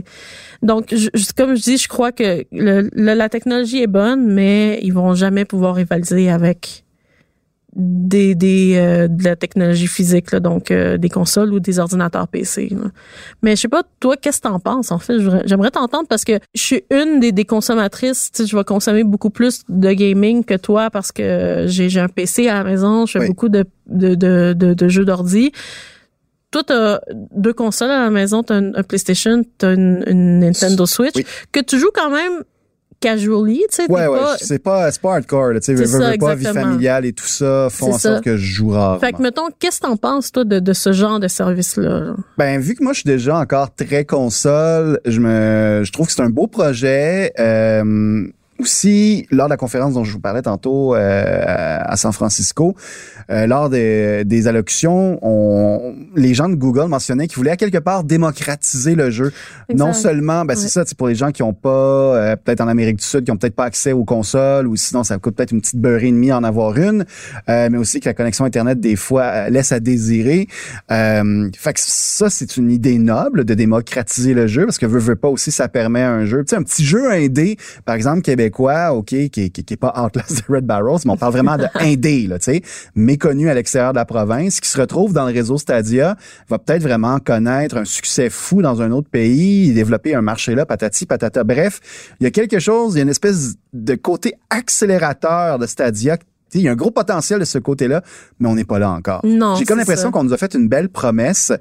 Donc, 0.62 0.94
je- 0.94 1.10
comme 1.36 1.54
je 1.56 1.62
dis, 1.62 1.76
je 1.76 1.88
crois 1.88 2.10
que 2.10 2.44
le, 2.52 2.88
le- 2.92 3.14
la 3.14 3.28
technologie 3.28 3.82
est 3.82 3.86
bonne, 3.86 4.26
mais 4.32 4.80
ils 4.82 4.92
vont 4.94 5.14
jamais 5.14 5.44
pouvoir 5.44 5.74
rivaliser 5.74 6.30
avec 6.30 6.84
des, 7.74 8.34
des 8.34 8.74
euh, 8.76 9.08
de 9.08 9.24
la 9.24 9.34
technologie 9.36 9.86
physique 9.86 10.30
là, 10.32 10.40
donc 10.40 10.70
euh, 10.70 10.98
des 10.98 11.08
consoles 11.08 11.52
ou 11.54 11.60
des 11.60 11.78
ordinateurs 11.78 12.28
PC. 12.28 12.68
là. 12.70 12.90
Mais 13.42 13.56
je 13.56 13.62
sais 13.62 13.68
pas 13.68 13.82
toi 13.98 14.16
qu'est-ce 14.16 14.40
que 14.42 14.48
t'en 14.48 14.60
penses 14.60 14.90
en 14.92 14.98
fait, 14.98 15.18
j'aimerais 15.46 15.70
t'entendre 15.70 16.06
parce 16.06 16.24
que 16.24 16.38
je 16.54 16.60
suis 16.62 16.84
une 16.90 17.20
des, 17.20 17.32
des 17.32 17.44
consommatrices, 17.46 18.30
tu 18.32 18.42
sais, 18.42 18.48
je 18.48 18.54
vais 18.56 18.64
consommer 18.64 19.04
beaucoup 19.04 19.30
plus 19.30 19.62
de 19.70 19.90
gaming 19.92 20.44
que 20.44 20.54
toi 20.54 20.90
parce 20.90 21.12
que 21.12 21.64
j'ai 21.66 21.88
j'ai 21.88 22.00
un 22.00 22.08
PC 22.08 22.46
à 22.48 22.54
la 22.62 22.64
maison, 22.64 23.06
je 23.06 23.12
fais 23.12 23.18
Oui. 23.20 23.28
beaucoup 23.28 23.48
de 23.48 23.64
de, 23.86 24.14
de, 24.14 24.52
de, 24.56 24.74
de 24.74 24.88
jeux 24.88 25.04
d'ordi. 25.06 25.52
Toi, 26.50 26.62
t'as 26.64 27.00
deux 27.34 27.54
consoles 27.54 27.90
à 27.90 28.00
la 28.02 28.10
maison, 28.10 28.42
t'as 28.42 28.56
un, 28.56 28.74
un 28.74 28.82
PlayStation, 28.82 29.42
t'as 29.56 29.72
une, 29.74 30.04
une 30.06 30.40
Nintendo 30.40 30.84
Switch, 30.84 31.14
Oui. 31.16 31.24
que 31.50 31.60
tu 31.60 31.78
joues 31.78 31.90
quand 31.94 32.10
même 32.10 32.42
casually, 33.02 33.64
tu 33.70 33.76
sais, 33.76 33.90
Ouais, 33.90 34.06
ouais, 34.06 34.18
c'est 34.40 34.58
pas, 34.60 34.90
c'est 34.90 35.00
pas 35.02 35.14
hardcore, 35.16 35.52
tu 35.54 35.60
sais, 35.62 35.74
veux, 35.74 36.18
pas, 36.18 36.34
vie 36.34 36.44
familiale 36.46 37.04
et 37.04 37.12
tout 37.12 37.26
ça 37.26 37.68
font 37.70 37.88
en 37.92 37.98
ça. 37.98 38.12
sorte 38.12 38.24
que 38.24 38.36
je 38.36 38.44
joue 38.54 38.70
rarement. 38.70 39.00
Fait 39.00 39.12
que, 39.12 39.20
mettons, 39.20 39.48
qu'est-ce 39.58 39.80
que 39.80 39.86
t'en 39.86 39.96
penses, 39.96 40.32
toi, 40.32 40.44
de, 40.44 40.58
de 40.60 40.72
ce 40.72 40.92
genre 40.92 41.20
de 41.20 41.28
service-là? 41.28 42.00
là? 42.00 42.14
Ben, 42.38 42.60
vu 42.60 42.74
que 42.74 42.82
moi, 42.82 42.92
je 42.92 43.00
suis 43.00 43.08
déjà 43.08 43.36
encore 43.36 43.74
très 43.74 44.04
console, 44.04 45.00
je 45.04 45.20
me, 45.20 45.82
je 45.84 45.92
trouve 45.92 46.06
que 46.06 46.12
c'est 46.12 46.22
un 46.22 46.30
beau 46.30 46.46
projet. 46.46 47.32
Euh, 47.38 48.24
aussi, 48.58 49.26
lors 49.32 49.48
de 49.48 49.50
la 49.50 49.56
conférence 49.56 49.94
dont 49.94 50.04
je 50.04 50.12
vous 50.12 50.20
parlais 50.20 50.42
tantôt 50.42 50.94
euh, 50.94 51.78
à 51.80 51.96
San 51.96 52.12
Francisco, 52.12 52.76
euh, 53.30 53.46
lors 53.46 53.70
des, 53.70 54.24
des 54.24 54.48
allocutions, 54.48 55.18
on, 55.22 55.94
les 56.16 56.34
gens 56.34 56.48
de 56.48 56.54
Google 56.54 56.88
mentionnaient 56.88 57.26
qu'ils 57.26 57.36
voulaient 57.38 57.50
à 57.52 57.56
quelque 57.56 57.78
part 57.78 58.04
démocratiser 58.04 58.94
le 58.94 59.10
jeu. 59.10 59.32
Exact. 59.68 59.86
Non 59.86 59.92
seulement, 59.92 60.44
ben, 60.44 60.54
c'est 60.54 60.62
Ouais. 60.62 60.68
ça, 60.68 60.84
c'est 60.86 60.96
pour 60.96 61.08
les 61.08 61.14
gens 61.14 61.32
qui 61.32 61.42
ont 61.42 61.52
pas, 61.52 61.68
euh, 61.70 62.36
peut-être 62.36 62.60
en 62.60 62.68
Amérique 62.68 62.96
du 62.96 63.04
Sud, 63.04 63.24
qui 63.24 63.30
ont 63.30 63.36
peut-être 63.36 63.54
pas 63.54 63.64
accès 63.64 63.92
aux 63.92 64.04
consoles, 64.04 64.66
ou 64.66 64.76
sinon 64.76 65.04
ça 65.04 65.18
coûte 65.18 65.36
peut-être 65.36 65.52
une 65.52 65.60
petite 65.60 65.80
beurrée 65.80 66.08
et 66.08 66.12
demie 66.12 66.32
en 66.32 66.44
avoir 66.44 66.76
une, 66.76 67.04
euh, 67.48 67.68
mais 67.70 67.78
aussi 67.78 68.00
que 68.00 68.08
la 68.08 68.14
connexion 68.14 68.44
Internet, 68.44 68.80
des 68.80 68.96
fois, 68.96 69.22
euh, 69.22 69.48
laisse 69.50 69.72
à 69.72 69.80
désirer. 69.80 70.48
Euh, 70.90 71.50
fait 71.56 71.72
que 71.72 71.80
ça, 71.82 72.30
c'est 72.30 72.56
une 72.56 72.70
idée 72.70 72.98
noble 72.98 73.44
de 73.44 73.54
démocratiser 73.54 74.34
le 74.34 74.46
jeu, 74.46 74.64
parce 74.64 74.78
que 74.78 74.86
veut, 74.86 74.98
veut 74.98 75.16
pas 75.16 75.28
aussi, 75.28 75.50
ça 75.50 75.68
permet 75.68 76.02
un 76.02 76.24
jeu, 76.24 76.44
tu 76.44 76.50
sais, 76.50 76.56
un 76.56 76.62
petit 76.62 76.84
jeu 76.84 77.10
indé, 77.10 77.56
par 77.84 77.94
exemple, 77.94 78.22
québécois, 78.22 78.92
OK, 78.94 79.06
qui, 79.08 79.28
qui, 79.30 79.50
qui 79.50 79.74
est 79.74 79.76
pas 79.76 79.94
Outlast 80.02 80.44
de 80.48 80.54
Red 80.54 80.64
Barrels, 80.64 81.00
mais 81.04 81.12
on 81.12 81.16
parle 81.16 81.32
vraiment 81.32 81.56
de 81.56 81.66
indé, 81.74 82.26
là, 82.26 82.38
tu 82.38 82.52
sais, 82.52 82.62
méconnu 83.12 83.50
à 83.50 83.54
l'extérieur 83.54 83.92
de 83.92 83.98
la 83.98 84.06
province, 84.06 84.58
qui 84.58 84.68
se 84.70 84.80
retrouve 84.80 85.12
dans 85.12 85.26
le 85.26 85.34
réseau 85.34 85.58
Stadia, 85.58 86.16
va 86.48 86.58
peut-être 86.58 86.82
vraiment 86.82 87.18
connaître 87.18 87.76
un 87.76 87.84
succès 87.84 88.30
fou 88.30 88.62
dans 88.62 88.80
un 88.80 88.90
autre 88.90 89.10
pays, 89.10 89.74
développer 89.74 90.14
un 90.14 90.22
marché 90.22 90.54
là, 90.54 90.64
patati 90.64 91.04
patata. 91.04 91.44
Bref, 91.44 91.80
il 92.20 92.24
y 92.24 92.26
a 92.26 92.30
quelque 92.30 92.58
chose, 92.58 92.94
il 92.94 92.98
y 92.98 93.00
a 93.00 93.02
une 93.02 93.10
espèce 93.10 93.56
de 93.74 93.94
côté 93.96 94.34
accélérateur 94.48 95.58
de 95.58 95.66
Stadia. 95.66 96.16
Il 96.54 96.62
y 96.62 96.68
a 96.68 96.72
un 96.72 96.76
gros 96.76 96.90
potentiel 96.90 97.40
de 97.40 97.44
ce 97.44 97.58
côté-là, 97.58 98.02
mais 98.38 98.48
on 98.48 98.54
n'est 98.54 98.64
pas 98.64 98.78
là 98.78 98.90
encore. 98.90 99.20
Non, 99.24 99.56
J'ai 99.56 99.64
comme 99.64 99.78
l'impression 99.78 100.10
qu'on 100.10 100.24
nous 100.24 100.34
a 100.34 100.38
fait 100.38 100.54
une 100.54 100.68
belle 100.68 100.88
promesse 100.88 101.52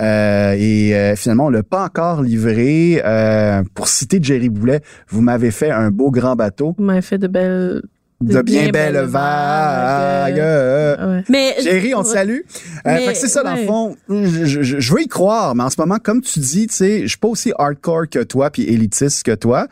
euh, 0.00 0.54
et 0.56 0.96
euh, 0.96 1.14
finalement 1.16 1.46
on 1.46 1.50
l'a 1.50 1.62
pas 1.62 1.84
encore 1.84 2.22
livré. 2.22 3.00
Euh, 3.04 3.62
pour 3.74 3.88
citer 3.88 4.18
Jerry 4.20 4.48
Boulet, 4.48 4.82
vous 5.08 5.20
m'avez 5.20 5.50
fait 5.50 5.70
un 5.70 5.90
beau 5.90 6.10
grand 6.10 6.36
bateau 6.36 6.74
Vous 6.78 6.84
m'avez 6.84 7.02
fait 7.02 7.18
de 7.18 7.26
belles... 7.26 7.82
de 8.22 8.42
bien 8.42 8.68
belles 8.70 9.04
vagues. 9.06 10.34
Ouais. 10.36 11.24
Mais 11.28 11.54
Jerry, 11.62 11.94
on 11.94 12.02
te 12.02 12.08
salue. 12.08 12.38
Euh, 12.40 12.80
Mais, 12.84 13.06
fait 13.06 13.12
que 13.12 13.18
c'est 13.18 13.28
ça, 13.28 13.42
dans 13.42 13.54
le 13.54 13.64
fond. 13.66 13.96
Je, 14.08 14.62
je- 14.62 14.80
je 14.80 14.92
veux 14.94 15.02
y 15.02 15.08
croire, 15.08 15.54
mais 15.54 15.62
en 15.64 15.70
ce 15.70 15.80
moment, 15.80 15.98
comme 16.02 16.20
tu 16.20 16.40
dis, 16.40 16.66
tu 16.66 16.74
sais, 16.74 17.02
je 17.02 17.06
suis 17.08 17.18
pas 17.18 17.28
aussi 17.28 17.52
hardcore 17.58 18.08
que 18.10 18.20
toi 18.22 18.50
puis 18.50 18.62
élitiste 18.64 19.22
que 19.24 19.34
toi. 19.34 19.66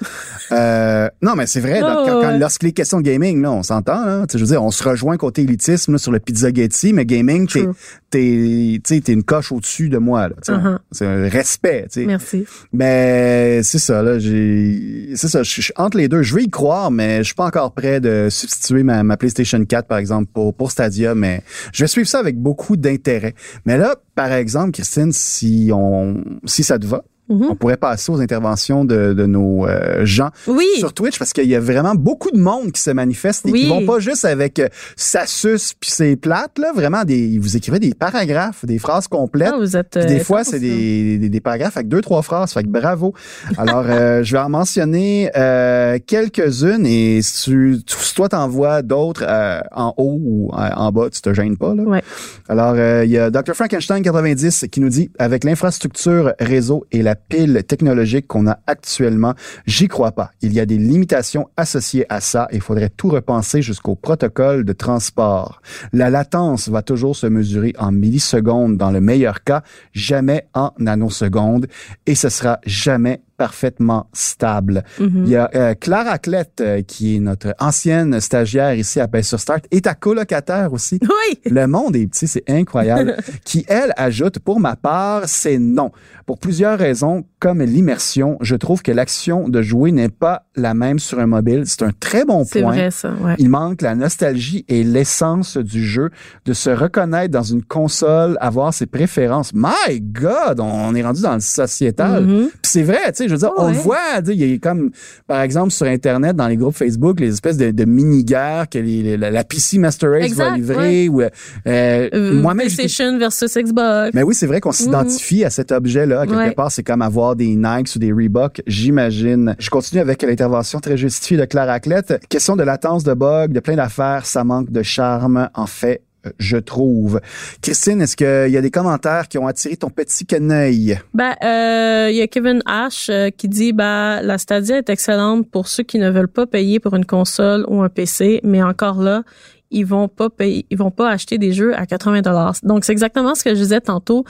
Euh, 0.52 1.08
non, 1.22 1.34
mais 1.36 1.46
c'est 1.46 1.60
vrai, 1.60 1.80
dans- 1.80 1.90
Ouais, 2.04 2.08
quand, 2.08 2.20
quand- 2.22 2.38
lorsque 2.38 2.62
les 2.62 2.72
questions 2.72 2.98
de 2.98 3.02
gaming, 3.04 3.40
là, 3.42 3.50
on 3.52 3.62
s'entend, 3.62 4.04
là. 4.04 4.26
Tu 4.26 4.32
sais, 4.32 4.38
je 4.38 4.44
veux 4.44 4.50
dire, 4.50 4.62
on 4.62 4.70
se 4.70 4.82
rejoint 4.82 5.16
côté 5.16 5.42
élitisme 5.42 5.92
là, 5.92 5.98
sur 5.98 6.12
le 6.12 6.18
Pizzaghetti, 6.20 6.92
mais 6.92 7.04
gaming, 7.04 7.46
t'es. 7.48 7.66
T'es, 8.10 8.80
t'es 8.82 9.12
une 9.12 9.22
coche 9.22 9.52
au-dessus 9.52 9.88
de 9.88 9.98
moi, 9.98 10.28
là. 10.28 10.34
Uh-huh. 10.46 10.78
C'est 10.90 11.06
un 11.06 11.28
respect, 11.28 11.86
tu 11.90 12.00
sais. 12.00 12.06
Merci. 12.06 12.44
Mais 12.72 13.62
c'est 13.62 13.78
ça, 13.78 14.02
là, 14.02 14.18
j'ai, 14.18 15.12
c'est 15.14 15.28
ça, 15.28 15.42
je 15.42 15.62
suis 15.62 15.72
entre 15.76 15.96
les 15.96 16.08
deux. 16.08 16.22
Je 16.22 16.34
veux 16.34 16.42
y 16.42 16.50
croire, 16.50 16.90
mais 16.90 17.18
je 17.18 17.24
suis 17.24 17.34
pas 17.34 17.46
encore 17.46 17.72
prêt 17.72 18.00
de 18.00 18.28
substituer 18.30 18.82
ma, 18.82 19.02
ma 19.02 19.16
PlayStation 19.16 19.64
4, 19.64 19.86
par 19.86 19.98
exemple, 19.98 20.28
pour, 20.32 20.54
pour 20.54 20.70
Stadia, 20.70 21.14
mais 21.14 21.42
je 21.72 21.84
vais 21.84 21.88
suivre 21.88 22.08
ça 22.08 22.18
avec 22.18 22.36
beaucoup 22.36 22.76
d'intérêt. 22.76 23.34
Mais 23.64 23.78
là, 23.78 23.94
par 24.14 24.32
exemple, 24.32 24.72
Christine, 24.72 25.12
si 25.12 25.70
on, 25.72 26.22
si 26.44 26.62
ça 26.62 26.78
te 26.78 26.86
va, 26.86 27.04
Mhm. 27.30 27.46
on 27.50 27.54
pourrait 27.54 27.76
passer 27.76 28.10
aux 28.12 28.20
interventions 28.20 28.84
de, 28.84 29.12
de 29.14 29.26
nos 29.26 29.66
euh, 29.66 30.04
gens 30.04 30.30
Oui. 30.46 30.66
sur 30.78 30.92
Twitch 30.92 31.18
parce 31.18 31.32
qu'il 31.32 31.46
y 31.48 31.54
a 31.54 31.60
vraiment 31.60 31.94
beaucoup 31.94 32.30
de 32.30 32.38
monde 32.38 32.72
qui 32.72 32.80
se 32.82 32.90
manifeste 32.90 33.46
et 33.46 33.52
Oui. 33.52 33.60
qui 33.62 33.68
vont 33.68 33.86
pas 33.86 34.00
juste 34.00 34.24
avec 34.24 34.58
euh, 34.58 34.68
sa 34.96 35.26
suce 35.26 35.72
puis 35.80 35.90
ses 35.90 36.16
plates 36.16 36.58
là, 36.58 36.72
vraiment 36.74 37.04
des 37.04 37.38
vous 37.38 37.56
écrivez 37.56 37.78
des 37.78 37.94
paragraphes, 37.94 38.64
des 38.66 38.78
phrases 38.78 39.06
complètes. 39.08 39.52
Ah, 39.54 39.58
vous 39.58 39.76
êtes... 39.76 39.96
Euh, 39.96 40.04
des 40.04 40.18
fois, 40.20 40.44
c'est 40.44 40.58
des, 40.60 41.18
des, 41.18 41.28
des 41.28 41.40
paragraphes 41.40 41.76
avec 41.76 41.88
deux, 41.88 42.00
trois 42.00 42.22
phrases. 42.22 42.52
Fait 42.52 42.62
que 42.64 42.68
bravo. 42.68 43.14
Alors, 43.56 43.84
euh, 43.88 44.22
je 44.24 44.32
vais 44.32 44.38
en 44.42 44.48
mentionner 44.48 45.30
euh, 45.36 45.98
quelques-unes 46.06 46.84
et 46.86 47.20
si, 47.22 47.44
tu, 47.44 47.78
tu- 47.86 47.96
si 47.96 48.14
toi 48.14 48.28
t'envoies 48.28 48.82
d'autres 48.82 49.24
euh, 49.26 49.60
en 49.72 49.94
haut 49.96 50.18
ou 50.20 50.50
en 50.52 50.90
bas, 50.92 51.08
tu 51.10 51.20
te 51.20 51.32
gênes 51.32 51.56
pas. 51.56 51.74
Là. 51.74 51.82
Ouais. 51.84 52.02
Alors, 52.48 52.74
euh, 52.76 53.04
il 53.04 53.10
y 53.10 53.18
a 53.18 53.30
Dr. 53.30 53.54
Frankenstein 53.54 54.02
90 54.02 54.66
qui 54.70 54.80
nous 54.80 54.88
dit, 54.88 55.10
avec 55.18 55.44
l'infrastructure 55.44 56.32
réseau 56.40 56.84
et 56.92 57.02
la 57.02 57.14
pile 57.28 57.62
technologique 57.66 58.26
qu'on 58.26 58.46
a 58.46 58.58
actuellement, 58.66 59.34
j'y 59.66 59.88
crois 59.88 60.12
pas. 60.12 60.30
Il 60.42 60.52
y 60.52 60.60
a 60.60 60.66
des 60.66 60.78
limitations 60.78 61.48
associées 61.56 62.06
à 62.08 62.20
ça 62.20 62.48
et 62.50 62.56
il 62.56 62.60
faudrait 62.60 62.90
tout 62.90 63.08
repenser 63.08 63.62
jusqu'au 63.62 63.94
protocole 63.94 64.64
de 64.64 64.72
transport. 64.72 65.60
La 65.92 66.10
latence 66.10 66.68
va 66.68 66.82
toujours 66.82 67.16
se 67.16 67.26
mesurer 67.26 67.74
en 67.78 67.92
millisecondes 67.92 68.76
dans 68.76 68.90
le 68.90 69.00
meilleur 69.00 69.44
cas, 69.44 69.62
jamais 69.92 70.48
en 70.54 70.72
nanosecondes 70.78 71.66
et 72.06 72.14
ce 72.14 72.28
sera 72.28 72.58
jamais 72.66 73.22
parfaitement 73.40 74.06
stable. 74.12 74.84
Mhm. 74.98 75.22
Il 75.24 75.30
y 75.30 75.36
a 75.36 75.50
euh, 75.54 75.72
Clara 75.72 76.18
Clette, 76.18 76.60
euh, 76.60 76.82
qui 76.82 77.16
est 77.16 77.20
notre 77.20 77.54
ancienne 77.58 78.20
stagiaire 78.20 78.74
ici 78.74 79.00
à 79.00 79.08
Paix 79.08 79.22
sur 79.22 79.40
Start, 79.40 79.64
et 79.70 79.80
ta 79.80 79.94
colocataire 79.94 80.74
aussi. 80.74 81.00
Oui. 81.10 81.38
Le 81.50 81.66
monde 81.66 81.96
est 81.96 82.06
petit, 82.06 82.28
c'est 82.28 82.48
incroyable. 82.48 83.16
qui, 83.44 83.64
elle, 83.68 83.92
ajoute, 83.96 84.38
pour 84.38 84.60
ma 84.60 84.76
part, 84.76 85.22
c'est 85.26 85.58
non. 85.58 85.90
Pour 86.26 86.38
plusieurs 86.38 86.78
raisons, 86.78 87.24
comme 87.40 87.62
l'immersion, 87.62 88.36
je 88.42 88.54
trouve 88.54 88.82
que 88.82 88.92
l'action 88.92 89.48
de 89.48 89.62
jouer 89.62 89.90
n'est 89.92 90.08
pas 90.10 90.44
la 90.56 90.74
même 90.74 90.98
sur 90.98 91.18
un 91.18 91.26
mobile. 91.26 91.62
C'est 91.64 91.82
un 91.82 91.90
très 91.98 92.24
bon 92.24 92.44
C'est 92.44 92.60
point. 92.62 92.72
vrai, 92.72 92.90
ça. 92.90 93.12
Ouais. 93.20 93.34
Il 93.38 93.48
manque 93.48 93.82
la 93.82 93.94
nostalgie 93.94 94.64
et 94.68 94.84
l'essence 94.84 95.56
du 95.56 95.84
jeu, 95.84 96.10
de 96.44 96.52
se 96.52 96.70
reconnaître 96.70 97.32
dans 97.32 97.42
une 97.42 97.62
console, 97.64 98.36
avoir 98.40 98.72
ses 98.74 98.86
préférences. 98.86 99.52
My 99.54 100.00
God, 100.00 100.60
on 100.60 100.94
est 100.94 101.02
rendu 101.02 101.22
dans 101.22 101.34
le 101.34 101.40
sociétal. 101.40 102.26
Puis 102.26 102.48
c'est 102.62 102.82
vrai, 102.82 102.98
tu 103.08 103.14
sais, 103.14 103.24
je 103.28 103.32
veux 103.32 103.38
dire, 103.38 103.50
Oh, 103.56 103.62
on 103.62 103.68
le 103.68 103.74
ouais. 103.74 103.80
voit, 103.82 103.96
tu 104.20 104.26
sais, 104.26 104.36
il 104.36 104.50
y 104.50 104.54
a 104.54 104.58
comme, 104.58 104.90
par 105.26 105.40
exemple, 105.40 105.70
sur 105.70 105.86
Internet, 105.86 106.36
dans 106.36 106.46
les 106.46 106.56
groupes 106.56 106.76
Facebook, 106.76 107.20
les 107.20 107.32
espèces 107.32 107.56
de, 107.56 107.70
de 107.70 107.84
mini-guerres 107.84 108.68
que 108.68 108.78
les- 108.78 109.02
les- 109.02 109.16
la, 109.16 109.30
la 109.30 109.44
PC 109.44 109.78
Master 109.78 110.10
Race 110.10 110.24
Exact, 110.26 110.50
va 110.50 110.56
livrer. 110.56 111.08
Ou, 111.08 111.22
euh, 111.22 111.28
Euh, 111.66 112.32
moi-même, 112.34 112.68
j'ai- 112.68 112.76
PlayStation 112.76 113.18
versus 113.18 113.56
Xbox. 113.56 114.10
mais 114.14 114.22
oui, 114.22 114.34
c'est 114.34 114.46
vrai 114.46 114.60
qu'on 114.60 114.72
s'identifie 114.72 115.44
à 115.44 115.50
cet 115.50 115.72
objet-là. 115.72 116.26
Quelque 116.26 116.54
part, 116.54 116.70
c'est 116.70 116.82
comme 116.82 117.02
avoir 117.02 117.29
des 117.36 117.56
Nikes 117.56 117.96
ou 117.96 117.98
des 117.98 118.12
Reebok, 118.12 118.62
j'imagine. 118.66 119.56
Je 119.58 119.70
continue 119.70 120.00
avec 120.00 120.22
l'intervention 120.22 120.80
très 120.80 120.96
justifiée 120.96 121.36
de 121.36 121.44
Clara 121.44 121.80
Clette. 121.80 122.20
Question 122.28 122.56
de 122.56 122.62
latence 122.62 123.04
de 123.04 123.14
bug, 123.14 123.52
de 123.52 123.60
plein 123.60 123.76
d'affaires, 123.76 124.26
ça 124.26 124.44
manque 124.44 124.70
de 124.70 124.82
charme. 124.82 125.48
En 125.54 125.66
fait, 125.66 126.02
je 126.38 126.56
trouve. 126.56 127.20
Christine, 127.62 128.02
est-ce 128.02 128.16
qu'il 128.16 128.52
y 128.52 128.56
a 128.56 128.60
des 128.60 128.70
commentaires 128.70 129.28
qui 129.28 129.38
ont 129.38 129.46
attiré 129.46 129.76
ton 129.76 129.90
petit 129.90 130.26
caneuil? 130.26 130.98
Ben, 131.14 131.34
euh, 131.42 132.08
il 132.10 132.16
y 132.16 132.22
a 132.22 132.26
Kevin 132.26 132.62
Ash 132.66 133.08
euh, 133.10 133.30
qui 133.30 133.48
dit, 133.48 133.72
ben, 133.72 134.20
la 134.20 134.38
Stadia 134.38 134.78
est 134.78 134.90
excellente 134.90 135.50
pour 135.50 135.68
ceux 135.68 135.82
qui 135.82 135.98
ne 135.98 136.10
veulent 136.10 136.28
pas 136.28 136.46
payer 136.46 136.80
pour 136.80 136.94
une 136.94 137.06
console 137.06 137.64
ou 137.68 137.82
un 137.82 137.88
PC, 137.88 138.40
mais 138.44 138.62
encore 138.62 139.00
là, 139.00 139.22
ils 139.70 139.86
vont 139.86 140.08
pas 140.08 140.28
vont 140.72 140.90
pas 140.90 141.10
acheter 141.10 141.38
des 141.38 141.52
jeux 141.52 141.74
à 141.76 141.86
80 141.86 142.22
dollars. 142.22 142.56
Donc, 142.62 142.84
c'est 142.84 142.92
exactement 142.92 143.34
ce 143.34 143.44
que 143.44 143.50
je 143.50 143.60
disais 143.60 143.80
tantôt. 143.80 144.24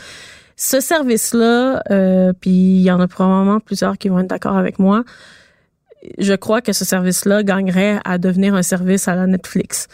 Ce 0.62 0.78
service-là, 0.78 1.82
euh, 1.90 2.34
puis 2.38 2.50
il 2.50 2.82
y 2.82 2.90
en 2.90 3.00
a 3.00 3.08
probablement 3.08 3.60
plusieurs 3.60 3.96
qui 3.96 4.10
vont 4.10 4.18
être 4.18 4.26
d'accord 4.26 4.58
avec 4.58 4.78
moi. 4.78 5.04
Je 6.18 6.34
crois 6.34 6.60
que 6.60 6.74
ce 6.74 6.84
service-là 6.84 7.42
gagnerait 7.42 7.98
à 8.04 8.18
devenir 8.18 8.54
un 8.54 8.62
service 8.62 9.08
à 9.08 9.14
la 9.14 9.26
Netflix. 9.26 9.88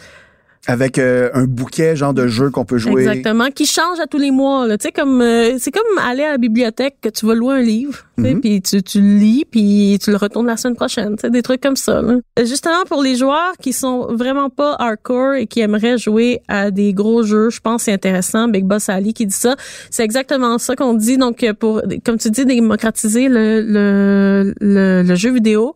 Avec 0.69 0.99
euh, 0.99 1.29
un 1.33 1.45
bouquet, 1.45 1.95
genre 1.95 2.13
de 2.13 2.27
jeu 2.27 2.49
qu'on 2.49 2.65
peut 2.65 2.77
jouer. 2.77 3.01
Exactement, 3.03 3.47
qui 3.51 3.65
change 3.65 4.01
à 4.01 4.05
tous 4.05 4.17
les 4.17 4.31
mois. 4.31 4.67
là. 4.67 4.77
Tu 4.77 4.87
sais, 4.87 4.91
comme 4.91 5.21
euh, 5.21 5.55
c'est 5.59 5.71
comme 5.71 5.97
aller 6.05 6.23
à 6.23 6.31
la 6.31 6.37
bibliothèque 6.37 6.97
que 7.01 7.07
tu 7.07 7.25
vas 7.25 7.35
louer 7.35 7.55
un 7.55 7.61
livre, 7.61 7.99
Mhm. 8.17 8.41
puis 8.41 8.61
tu, 8.61 8.83
tu 8.83 8.99
le 8.99 9.17
lis, 9.17 9.45
puis 9.49 9.97
tu 10.03 10.11
le 10.11 10.17
retournes 10.17 10.47
la 10.47 10.57
semaine 10.57 10.75
prochaine. 10.75 11.15
Des 11.15 11.41
trucs 11.41 11.61
comme 11.61 11.77
ça. 11.77 12.01
là. 12.01 12.15
Justement 12.43 12.83
pour 12.85 13.01
les 13.01 13.15
joueurs 13.15 13.53
qui 13.61 13.71
sont 13.71 14.07
vraiment 14.13 14.49
pas 14.49 14.75
hardcore 14.77 15.35
et 15.35 15.47
qui 15.47 15.61
aimeraient 15.61 15.97
jouer 15.97 16.41
à 16.49 16.69
des 16.69 16.93
gros 16.93 17.23
jeux, 17.23 17.49
je 17.49 17.59
pense 17.61 17.81
que 17.81 17.85
c'est 17.85 17.93
intéressant. 17.93 18.47
Big 18.49 18.65
Boss 18.65 18.89
Ali 18.89 19.13
qui 19.13 19.25
dit 19.25 19.33
ça, 19.35 19.55
c'est 19.89 20.03
exactement 20.03 20.57
ça 20.57 20.75
qu'on 20.75 20.95
dit. 20.95 21.17
Donc 21.17 21.45
pour, 21.59 21.81
comme 22.03 22.17
tu 22.17 22.29
dis, 22.29 22.45
démocratiser 22.45 23.29
le 23.29 23.61
le, 23.61 24.53
le, 24.59 25.03
le 25.03 25.15
jeu 25.15 25.31
vidéo, 25.31 25.75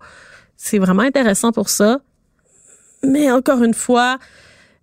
c'est 0.58 0.80
vraiment 0.80 1.04
intéressant 1.04 1.52
pour 1.54 1.70
ça. 1.70 2.00
Mais 3.04 3.32
encore 3.32 3.64
une 3.64 3.74
fois, 3.74 4.18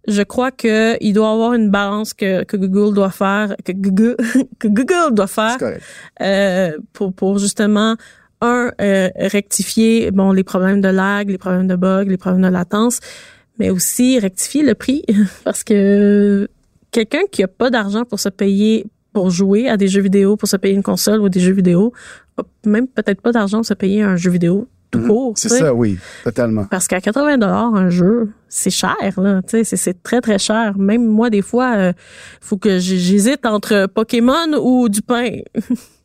je 0.08 0.22
crois 0.22 0.50
que 0.50 0.96
il 1.02 1.12
doit 1.12 1.28
y 1.28 1.32
avoir 1.32 1.52
une 1.52 1.70
balance 1.70 2.14
que, 2.14 2.42
que 2.44 2.56
Google 2.56 2.94
doit 2.94 3.10
faire, 3.10 3.54
que 3.64 3.72
Google, 3.72 4.16
que 4.58 4.68
Google 4.68 5.12
doit 5.12 5.26
faire 5.26 5.58
euh, 6.22 6.72
pour, 6.94 7.12
pour 7.12 7.38
justement 7.38 7.96
un 8.40 8.70
euh, 8.80 9.10
rectifier 9.16 10.10
bon 10.10 10.32
les 10.32 10.44
problèmes 10.44 10.80
de 10.80 10.88
lag, 10.88 11.28
les 11.28 11.38
problèmes 11.38 11.66
de 11.66 11.76
bug, 11.76 12.08
les 12.08 12.16
problèmes 12.16 12.42
de 12.42 12.48
latence, 12.48 13.00
mais 13.58 13.70
aussi 13.70 14.18
rectifier 14.18 14.62
le 14.62 14.74
prix. 14.74 15.04
Parce 15.44 15.62
que 15.62 16.48
quelqu'un 16.90 17.22
qui 17.30 17.42
a 17.42 17.48
pas 17.48 17.68
d'argent 17.70 18.04
pour 18.04 18.18
se 18.18 18.30
payer 18.30 18.86
pour 19.12 19.30
jouer 19.30 19.68
à 19.68 19.76
des 19.76 19.88
jeux 19.88 20.02
vidéo, 20.02 20.36
pour 20.36 20.48
se 20.48 20.56
payer 20.56 20.74
une 20.74 20.82
console 20.82 21.20
ou 21.20 21.28
des 21.28 21.40
jeux 21.40 21.52
vidéo, 21.52 21.92
a 22.38 22.42
même 22.66 22.86
peut-être 22.86 23.20
pas 23.20 23.32
d'argent 23.32 23.58
pour 23.58 23.66
se 23.66 23.74
payer 23.74 24.02
un 24.02 24.16
jeu 24.16 24.30
vidéo 24.30 24.68
tout 24.90 25.00
court. 25.06 25.30
Mhm. 25.30 25.36
C'est 25.36 25.48
ça, 25.50 25.74
oui, 25.74 25.98
totalement. 26.24 26.64
Parce 26.70 26.86
qu'à 26.88 27.00
80 27.00 27.38
dollars 27.38 27.74
un 27.74 27.90
jeu, 27.90 28.30
c'est 28.48 28.70
cher 28.70 28.96
là, 29.18 29.42
tu 29.42 29.50
sais, 29.50 29.64
c'est- 29.64 29.76
c'est 29.76 30.02
très 30.02 30.20
très 30.20 30.38
cher. 30.38 30.76
Même 30.78 31.04
moi 31.06 31.30
des 31.30 31.42
fois, 31.42 31.74
euh, 31.76 31.92
faut 32.40 32.56
que 32.56 32.78
j'hésite 32.78 33.44
entre 33.46 33.86
Pokémon 33.86 34.54
ou 34.62 34.88
du 34.88 35.02
pain. 35.02 35.30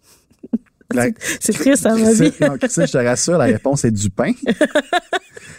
C'est- 1.40 1.54
triste 1.54 1.86
à 1.86 1.96
ma 1.96 2.02
Christine- 2.02 2.26
vie. 2.26 2.34
non, 2.42 2.58
Christine, 2.58 2.88
je 2.88 2.92
te 2.92 2.98
rassure, 2.98 3.38
la 3.38 3.46
réponse 3.46 3.86
est 3.86 3.92
du 3.92 4.10
pain. 4.10 4.32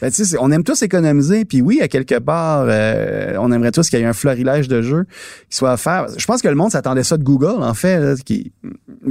Ben, 0.03 0.11
on 0.41 0.51
aime 0.51 0.65
tous 0.65 0.83
économiser, 0.83 1.45
puis 1.45 1.63
oui, 1.63 1.81
à 1.81 1.89
quelque 1.89 2.19
part, 2.19 2.67
euh, 2.69 3.37
on 3.39 3.51
aimerait 3.53 3.71
tous 3.71 3.89
qu'il 3.89 3.99
y 3.99 4.03
ait 4.03 4.07
un 4.07 4.13
florilège 4.13 4.67
de 4.69 4.83
jeux 4.83 5.05
qui 5.49 5.57
soit 5.57 5.73
offert. 5.75 6.07
Je 6.17 6.27
pense 6.27 6.43
que 6.43 6.49
le 6.49 6.55
monde 6.57 6.73
s'attendait 6.73 7.05
ça 7.05 7.17
de 7.17 7.23
Google, 7.23 7.63
en 7.63 7.75
fait. 7.75 8.01
là, 8.01 8.15
qui... 8.17 8.53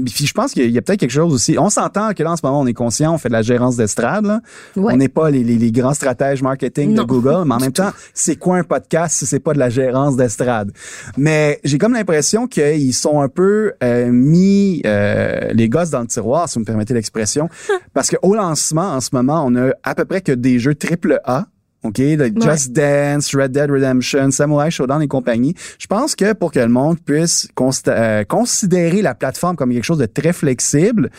Puis 0.05 0.27
je 0.27 0.33
pense 0.33 0.51
qu'il 0.51 0.69
y 0.69 0.77
a 0.77 0.81
peut-être 0.81 0.99
quelque 0.99 1.11
chose 1.11 1.33
aussi. 1.33 1.57
On 1.57 1.69
s'entend 1.69 2.13
que 2.13 2.21
là, 2.21 2.31
en 2.31 2.35
ce 2.35 2.41
moment, 2.43 2.59
on 2.59 2.67
est 2.67 2.73
conscient, 2.73 3.13
on 3.13 3.17
fait 3.17 3.29
de 3.29 3.33
la 3.33 3.41
gérance 3.41 3.75
d'estrade. 3.77 4.41
Ouais. 4.75 4.93
On 4.93 4.97
n'est 4.97 5.07
pas 5.09 5.29
les, 5.31 5.43
les- 5.43 5.57
les 5.57 5.71
grands 5.71 5.93
stratèges 5.93 6.41
marketing 6.43 6.93
Non. 6.93 7.03
de 7.03 7.07
Google, 7.07 7.43
mais 7.47 7.55
en 7.55 7.59
même 7.61 7.71
temps, 7.71 7.91
c'est 8.13 8.35
quoi 8.35 8.57
un 8.57 8.63
podcast 8.63 9.15
si 9.17 9.25
c'est 9.25 9.39
pas 9.39 9.53
de 9.53 9.59
la 9.59 9.69
gérance 9.69 10.15
d'estrade? 10.17 10.71
Mais 11.17 11.59
j'ai 11.63 11.77
comme 11.77 11.93
l'impression 11.93 12.45
qu'ils 12.47 12.93
sont 12.93 13.21
un 13.21 13.29
peu 13.29 13.73
euh, 13.83 14.11
mis 14.11 14.81
euh, 14.85 15.51
les 15.53 15.69
gosses 15.69 15.91
dans 15.91 16.02
le 16.03 16.09
tiroir, 16.09 16.47
si 16.47 16.55
vous 16.55 16.61
me 16.61 16.65
permettez 16.65 16.93
l'expression, 16.93 17.49
parce 17.93 18.09
qu'au 18.09 18.35
lancement, 18.35 18.91
en 18.93 19.01
ce 19.01 19.09
moment, 19.13 19.43
on 19.45 19.55
a 19.55 19.71
à 19.83 19.95
peu 19.95 20.05
près 20.05 20.21
que 20.21 20.31
des 20.31 20.59
jeux 20.59 20.75
triple 20.75 21.19
A. 21.25 21.47
OK, 21.83 21.97
le 21.97 22.31
Just 22.39 22.71
Dance, 22.71 23.35
Red 23.35 23.51
Dead 23.51 23.69
Redemption, 23.69 24.31
Samurai 24.31 24.71
Showdown 24.71 25.01
et 25.01 25.09
compagnie. 25.09 25.53
Je 25.77 25.87
pense 25.87 26.15
que 26.15 26.31
pour 26.31 26.53
que 26.53 26.59
le 26.59 26.69
monde 26.69 26.97
puisse 27.01 27.49
euh, 27.87 28.23
considérer 28.23 29.01
la 29.01 29.13
plateforme 29.13 29.57
comme 29.57 29.73
quelque 29.73 29.83
chose 29.83 29.97
de 29.97 30.05
très 30.05 30.31
flexible, 30.31 31.09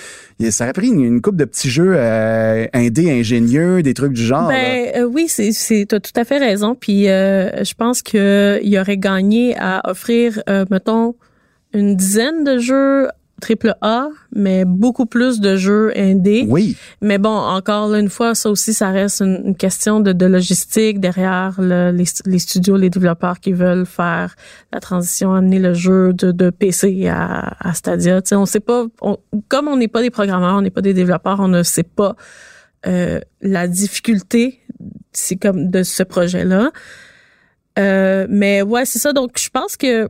ça 0.49 0.64
aurait 0.64 0.72
pris 0.72 0.89
une, 0.89 1.05
une 1.05 1.20
coupe 1.20 1.37
de 1.37 1.45
petits 1.45 1.68
jeux 1.68 1.93
euh, 1.95 2.66
indés 2.72 3.11
ingénieux, 3.11 3.82
des 3.82 3.93
trucs 3.93 4.14
du 4.14 4.24
genre. 4.24 4.49
Ben 4.49 4.91
euh, 4.97 5.05
oui, 5.05 5.26
c'est 5.28 5.53
c'est 5.53 5.85
t'as 5.87 6.01
tout 6.01 6.12
à 6.16 6.24
fait 6.24 6.39
raison. 6.39 6.74
Puis 6.74 7.11
euh, 7.11 7.62
je 7.62 7.74
pense 7.74 8.01
que 8.01 8.59
il 8.62 8.78
aurait 8.78 8.97
gagné 8.97 9.55
à 9.59 9.82
offrir, 9.91 10.43
mettons, 10.70 11.14
une 11.74 11.95
dizaine 11.95 12.43
de 12.43 12.59
jeux 12.59 13.09
triple 13.41 13.74
A, 13.80 14.09
mais 14.35 14.64
beaucoup 14.64 15.07
plus 15.07 15.41
de 15.41 15.57
jeux 15.57 15.93
indés. 15.97 16.47
Oui. 16.49 16.76
Mais 17.03 17.18
bon, 17.18 17.30
encore 17.37 17.89
là, 17.89 17.99
une 17.99 18.09
fois, 18.09 18.35
ça 18.35 18.49
aussi, 18.51 18.72
ça 18.72 18.91
reste 18.91 19.20
une, 19.20 19.43
une 19.45 19.57
question 19.57 20.01
de, 20.01 20.12
de 20.12 20.26
logistique 20.26 21.01
derrière 21.01 21.55
le- 21.59 21.91
les, 21.91 22.05
les 22.26 22.39
studios, 22.39 22.76
les 22.76 22.91
développeurs 22.91 23.41
qui 23.41 23.53
veulent 23.53 23.87
faire 23.87 24.35
la 24.72 24.80
transition, 24.80 25.35
amener 25.35 25.59
le 25.59 25.74
jeu 25.74 26.12
de, 26.12 26.32
de 26.32 26.51
PC 26.51 27.09
à, 27.09 27.57
à 27.61 27.74
Stadia. 27.74 28.22
Tu 28.22 28.30
sais, 28.30 28.37
on 28.37 28.47
sait 28.47 28.61
pas, 28.61 28.87
on- 29.03 29.18
comme 29.49 29.68
on 29.68 29.76
n'est 29.76 29.89
pas 29.89 30.01
des 30.03 30.11
programmeurs, 30.11 30.57
on 30.57 30.62
n'est 30.62 30.70
pas 30.70 30.80
des 30.82 30.95
développeurs, 30.95 31.41
on 31.41 31.49
ne 31.49 31.62
sait 31.62 31.82
pas 31.82 32.16
euh, 32.87 33.20
la 33.43 33.66
difficulté, 33.68 34.61
c'est 35.12 35.37
comme 35.37 35.70
de 35.70 35.82
ce 35.82 36.03
projet-là. 36.03 36.70
Euh, 37.78 38.26
mais 38.30 38.62
ouais, 38.62 38.85
c'est 38.85 38.99
ça. 38.99 39.12
Donc, 39.12 39.32
je 39.39 39.49
pense 39.51 39.76
que 39.76 40.09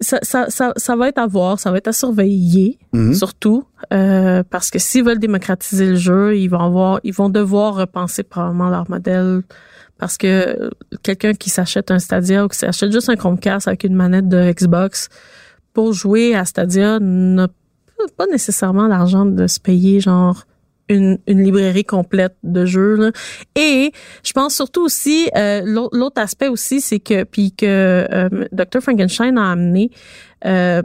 ça, 0.00 0.18
ça, 0.22 0.46
ça, 0.48 0.72
ça 0.76 0.96
va 0.96 1.08
être 1.08 1.18
à 1.18 1.26
voir, 1.26 1.58
ça 1.58 1.70
va 1.72 1.78
être 1.78 1.88
à 1.88 1.92
surveiller, 1.92 2.78
Mhm. 2.92 3.14
surtout, 3.14 3.64
euh, 3.92 4.42
parce 4.48 4.70
que 4.70 4.78
s'ils 4.78 5.04
veulent 5.04 5.18
démocratiser 5.18 5.86
le 5.88 5.96
jeu, 5.96 6.36
ils 6.38 6.48
vont 6.48 6.60
avoir, 6.60 7.00
ils 7.04 7.12
vont 7.14 7.28
devoir 7.28 7.74
repenser 7.74 8.22
probablement 8.22 8.68
leur 8.70 8.88
modèle, 8.88 9.42
parce 9.98 10.16
que 10.16 10.70
quelqu'un 11.02 11.34
qui 11.34 11.50
s'achète 11.50 11.90
un 11.90 11.98
Stadia 11.98 12.44
ou 12.44 12.48
qui 12.48 12.56
s'achète 12.58 12.92
juste 12.92 13.08
un 13.08 13.16
Chromecast 13.16 13.66
avec 13.66 13.82
une 13.84 13.94
manette 13.96 14.28
de 14.28 14.52
Xbox 14.52 15.08
pour 15.72 15.92
jouer 15.92 16.34
à 16.36 16.44
Stadia 16.44 16.98
n'a 17.00 17.48
pas 18.16 18.26
nécessairement 18.26 18.86
l'argent 18.86 19.26
de 19.26 19.46
se 19.48 19.58
payer 19.58 19.98
genre 19.98 20.44
une, 20.88 21.18
une 21.26 21.42
librairie 21.42 21.84
complète 21.84 22.36
de 22.42 22.64
jeux. 22.66 22.94
Là. 22.96 23.12
Et 23.56 23.92
je 24.24 24.32
pense 24.32 24.54
surtout 24.54 24.82
aussi, 24.84 25.28
euh, 25.36 25.62
l'au- 25.64 25.90
l'autre 25.92 26.20
aspect 26.20 26.48
aussi, 26.48 26.80
c'est 26.80 27.00
que, 27.00 27.24
puis 27.24 27.52
que 27.52 27.66
euh, 27.66 28.28
Dr. 28.52 28.80
Frankenstein 28.80 29.36
a 29.38 29.50
amené, 29.52 29.90
euh, 30.44 30.82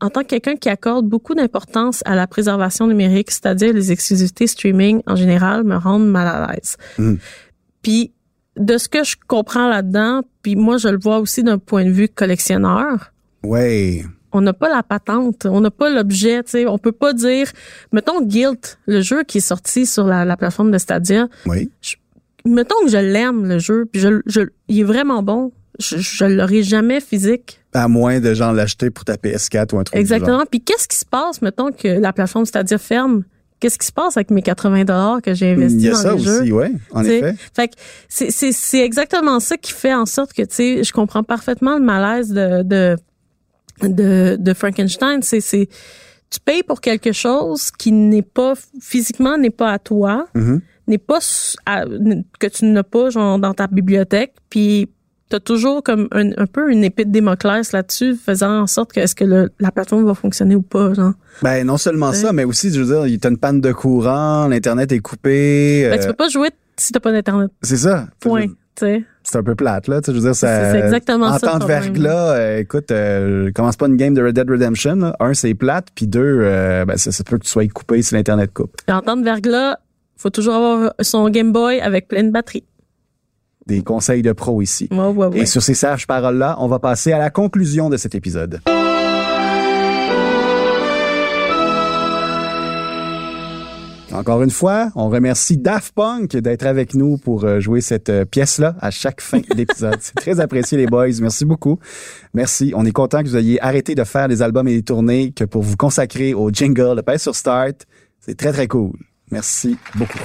en 0.00 0.10
tant 0.10 0.22
que 0.22 0.26
quelqu'un 0.28 0.56
qui 0.56 0.68
accorde 0.68 1.06
beaucoup 1.06 1.34
d'importance 1.34 2.02
à 2.06 2.14
la 2.16 2.26
préservation 2.26 2.86
numérique, 2.86 3.30
c'est-à-dire 3.30 3.72
les 3.72 3.92
exclusivités 3.92 4.46
streaming 4.48 5.00
en 5.06 5.14
général, 5.16 5.62
me 5.64 5.76
rendent 5.76 6.08
mal 6.10 6.26
à 6.26 6.52
l'aise. 6.52 6.76
Mm. 6.98 7.14
Puis 7.82 8.12
de 8.58 8.78
ce 8.78 8.88
que 8.88 9.02
je 9.04 9.16
comprends 9.28 9.68
là-dedans, 9.68 10.22
puis 10.42 10.56
moi 10.56 10.76
je 10.76 10.88
le 10.88 10.98
vois 10.98 11.18
aussi 11.18 11.42
d'un 11.42 11.58
point 11.58 11.84
de 11.84 11.90
vue 11.90 12.08
collectionneur, 12.08 13.12
Ouais. 13.44 14.04
On 14.32 14.40
n'a 14.40 14.52
pas 14.52 14.68
la 14.68 14.82
patente, 14.82 15.46
on 15.46 15.60
n'a 15.60 15.70
pas 15.70 15.90
l'objet, 15.90 16.42
tu 16.42 16.50
sais, 16.52 16.66
on 16.66 16.78
peut 16.78 16.92
pas 16.92 17.12
dire, 17.12 17.48
mettons 17.92 18.22
Guilt, 18.22 18.78
le 18.86 19.00
jeu 19.00 19.22
qui 19.24 19.38
est 19.38 19.42
sorti 19.42 19.86
sur 19.86 20.04
la, 20.06 20.24
la 20.24 20.36
plateforme 20.36 20.70
de 20.70 20.78
Stadia, 20.78 21.28
Oui. 21.46 21.70
mettons 22.44 22.74
que 22.84 22.90
je 22.90 22.96
l'aime 22.98 23.46
le 23.46 23.58
jeu, 23.58 23.86
puis 23.90 24.00
je, 24.00 24.20
je, 24.26 24.40
il 24.68 24.80
est 24.80 24.84
vraiment 24.84 25.22
bon, 25.22 25.52
je, 25.78 25.96
je 25.98 26.24
l'aurai 26.24 26.62
jamais 26.62 27.00
physique. 27.00 27.60
À 27.74 27.88
moins 27.88 28.20
de 28.20 28.34
genre 28.34 28.52
l'acheter 28.52 28.90
pour 28.90 29.04
ta 29.04 29.14
PS4 29.14 29.74
ou 29.74 29.78
un 29.78 29.84
truc. 29.84 29.98
Exactement. 29.98 30.44
Puis 30.50 30.60
qu'est-ce 30.60 30.86
qui 30.88 30.96
se 30.96 31.06
passe, 31.06 31.40
mettons 31.40 31.72
que 31.72 31.88
la 31.88 32.12
plateforme 32.12 32.44
Stadia 32.44 32.76
ferme? 32.78 33.24
Qu'est-ce 33.60 33.78
qui 33.78 33.86
se 33.86 33.92
passe 33.92 34.16
avec 34.16 34.30
mes 34.32 34.42
80 34.42 34.84
dollars 34.86 35.22
que 35.22 35.34
j'ai 35.34 35.52
investis 35.52 35.80
Il 35.80 35.86
y 35.86 35.88
a 35.88 35.92
dans 35.92 35.98
ça 35.98 36.14
aussi, 36.16 36.50
ouais, 36.50 36.72
en 36.90 37.02
T'sais, 37.02 37.18
effet. 37.20 37.34
Fait 37.54 37.68
que 37.68 37.74
c'est, 38.08 38.32
c'est, 38.32 38.50
c'est 38.50 38.80
exactement 38.80 39.38
ça 39.38 39.56
qui 39.56 39.72
fait 39.72 39.94
en 39.94 40.04
sorte 40.04 40.32
que, 40.32 40.42
tu 40.42 40.54
sais, 40.54 40.82
je 40.84 40.92
comprends 40.92 41.22
parfaitement 41.22 41.78
le 41.78 41.84
malaise 41.84 42.30
de, 42.30 42.62
de, 42.64 42.96
de, 43.80 44.36
de 44.38 44.54
Frankenstein. 44.54 45.22
C'est, 45.22 45.40
c'est, 45.40 45.68
tu 46.30 46.40
payes 46.40 46.62
pour 46.62 46.80
quelque 46.80 47.12
chose 47.12 47.70
qui 47.70 47.92
n'est 47.92 48.22
pas, 48.22 48.54
physiquement, 48.80 49.36
n'est 49.38 49.50
pas 49.50 49.72
à 49.72 49.78
toi, 49.78 50.26
Mhm. 50.34 50.60
n'est 50.88 50.98
pas, 50.98 51.18
à- 51.66 51.84
que 52.38 52.46
tu 52.46 52.64
n'as 52.66 52.82
pas, 52.82 53.10
genre, 53.10 53.38
dans 53.38 53.54
ta 53.54 53.66
bibliothèque, 53.66 54.34
puis 54.50 54.88
t'as 55.28 55.40
toujours 55.40 55.82
comme 55.82 56.08
un, 56.12 56.30
un 56.36 56.46
peu 56.46 56.70
une 56.70 56.84
épée 56.84 57.06
de 57.06 57.10
Démoclès 57.10 57.72
là-dessus, 57.72 58.16
faisant 58.16 58.60
en 58.62 58.66
sorte 58.66 58.92
que 58.92 59.00
est-ce 59.00 59.14
que 59.14 59.24
le- 59.24 59.50
la 59.60 59.70
plateforme 59.70 60.04
va 60.04 60.14
fonctionner 60.14 60.54
ou 60.54 60.60
pas, 60.62 60.92
genre. 60.92 61.12
Ben, 61.42 61.66
non 61.66 61.78
seulement 61.78 62.10
Ouais. 62.10 62.16
ça, 62.16 62.32
mais 62.34 62.44
aussi, 62.44 62.70
je 62.70 62.80
veux 62.82 63.06
dire, 63.08 63.18
t'as 63.20 63.30
une 63.30 63.38
panne 63.38 63.60
de 63.62 63.72
courant, 63.72 64.46
l'Internet 64.48 64.92
est 64.92 64.98
coupé. 65.00 65.88
Ben, 65.90 65.98
euh, 65.98 66.02
tu 66.02 66.06
peux 66.08 66.12
pas 66.14 66.28
jouer 66.28 66.50
si 66.76 66.92
t'as 66.92 67.00
pas 67.00 67.12
d'internet. 67.12 67.50
c'est 67.62 67.76
ça. 67.78 68.08
Point. 68.20 68.46
Tu 68.74 68.86
sais. 68.86 69.04
C'est 69.22 69.36
un 69.38 69.42
peu 69.42 69.54
plate, 69.54 69.86
là. 69.88 70.00
Tu 70.00 70.06
sais, 70.06 70.12
je 70.12 70.16
veux 70.18 70.24
dire, 70.24 70.34
ça. 70.34 70.48
C'est- 70.48 70.72
c'est 70.78 70.84
exactement 70.84 71.26
en 71.26 71.38
ça, 71.38 71.46
de 71.46 71.58
problème. 71.58 71.68
verglas, 71.82 72.34
euh, 72.34 72.58
écoute, 72.58 72.90
euh, 72.90 73.50
commence 73.54 73.76
pas 73.76 73.86
une 73.86 73.96
game 73.96 74.14
de 74.14 74.22
Red 74.22 74.34
Dead 74.34 74.48
Redemption, 74.50 74.94
là. 74.96 75.16
Un, 75.20 75.34
c'est 75.34 75.52
plate, 75.54 75.88
puis 75.94 76.06
deux, 76.06 76.38
euh, 76.42 76.84
ben, 76.86 76.96
ça, 76.96 77.12
ça 77.12 77.22
peut 77.22 77.36
que 77.38 77.44
tu 77.44 77.50
sois 77.50 77.66
coupé 77.68 78.00
si 78.02 78.14
l'Internet 78.14 78.50
coupe. 78.54 78.74
Et 78.88 78.92
en 78.92 79.00
temps 79.02 79.16
de 79.16 79.24
verglas, 79.24 79.76
faut 80.16 80.30
toujours 80.30 80.54
avoir 80.54 80.94
son 81.00 81.28
Game 81.28 81.52
Boy 81.52 81.80
avec 81.80 82.08
pleine 82.08 82.30
batterie. 82.32 82.64
Des 83.66 83.82
conseils 83.82 84.22
de 84.22 84.32
pro 84.32 84.60
ici. 84.62 84.88
Ouais, 84.90 84.98
ouais, 84.98 85.26
ouais. 85.26 85.38
Et 85.40 85.46
sur 85.46 85.62
ces 85.62 85.74
sages 85.74 86.06
paroles-là, 86.06 86.56
on 86.58 86.66
va 86.66 86.78
passer 86.78 87.12
à 87.12 87.18
la 87.18 87.30
conclusion 87.30 87.90
de 87.90 87.96
cet 87.96 88.14
épisode. 88.14 88.60
Encore 94.12 94.42
une 94.42 94.50
fois, 94.50 94.90
on 94.94 95.08
remercie 95.08 95.56
Daft 95.56 95.94
Punk 95.94 96.36
d'être 96.36 96.66
avec 96.66 96.94
nous 96.94 97.16
pour 97.16 97.44
euh, 97.44 97.60
jouer 97.60 97.80
cette 97.80 98.10
euh, 98.10 98.26
pièce-là 98.26 98.76
à 98.78 98.90
chaque 98.90 99.22
fin 99.22 99.40
d'épisode. 99.56 99.96
C'est 100.00 100.14
très 100.14 100.38
apprécié, 100.38 100.76
les 100.76 100.86
boys. 100.86 101.08
Merci 101.20 101.46
beaucoup. 101.46 101.78
Merci. 102.34 102.72
On 102.76 102.84
est 102.84 102.92
content 102.92 103.22
que 103.22 103.28
vous 103.28 103.38
ayez 103.38 103.58
arrêté 103.62 103.94
de 103.94 104.04
faire 104.04 104.28
des 104.28 104.42
albums 104.42 104.68
et 104.68 104.74
des 104.74 104.82
tournées 104.82 105.32
que 105.32 105.44
pour 105.44 105.62
vous 105.62 105.76
consacrer 105.76 106.34
au 106.34 106.50
jingle 106.50 106.96
de 106.96 107.00
Pèse 107.00 107.22
sur 107.22 107.34
Start. 107.34 107.86
C'est 108.20 108.36
très, 108.36 108.52
très 108.52 108.68
cool. 108.68 108.92
Merci 109.30 109.78
beaucoup. 109.94 110.18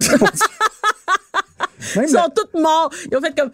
Même 1.96 2.04
Ils 2.04 2.08
sont 2.08 2.32
tous 2.34 2.60
morts. 2.60 2.90
Ils 3.10 3.16
ont 3.16 3.20
fait 3.20 3.38
comme. 3.38 3.50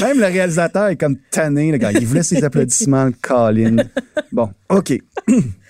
Même 0.00 0.18
le 0.18 0.26
réalisateur 0.26 0.88
est 0.88 0.96
comme 0.96 1.16
tanné, 1.30 1.72
le 1.72 1.78
gars. 1.78 1.92
Il 1.92 2.06
voulait 2.06 2.22
ses 2.22 2.44
applaudissements, 2.44 3.06
le 3.06 3.14
Colin. 3.22 3.76
Bon, 4.32 4.50
OK. 4.68 4.92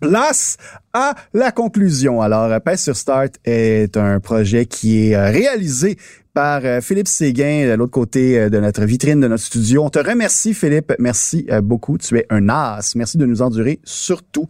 Place 0.00 0.56
à 0.92 1.14
la 1.32 1.52
conclusion. 1.52 2.20
Alors, 2.20 2.60
Pèse 2.60 2.82
sur 2.82 2.96
Start 2.96 3.34
est 3.44 3.96
un 3.96 4.20
projet 4.20 4.66
qui 4.66 5.08
est 5.08 5.16
euh, 5.16 5.30
réalisé 5.30 5.96
par 6.36 6.60
euh, 6.66 6.82
Philippe 6.82 7.08
Séguin 7.08 7.66
de 7.66 7.72
l'autre 7.72 7.92
côté 7.92 8.38
euh, 8.38 8.50
de 8.50 8.60
notre 8.60 8.84
vitrine, 8.84 9.22
de 9.22 9.26
notre 9.26 9.42
studio. 9.42 9.82
On 9.84 9.88
te 9.88 9.98
remercie, 9.98 10.52
Philippe. 10.52 10.92
Merci 10.98 11.46
euh, 11.50 11.62
beaucoup. 11.62 11.96
Tu 11.96 12.18
es 12.18 12.26
un 12.28 12.50
as. 12.50 12.94
Merci 12.94 13.16
de 13.16 13.24
nous 13.24 13.40
endurer 13.40 13.80
surtout. 13.84 14.46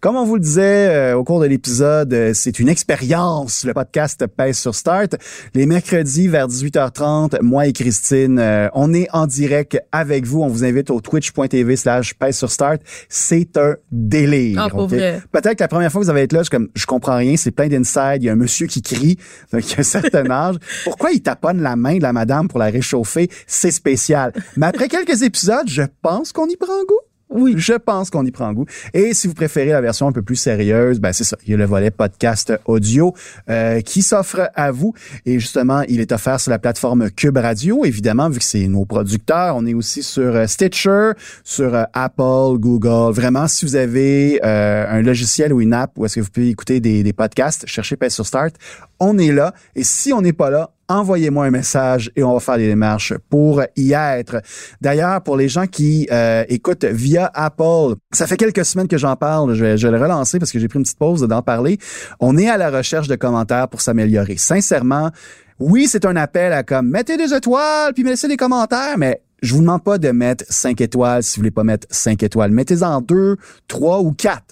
Comme 0.00 0.14
on 0.14 0.24
vous 0.24 0.36
le 0.36 0.40
disait 0.40 1.12
au 1.12 1.24
cours 1.24 1.40
de 1.40 1.46
l'épisode, 1.46 2.32
c'est 2.34 2.60
une 2.60 2.68
expérience, 2.68 3.64
le 3.64 3.74
podcast 3.74 4.24
Pèse 4.28 4.58
sur 4.58 4.76
Start. 4.76 5.16
Les 5.54 5.66
mercredis 5.66 6.28
vers 6.28 6.46
18h30, 6.46 7.42
moi 7.42 7.66
et 7.66 7.72
Christine, 7.72 8.40
on 8.72 8.94
est 8.94 9.08
en 9.12 9.26
direct 9.26 9.80
avec 9.90 10.26
vous. 10.26 10.42
On 10.42 10.48
vous 10.48 10.64
invite 10.64 10.90
au 10.90 11.00
twitch.tv 11.00 11.74
slash 11.74 12.14
Pèse 12.14 12.36
sur 12.36 12.50
Start. 12.50 12.80
C'est 13.08 13.56
un 13.56 13.74
délire. 13.90 14.60
Ah, 14.62 14.68
pour 14.70 14.84
ok? 14.84 14.90
vrai. 14.90 15.20
Peut-être 15.32 15.56
que 15.56 15.64
la 15.64 15.68
première 15.68 15.90
fois 15.90 16.00
que 16.00 16.06
vous 16.06 16.12
allez 16.12 16.22
être 16.22 16.32
là, 16.32 16.44
je, 16.44 16.50
comme, 16.50 16.68
je 16.76 16.86
comprends 16.86 17.16
rien, 17.16 17.36
c'est 17.36 17.50
plein 17.50 17.66
d'inside. 17.66 18.18
Il 18.22 18.24
y 18.24 18.28
a 18.28 18.32
un 18.32 18.36
monsieur 18.36 18.68
qui 18.68 18.82
crie, 18.82 19.18
donc 19.52 19.68
il 19.68 19.76
a 19.76 19.80
un 19.80 19.82
certain 19.82 20.30
âge. 20.30 20.56
Pourquoi 20.84 21.10
il 21.10 21.23
taponne 21.24 21.60
la 21.60 21.74
main 21.74 21.96
de 21.96 22.02
la 22.02 22.12
madame 22.12 22.46
pour 22.46 22.60
la 22.60 22.66
réchauffer? 22.66 23.28
C'est 23.46 23.72
spécial. 23.72 24.32
Mais 24.56 24.66
après 24.66 24.88
quelques 24.88 25.22
épisodes, 25.22 25.66
je 25.66 25.82
pense 26.02 26.32
qu'on 26.32 26.46
y 26.46 26.56
prend 26.56 26.84
goût. 26.86 27.00
Oui. 27.30 27.54
Je 27.56 27.72
pense 27.72 28.10
qu'on 28.10 28.24
y 28.24 28.30
prend 28.30 28.52
goût. 28.52 28.66
Et 28.92 29.12
si 29.12 29.26
vous 29.26 29.34
préférez 29.34 29.70
la 29.70 29.80
version 29.80 30.06
un 30.06 30.12
peu 30.12 30.22
plus 30.22 30.36
sérieuse, 30.36 31.00
ben 31.00 31.12
c'est 31.12 31.24
ça. 31.24 31.36
Il 31.44 31.50
y 31.50 31.54
a 31.54 31.56
le 31.56 31.64
volet 31.64 31.90
podcast 31.90 32.52
audio 32.66 33.12
euh, 33.48 33.80
qui 33.80 34.02
s'offre 34.02 34.50
à 34.54 34.70
vous. 34.70 34.94
Et 35.26 35.40
justement, 35.40 35.82
il 35.88 36.00
est 36.00 36.12
offert 36.12 36.38
sur 36.38 36.50
la 36.50 36.60
plateforme 36.60 37.10
Cube 37.10 37.36
Radio. 37.36 37.84
Évidemment, 37.84 38.28
vu 38.28 38.38
que 38.38 38.44
c'est 38.44 38.68
nos 38.68 38.84
producteurs, 38.84 39.56
on 39.56 39.66
est 39.66 39.74
aussi 39.74 40.04
sur 40.04 40.36
euh, 40.36 40.46
Stitcher, 40.46 41.12
sur 41.42 41.74
euh, 41.74 41.82
Apple, 41.92 42.58
Google. 42.58 43.12
Vraiment, 43.12 43.48
si 43.48 43.64
vous 43.64 43.74
avez 43.74 44.38
euh, 44.44 44.86
un 44.88 45.02
logiciel 45.02 45.52
ou 45.52 45.60
une 45.60 45.72
app 45.72 45.90
où 45.96 46.04
est-ce 46.04 46.16
que 46.16 46.20
vous 46.20 46.30
pouvez 46.30 46.50
écouter 46.50 46.78
des, 46.78 47.02
des 47.02 47.12
podcasts, 47.12 47.66
cherchez 47.66 47.96
Pay 47.96 48.10
sur 48.10 48.26
Start. 48.26 48.54
On 49.00 49.18
est 49.18 49.32
là. 49.32 49.54
Et 49.74 49.82
si 49.82 50.12
on 50.12 50.20
n'est 50.20 50.32
pas 50.32 50.50
là, 50.50 50.70
envoyez-moi 50.88 51.46
un 51.46 51.50
message 51.50 52.10
et 52.16 52.22
on 52.22 52.34
va 52.34 52.40
faire 52.40 52.56
des 52.56 52.68
démarches 52.68 53.14
pour 53.28 53.62
y 53.76 53.92
être. 53.92 54.42
D'ailleurs, 54.80 55.22
pour 55.22 55.36
les 55.36 55.48
gens 55.48 55.66
qui 55.66 56.08
euh, 56.10 56.44
écoutent 56.48 56.84
via 56.84 57.30
Apple, 57.34 57.94
ça 58.12 58.26
fait 58.26 58.36
quelques 58.36 58.64
semaines 58.64 58.88
que 58.88 58.98
j'en 58.98 59.16
parle, 59.16 59.54
je 59.54 59.64
vais, 59.64 59.78
je 59.78 59.86
vais 59.86 59.96
le 59.96 60.02
relancer 60.02 60.38
parce 60.38 60.52
que 60.52 60.58
j'ai 60.58 60.68
pris 60.68 60.78
une 60.78 60.84
petite 60.84 60.98
pause 60.98 61.22
d'en 61.22 61.42
parler. 61.42 61.78
On 62.20 62.36
est 62.36 62.48
à 62.48 62.56
la 62.56 62.70
recherche 62.70 63.08
de 63.08 63.16
commentaires 63.16 63.68
pour 63.68 63.80
s'améliorer. 63.80 64.36
Sincèrement, 64.36 65.10
oui, 65.58 65.86
c'est 65.88 66.04
un 66.04 66.16
appel 66.16 66.52
à 66.52 66.62
comme 66.62 66.88
mettez 66.88 67.16
des 67.16 67.32
étoiles 67.32 67.94
puis 67.94 68.02
laissez 68.02 68.28
des 68.28 68.36
commentaires, 68.36 68.98
mais 68.98 69.22
je 69.42 69.54
vous 69.54 69.60
demande 69.60 69.84
pas 69.84 69.98
de 69.98 70.10
mettre 70.10 70.44
5 70.48 70.80
étoiles 70.80 71.22
si 71.22 71.36
vous 71.36 71.42
voulez 71.42 71.50
pas 71.50 71.64
mettre 71.64 71.86
5 71.90 72.22
étoiles. 72.22 72.50
Mettez-en 72.50 73.00
2, 73.00 73.36
3 73.68 74.00
ou 74.00 74.12
4. 74.12 74.42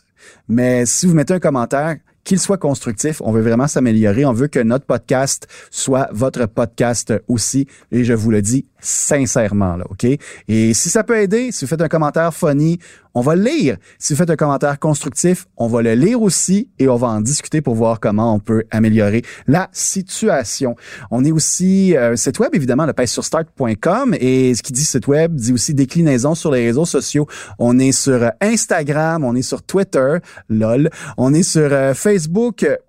Mais 0.48 0.86
si 0.86 1.06
vous 1.06 1.14
mettez 1.14 1.34
un 1.34 1.40
commentaire, 1.40 1.96
qu'il 2.24 2.38
soit 2.38 2.58
constructif. 2.58 3.20
On 3.24 3.32
veut 3.32 3.42
vraiment 3.42 3.66
s'améliorer. 3.66 4.24
On 4.24 4.32
veut 4.32 4.48
que 4.48 4.60
notre 4.60 4.86
podcast 4.86 5.48
soit 5.70 6.08
votre 6.12 6.46
podcast 6.46 7.12
aussi. 7.28 7.66
Et 7.90 8.04
je 8.04 8.12
vous 8.12 8.30
le 8.30 8.42
dis 8.42 8.66
sincèrement, 8.80 9.76
là, 9.76 9.84
OK? 9.90 10.04
Et 10.48 10.74
si 10.74 10.90
ça 10.90 11.04
peut 11.04 11.18
aider, 11.18 11.52
si 11.52 11.64
vous 11.64 11.68
faites 11.68 11.80
un 11.80 11.88
commentaire 11.88 12.34
funny, 12.34 12.78
on 13.14 13.20
va 13.20 13.36
le 13.36 13.42
lire. 13.42 13.76
Si 13.98 14.12
vous 14.12 14.18
faites 14.18 14.30
un 14.30 14.36
commentaire 14.36 14.78
constructif, 14.78 15.46
on 15.56 15.68
va 15.68 15.82
le 15.82 15.94
lire 15.94 16.20
aussi 16.22 16.70
et 16.78 16.88
on 16.88 16.96
va 16.96 17.08
en 17.08 17.20
discuter 17.20 17.60
pour 17.60 17.74
voir 17.74 18.00
comment 18.00 18.34
on 18.34 18.38
peut 18.38 18.64
améliorer 18.70 19.22
la 19.46 19.68
situation. 19.72 20.74
On 21.10 21.24
est 21.24 21.30
aussi 21.30 21.96
euh, 21.96 22.16
web, 22.40 22.54
évidemment, 22.54 22.86
le 22.86 23.06
start.com 23.06 24.16
et 24.18 24.54
ce 24.54 24.62
qui 24.62 24.72
dit 24.72 24.84
site 24.84 25.06
web 25.06 25.34
dit 25.34 25.52
aussi 25.52 25.74
déclinaison 25.74 26.34
sur 26.34 26.50
les 26.50 26.64
réseaux 26.64 26.86
sociaux. 26.86 27.26
On 27.58 27.78
est 27.78 27.92
sur 27.92 28.32
Instagram, 28.40 29.24
on 29.24 29.34
est 29.34 29.42
sur 29.42 29.62
Twitter, 29.62 30.16
lol. 30.48 30.90
On 31.18 31.34
est 31.34 31.42
sur 31.42 31.68
euh, 31.70 31.94
Facebook 31.94 32.11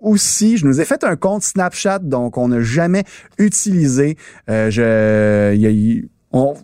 aussi. 0.00 0.56
Je 0.56 0.66
nous 0.66 0.80
ai 0.80 0.84
fait 0.84 1.04
un 1.04 1.16
compte 1.16 1.42
Snapchat, 1.42 2.00
donc 2.00 2.38
on 2.38 2.48
n'a 2.48 2.60
jamais 2.60 3.04
utilisé. 3.38 4.16
Euh, 4.48 4.70
je, 4.70 6.04
on, 6.32 6.54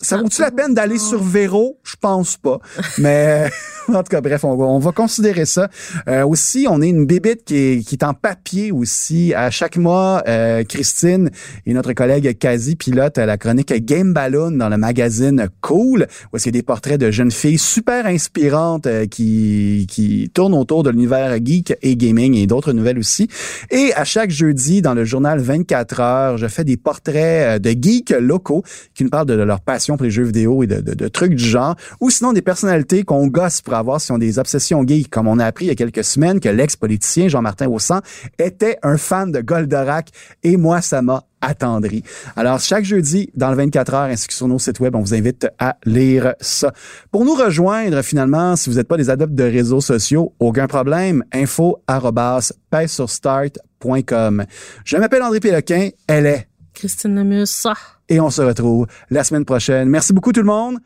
ça 0.00 0.18
vaut-tu 0.18 0.40
la 0.40 0.50
peine 0.50 0.74
d'aller 0.74 0.98
sur 0.98 1.22
Véro? 1.22 1.78
Je 1.82 1.94
pense 2.00 2.36
pas. 2.36 2.58
Mais 2.98 3.50
en 3.88 4.02
tout 4.02 4.10
cas, 4.10 4.20
bref, 4.20 4.44
on 4.44 4.56
va, 4.56 4.64
on 4.64 4.78
va 4.78 4.92
considérer 4.92 5.46
ça. 5.46 5.68
Euh, 6.08 6.26
aussi, 6.26 6.66
on 6.68 6.82
est 6.82 6.88
une 6.88 7.06
bébite 7.06 7.44
qui 7.44 7.56
est, 7.56 7.86
qui 7.86 7.94
est 7.94 8.04
en 8.04 8.14
papier 8.14 8.72
aussi. 8.72 9.32
À 9.34 9.50
chaque 9.50 9.76
mois, 9.76 10.22
euh, 10.28 10.64
Christine 10.64 11.30
et 11.64 11.72
notre 11.72 11.92
collègue 11.92 12.36
Kazi 12.38 12.76
pilote 12.76 13.18
la 13.18 13.36
chronique 13.38 13.72
Game 13.84 14.12
Balloon 14.12 14.52
dans 14.52 14.68
le 14.68 14.76
magazine 14.76 15.48
Cool, 15.60 16.06
où 16.32 16.36
est-ce 16.36 16.44
qu'il 16.44 16.54
y 16.54 16.58
a 16.58 16.60
des 16.60 16.62
portraits 16.62 17.00
de 17.00 17.10
jeunes 17.10 17.30
filles 17.30 17.58
super 17.58 18.06
inspirantes 18.06 18.86
euh, 18.86 19.06
qui, 19.06 19.86
qui 19.88 20.30
tournent 20.32 20.54
autour 20.54 20.82
de 20.82 20.90
l'univers 20.90 21.36
geek 21.42 21.74
et 21.82 21.96
gaming 21.96 22.34
et 22.34 22.46
d'autres 22.46 22.72
nouvelles 22.72 22.98
aussi. 22.98 23.28
Et 23.70 23.92
à 23.94 24.04
chaque 24.04 24.30
jeudi, 24.30 24.82
dans 24.82 24.94
le 24.94 25.04
journal 25.04 25.40
24 25.40 26.00
heures, 26.00 26.36
je 26.36 26.46
fais 26.48 26.64
des 26.64 26.76
portraits 26.76 27.56
euh, 27.56 27.58
de 27.58 27.70
geeks 27.70 28.10
locaux 28.10 28.62
qui 28.94 29.04
nous 29.04 29.10
parlent 29.10 29.26
de 29.26 29.34
leur 29.34 29.60
passion 29.60 29.85
pour 29.94 30.04
les 30.04 30.10
jeux 30.10 30.24
vidéo 30.24 30.62
et 30.62 30.66
de, 30.66 31.08
trucs 31.08 31.34
du 31.34 31.44
genre, 31.44 31.76
ou 32.00 32.10
sinon 32.10 32.32
des 32.32 32.42
personnalités 32.42 33.04
qu'on 33.04 33.28
gosse 33.28 33.60
pour 33.60 33.74
avoir 33.74 34.00
si 34.00 34.10
on 34.12 34.16
a 34.16 34.18
des 34.18 34.38
obsessions 34.38 34.84
geeks, 34.86 35.10
comme 35.10 35.28
on 35.28 35.38
a 35.38 35.46
appris 35.46 35.66
il 35.66 35.68
y 35.68 35.70
a 35.70 35.74
quelques 35.74 36.04
semaines 36.04 36.40
que 36.40 36.48
l'ex-politicien 36.48 37.28
Jean-Martin 37.28 37.68
Haussan 37.68 38.00
était 38.38 38.78
un 38.82 38.96
fan 38.96 39.30
de 39.30 39.40
Goldorak, 39.40 40.10
et 40.42 40.56
moi, 40.56 40.80
ça 40.80 41.02
m'a 41.02 41.24
attendri. 41.40 42.02
Alors, 42.34 42.58
chaque 42.60 42.84
jeudi, 42.84 43.30
dans 43.34 43.50
le 43.50 43.56
24 43.56 43.94
heures, 43.94 44.02
ainsi 44.02 44.26
que 44.26 44.34
sur 44.34 44.48
nos 44.48 44.58
sites 44.58 44.80
web, 44.80 44.94
on 44.94 45.00
vous 45.00 45.14
invite 45.14 45.46
à 45.58 45.76
lire 45.84 46.34
ça. 46.40 46.72
Pour 47.10 47.24
nous 47.24 47.34
rejoindre, 47.34 48.02
finalement, 48.02 48.56
si 48.56 48.70
vous 48.70 48.76
n'êtes 48.76 48.88
pas 48.88 48.96
des 48.96 49.10
adeptes 49.10 49.34
de 49.34 49.44
réseaux 49.44 49.80
sociaux, 49.80 50.34
aucun 50.38 50.66
problème, 50.66 51.24
info 51.32 51.82
arrobas 51.86 52.52
paysurstart.com. 52.70 54.44
Je 54.84 54.96
m'appelle 54.96 55.22
André 55.22 55.40
Péloquin, 55.40 55.90
elle 56.06 56.26
est 56.26 56.48
Christine 56.74 57.14
Lemus, 57.14 57.46
ça 57.46 57.74
et 58.08 58.20
on 58.20 58.30
se 58.30 58.42
retrouve 58.42 58.86
la 59.10 59.24
semaine 59.24 59.44
prochaine. 59.44 59.88
Merci 59.88 60.12
beaucoup 60.12 60.32
tout 60.32 60.40
le 60.40 60.46
monde. 60.46 60.78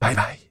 Bye 0.00 0.14
bye. 0.14 0.50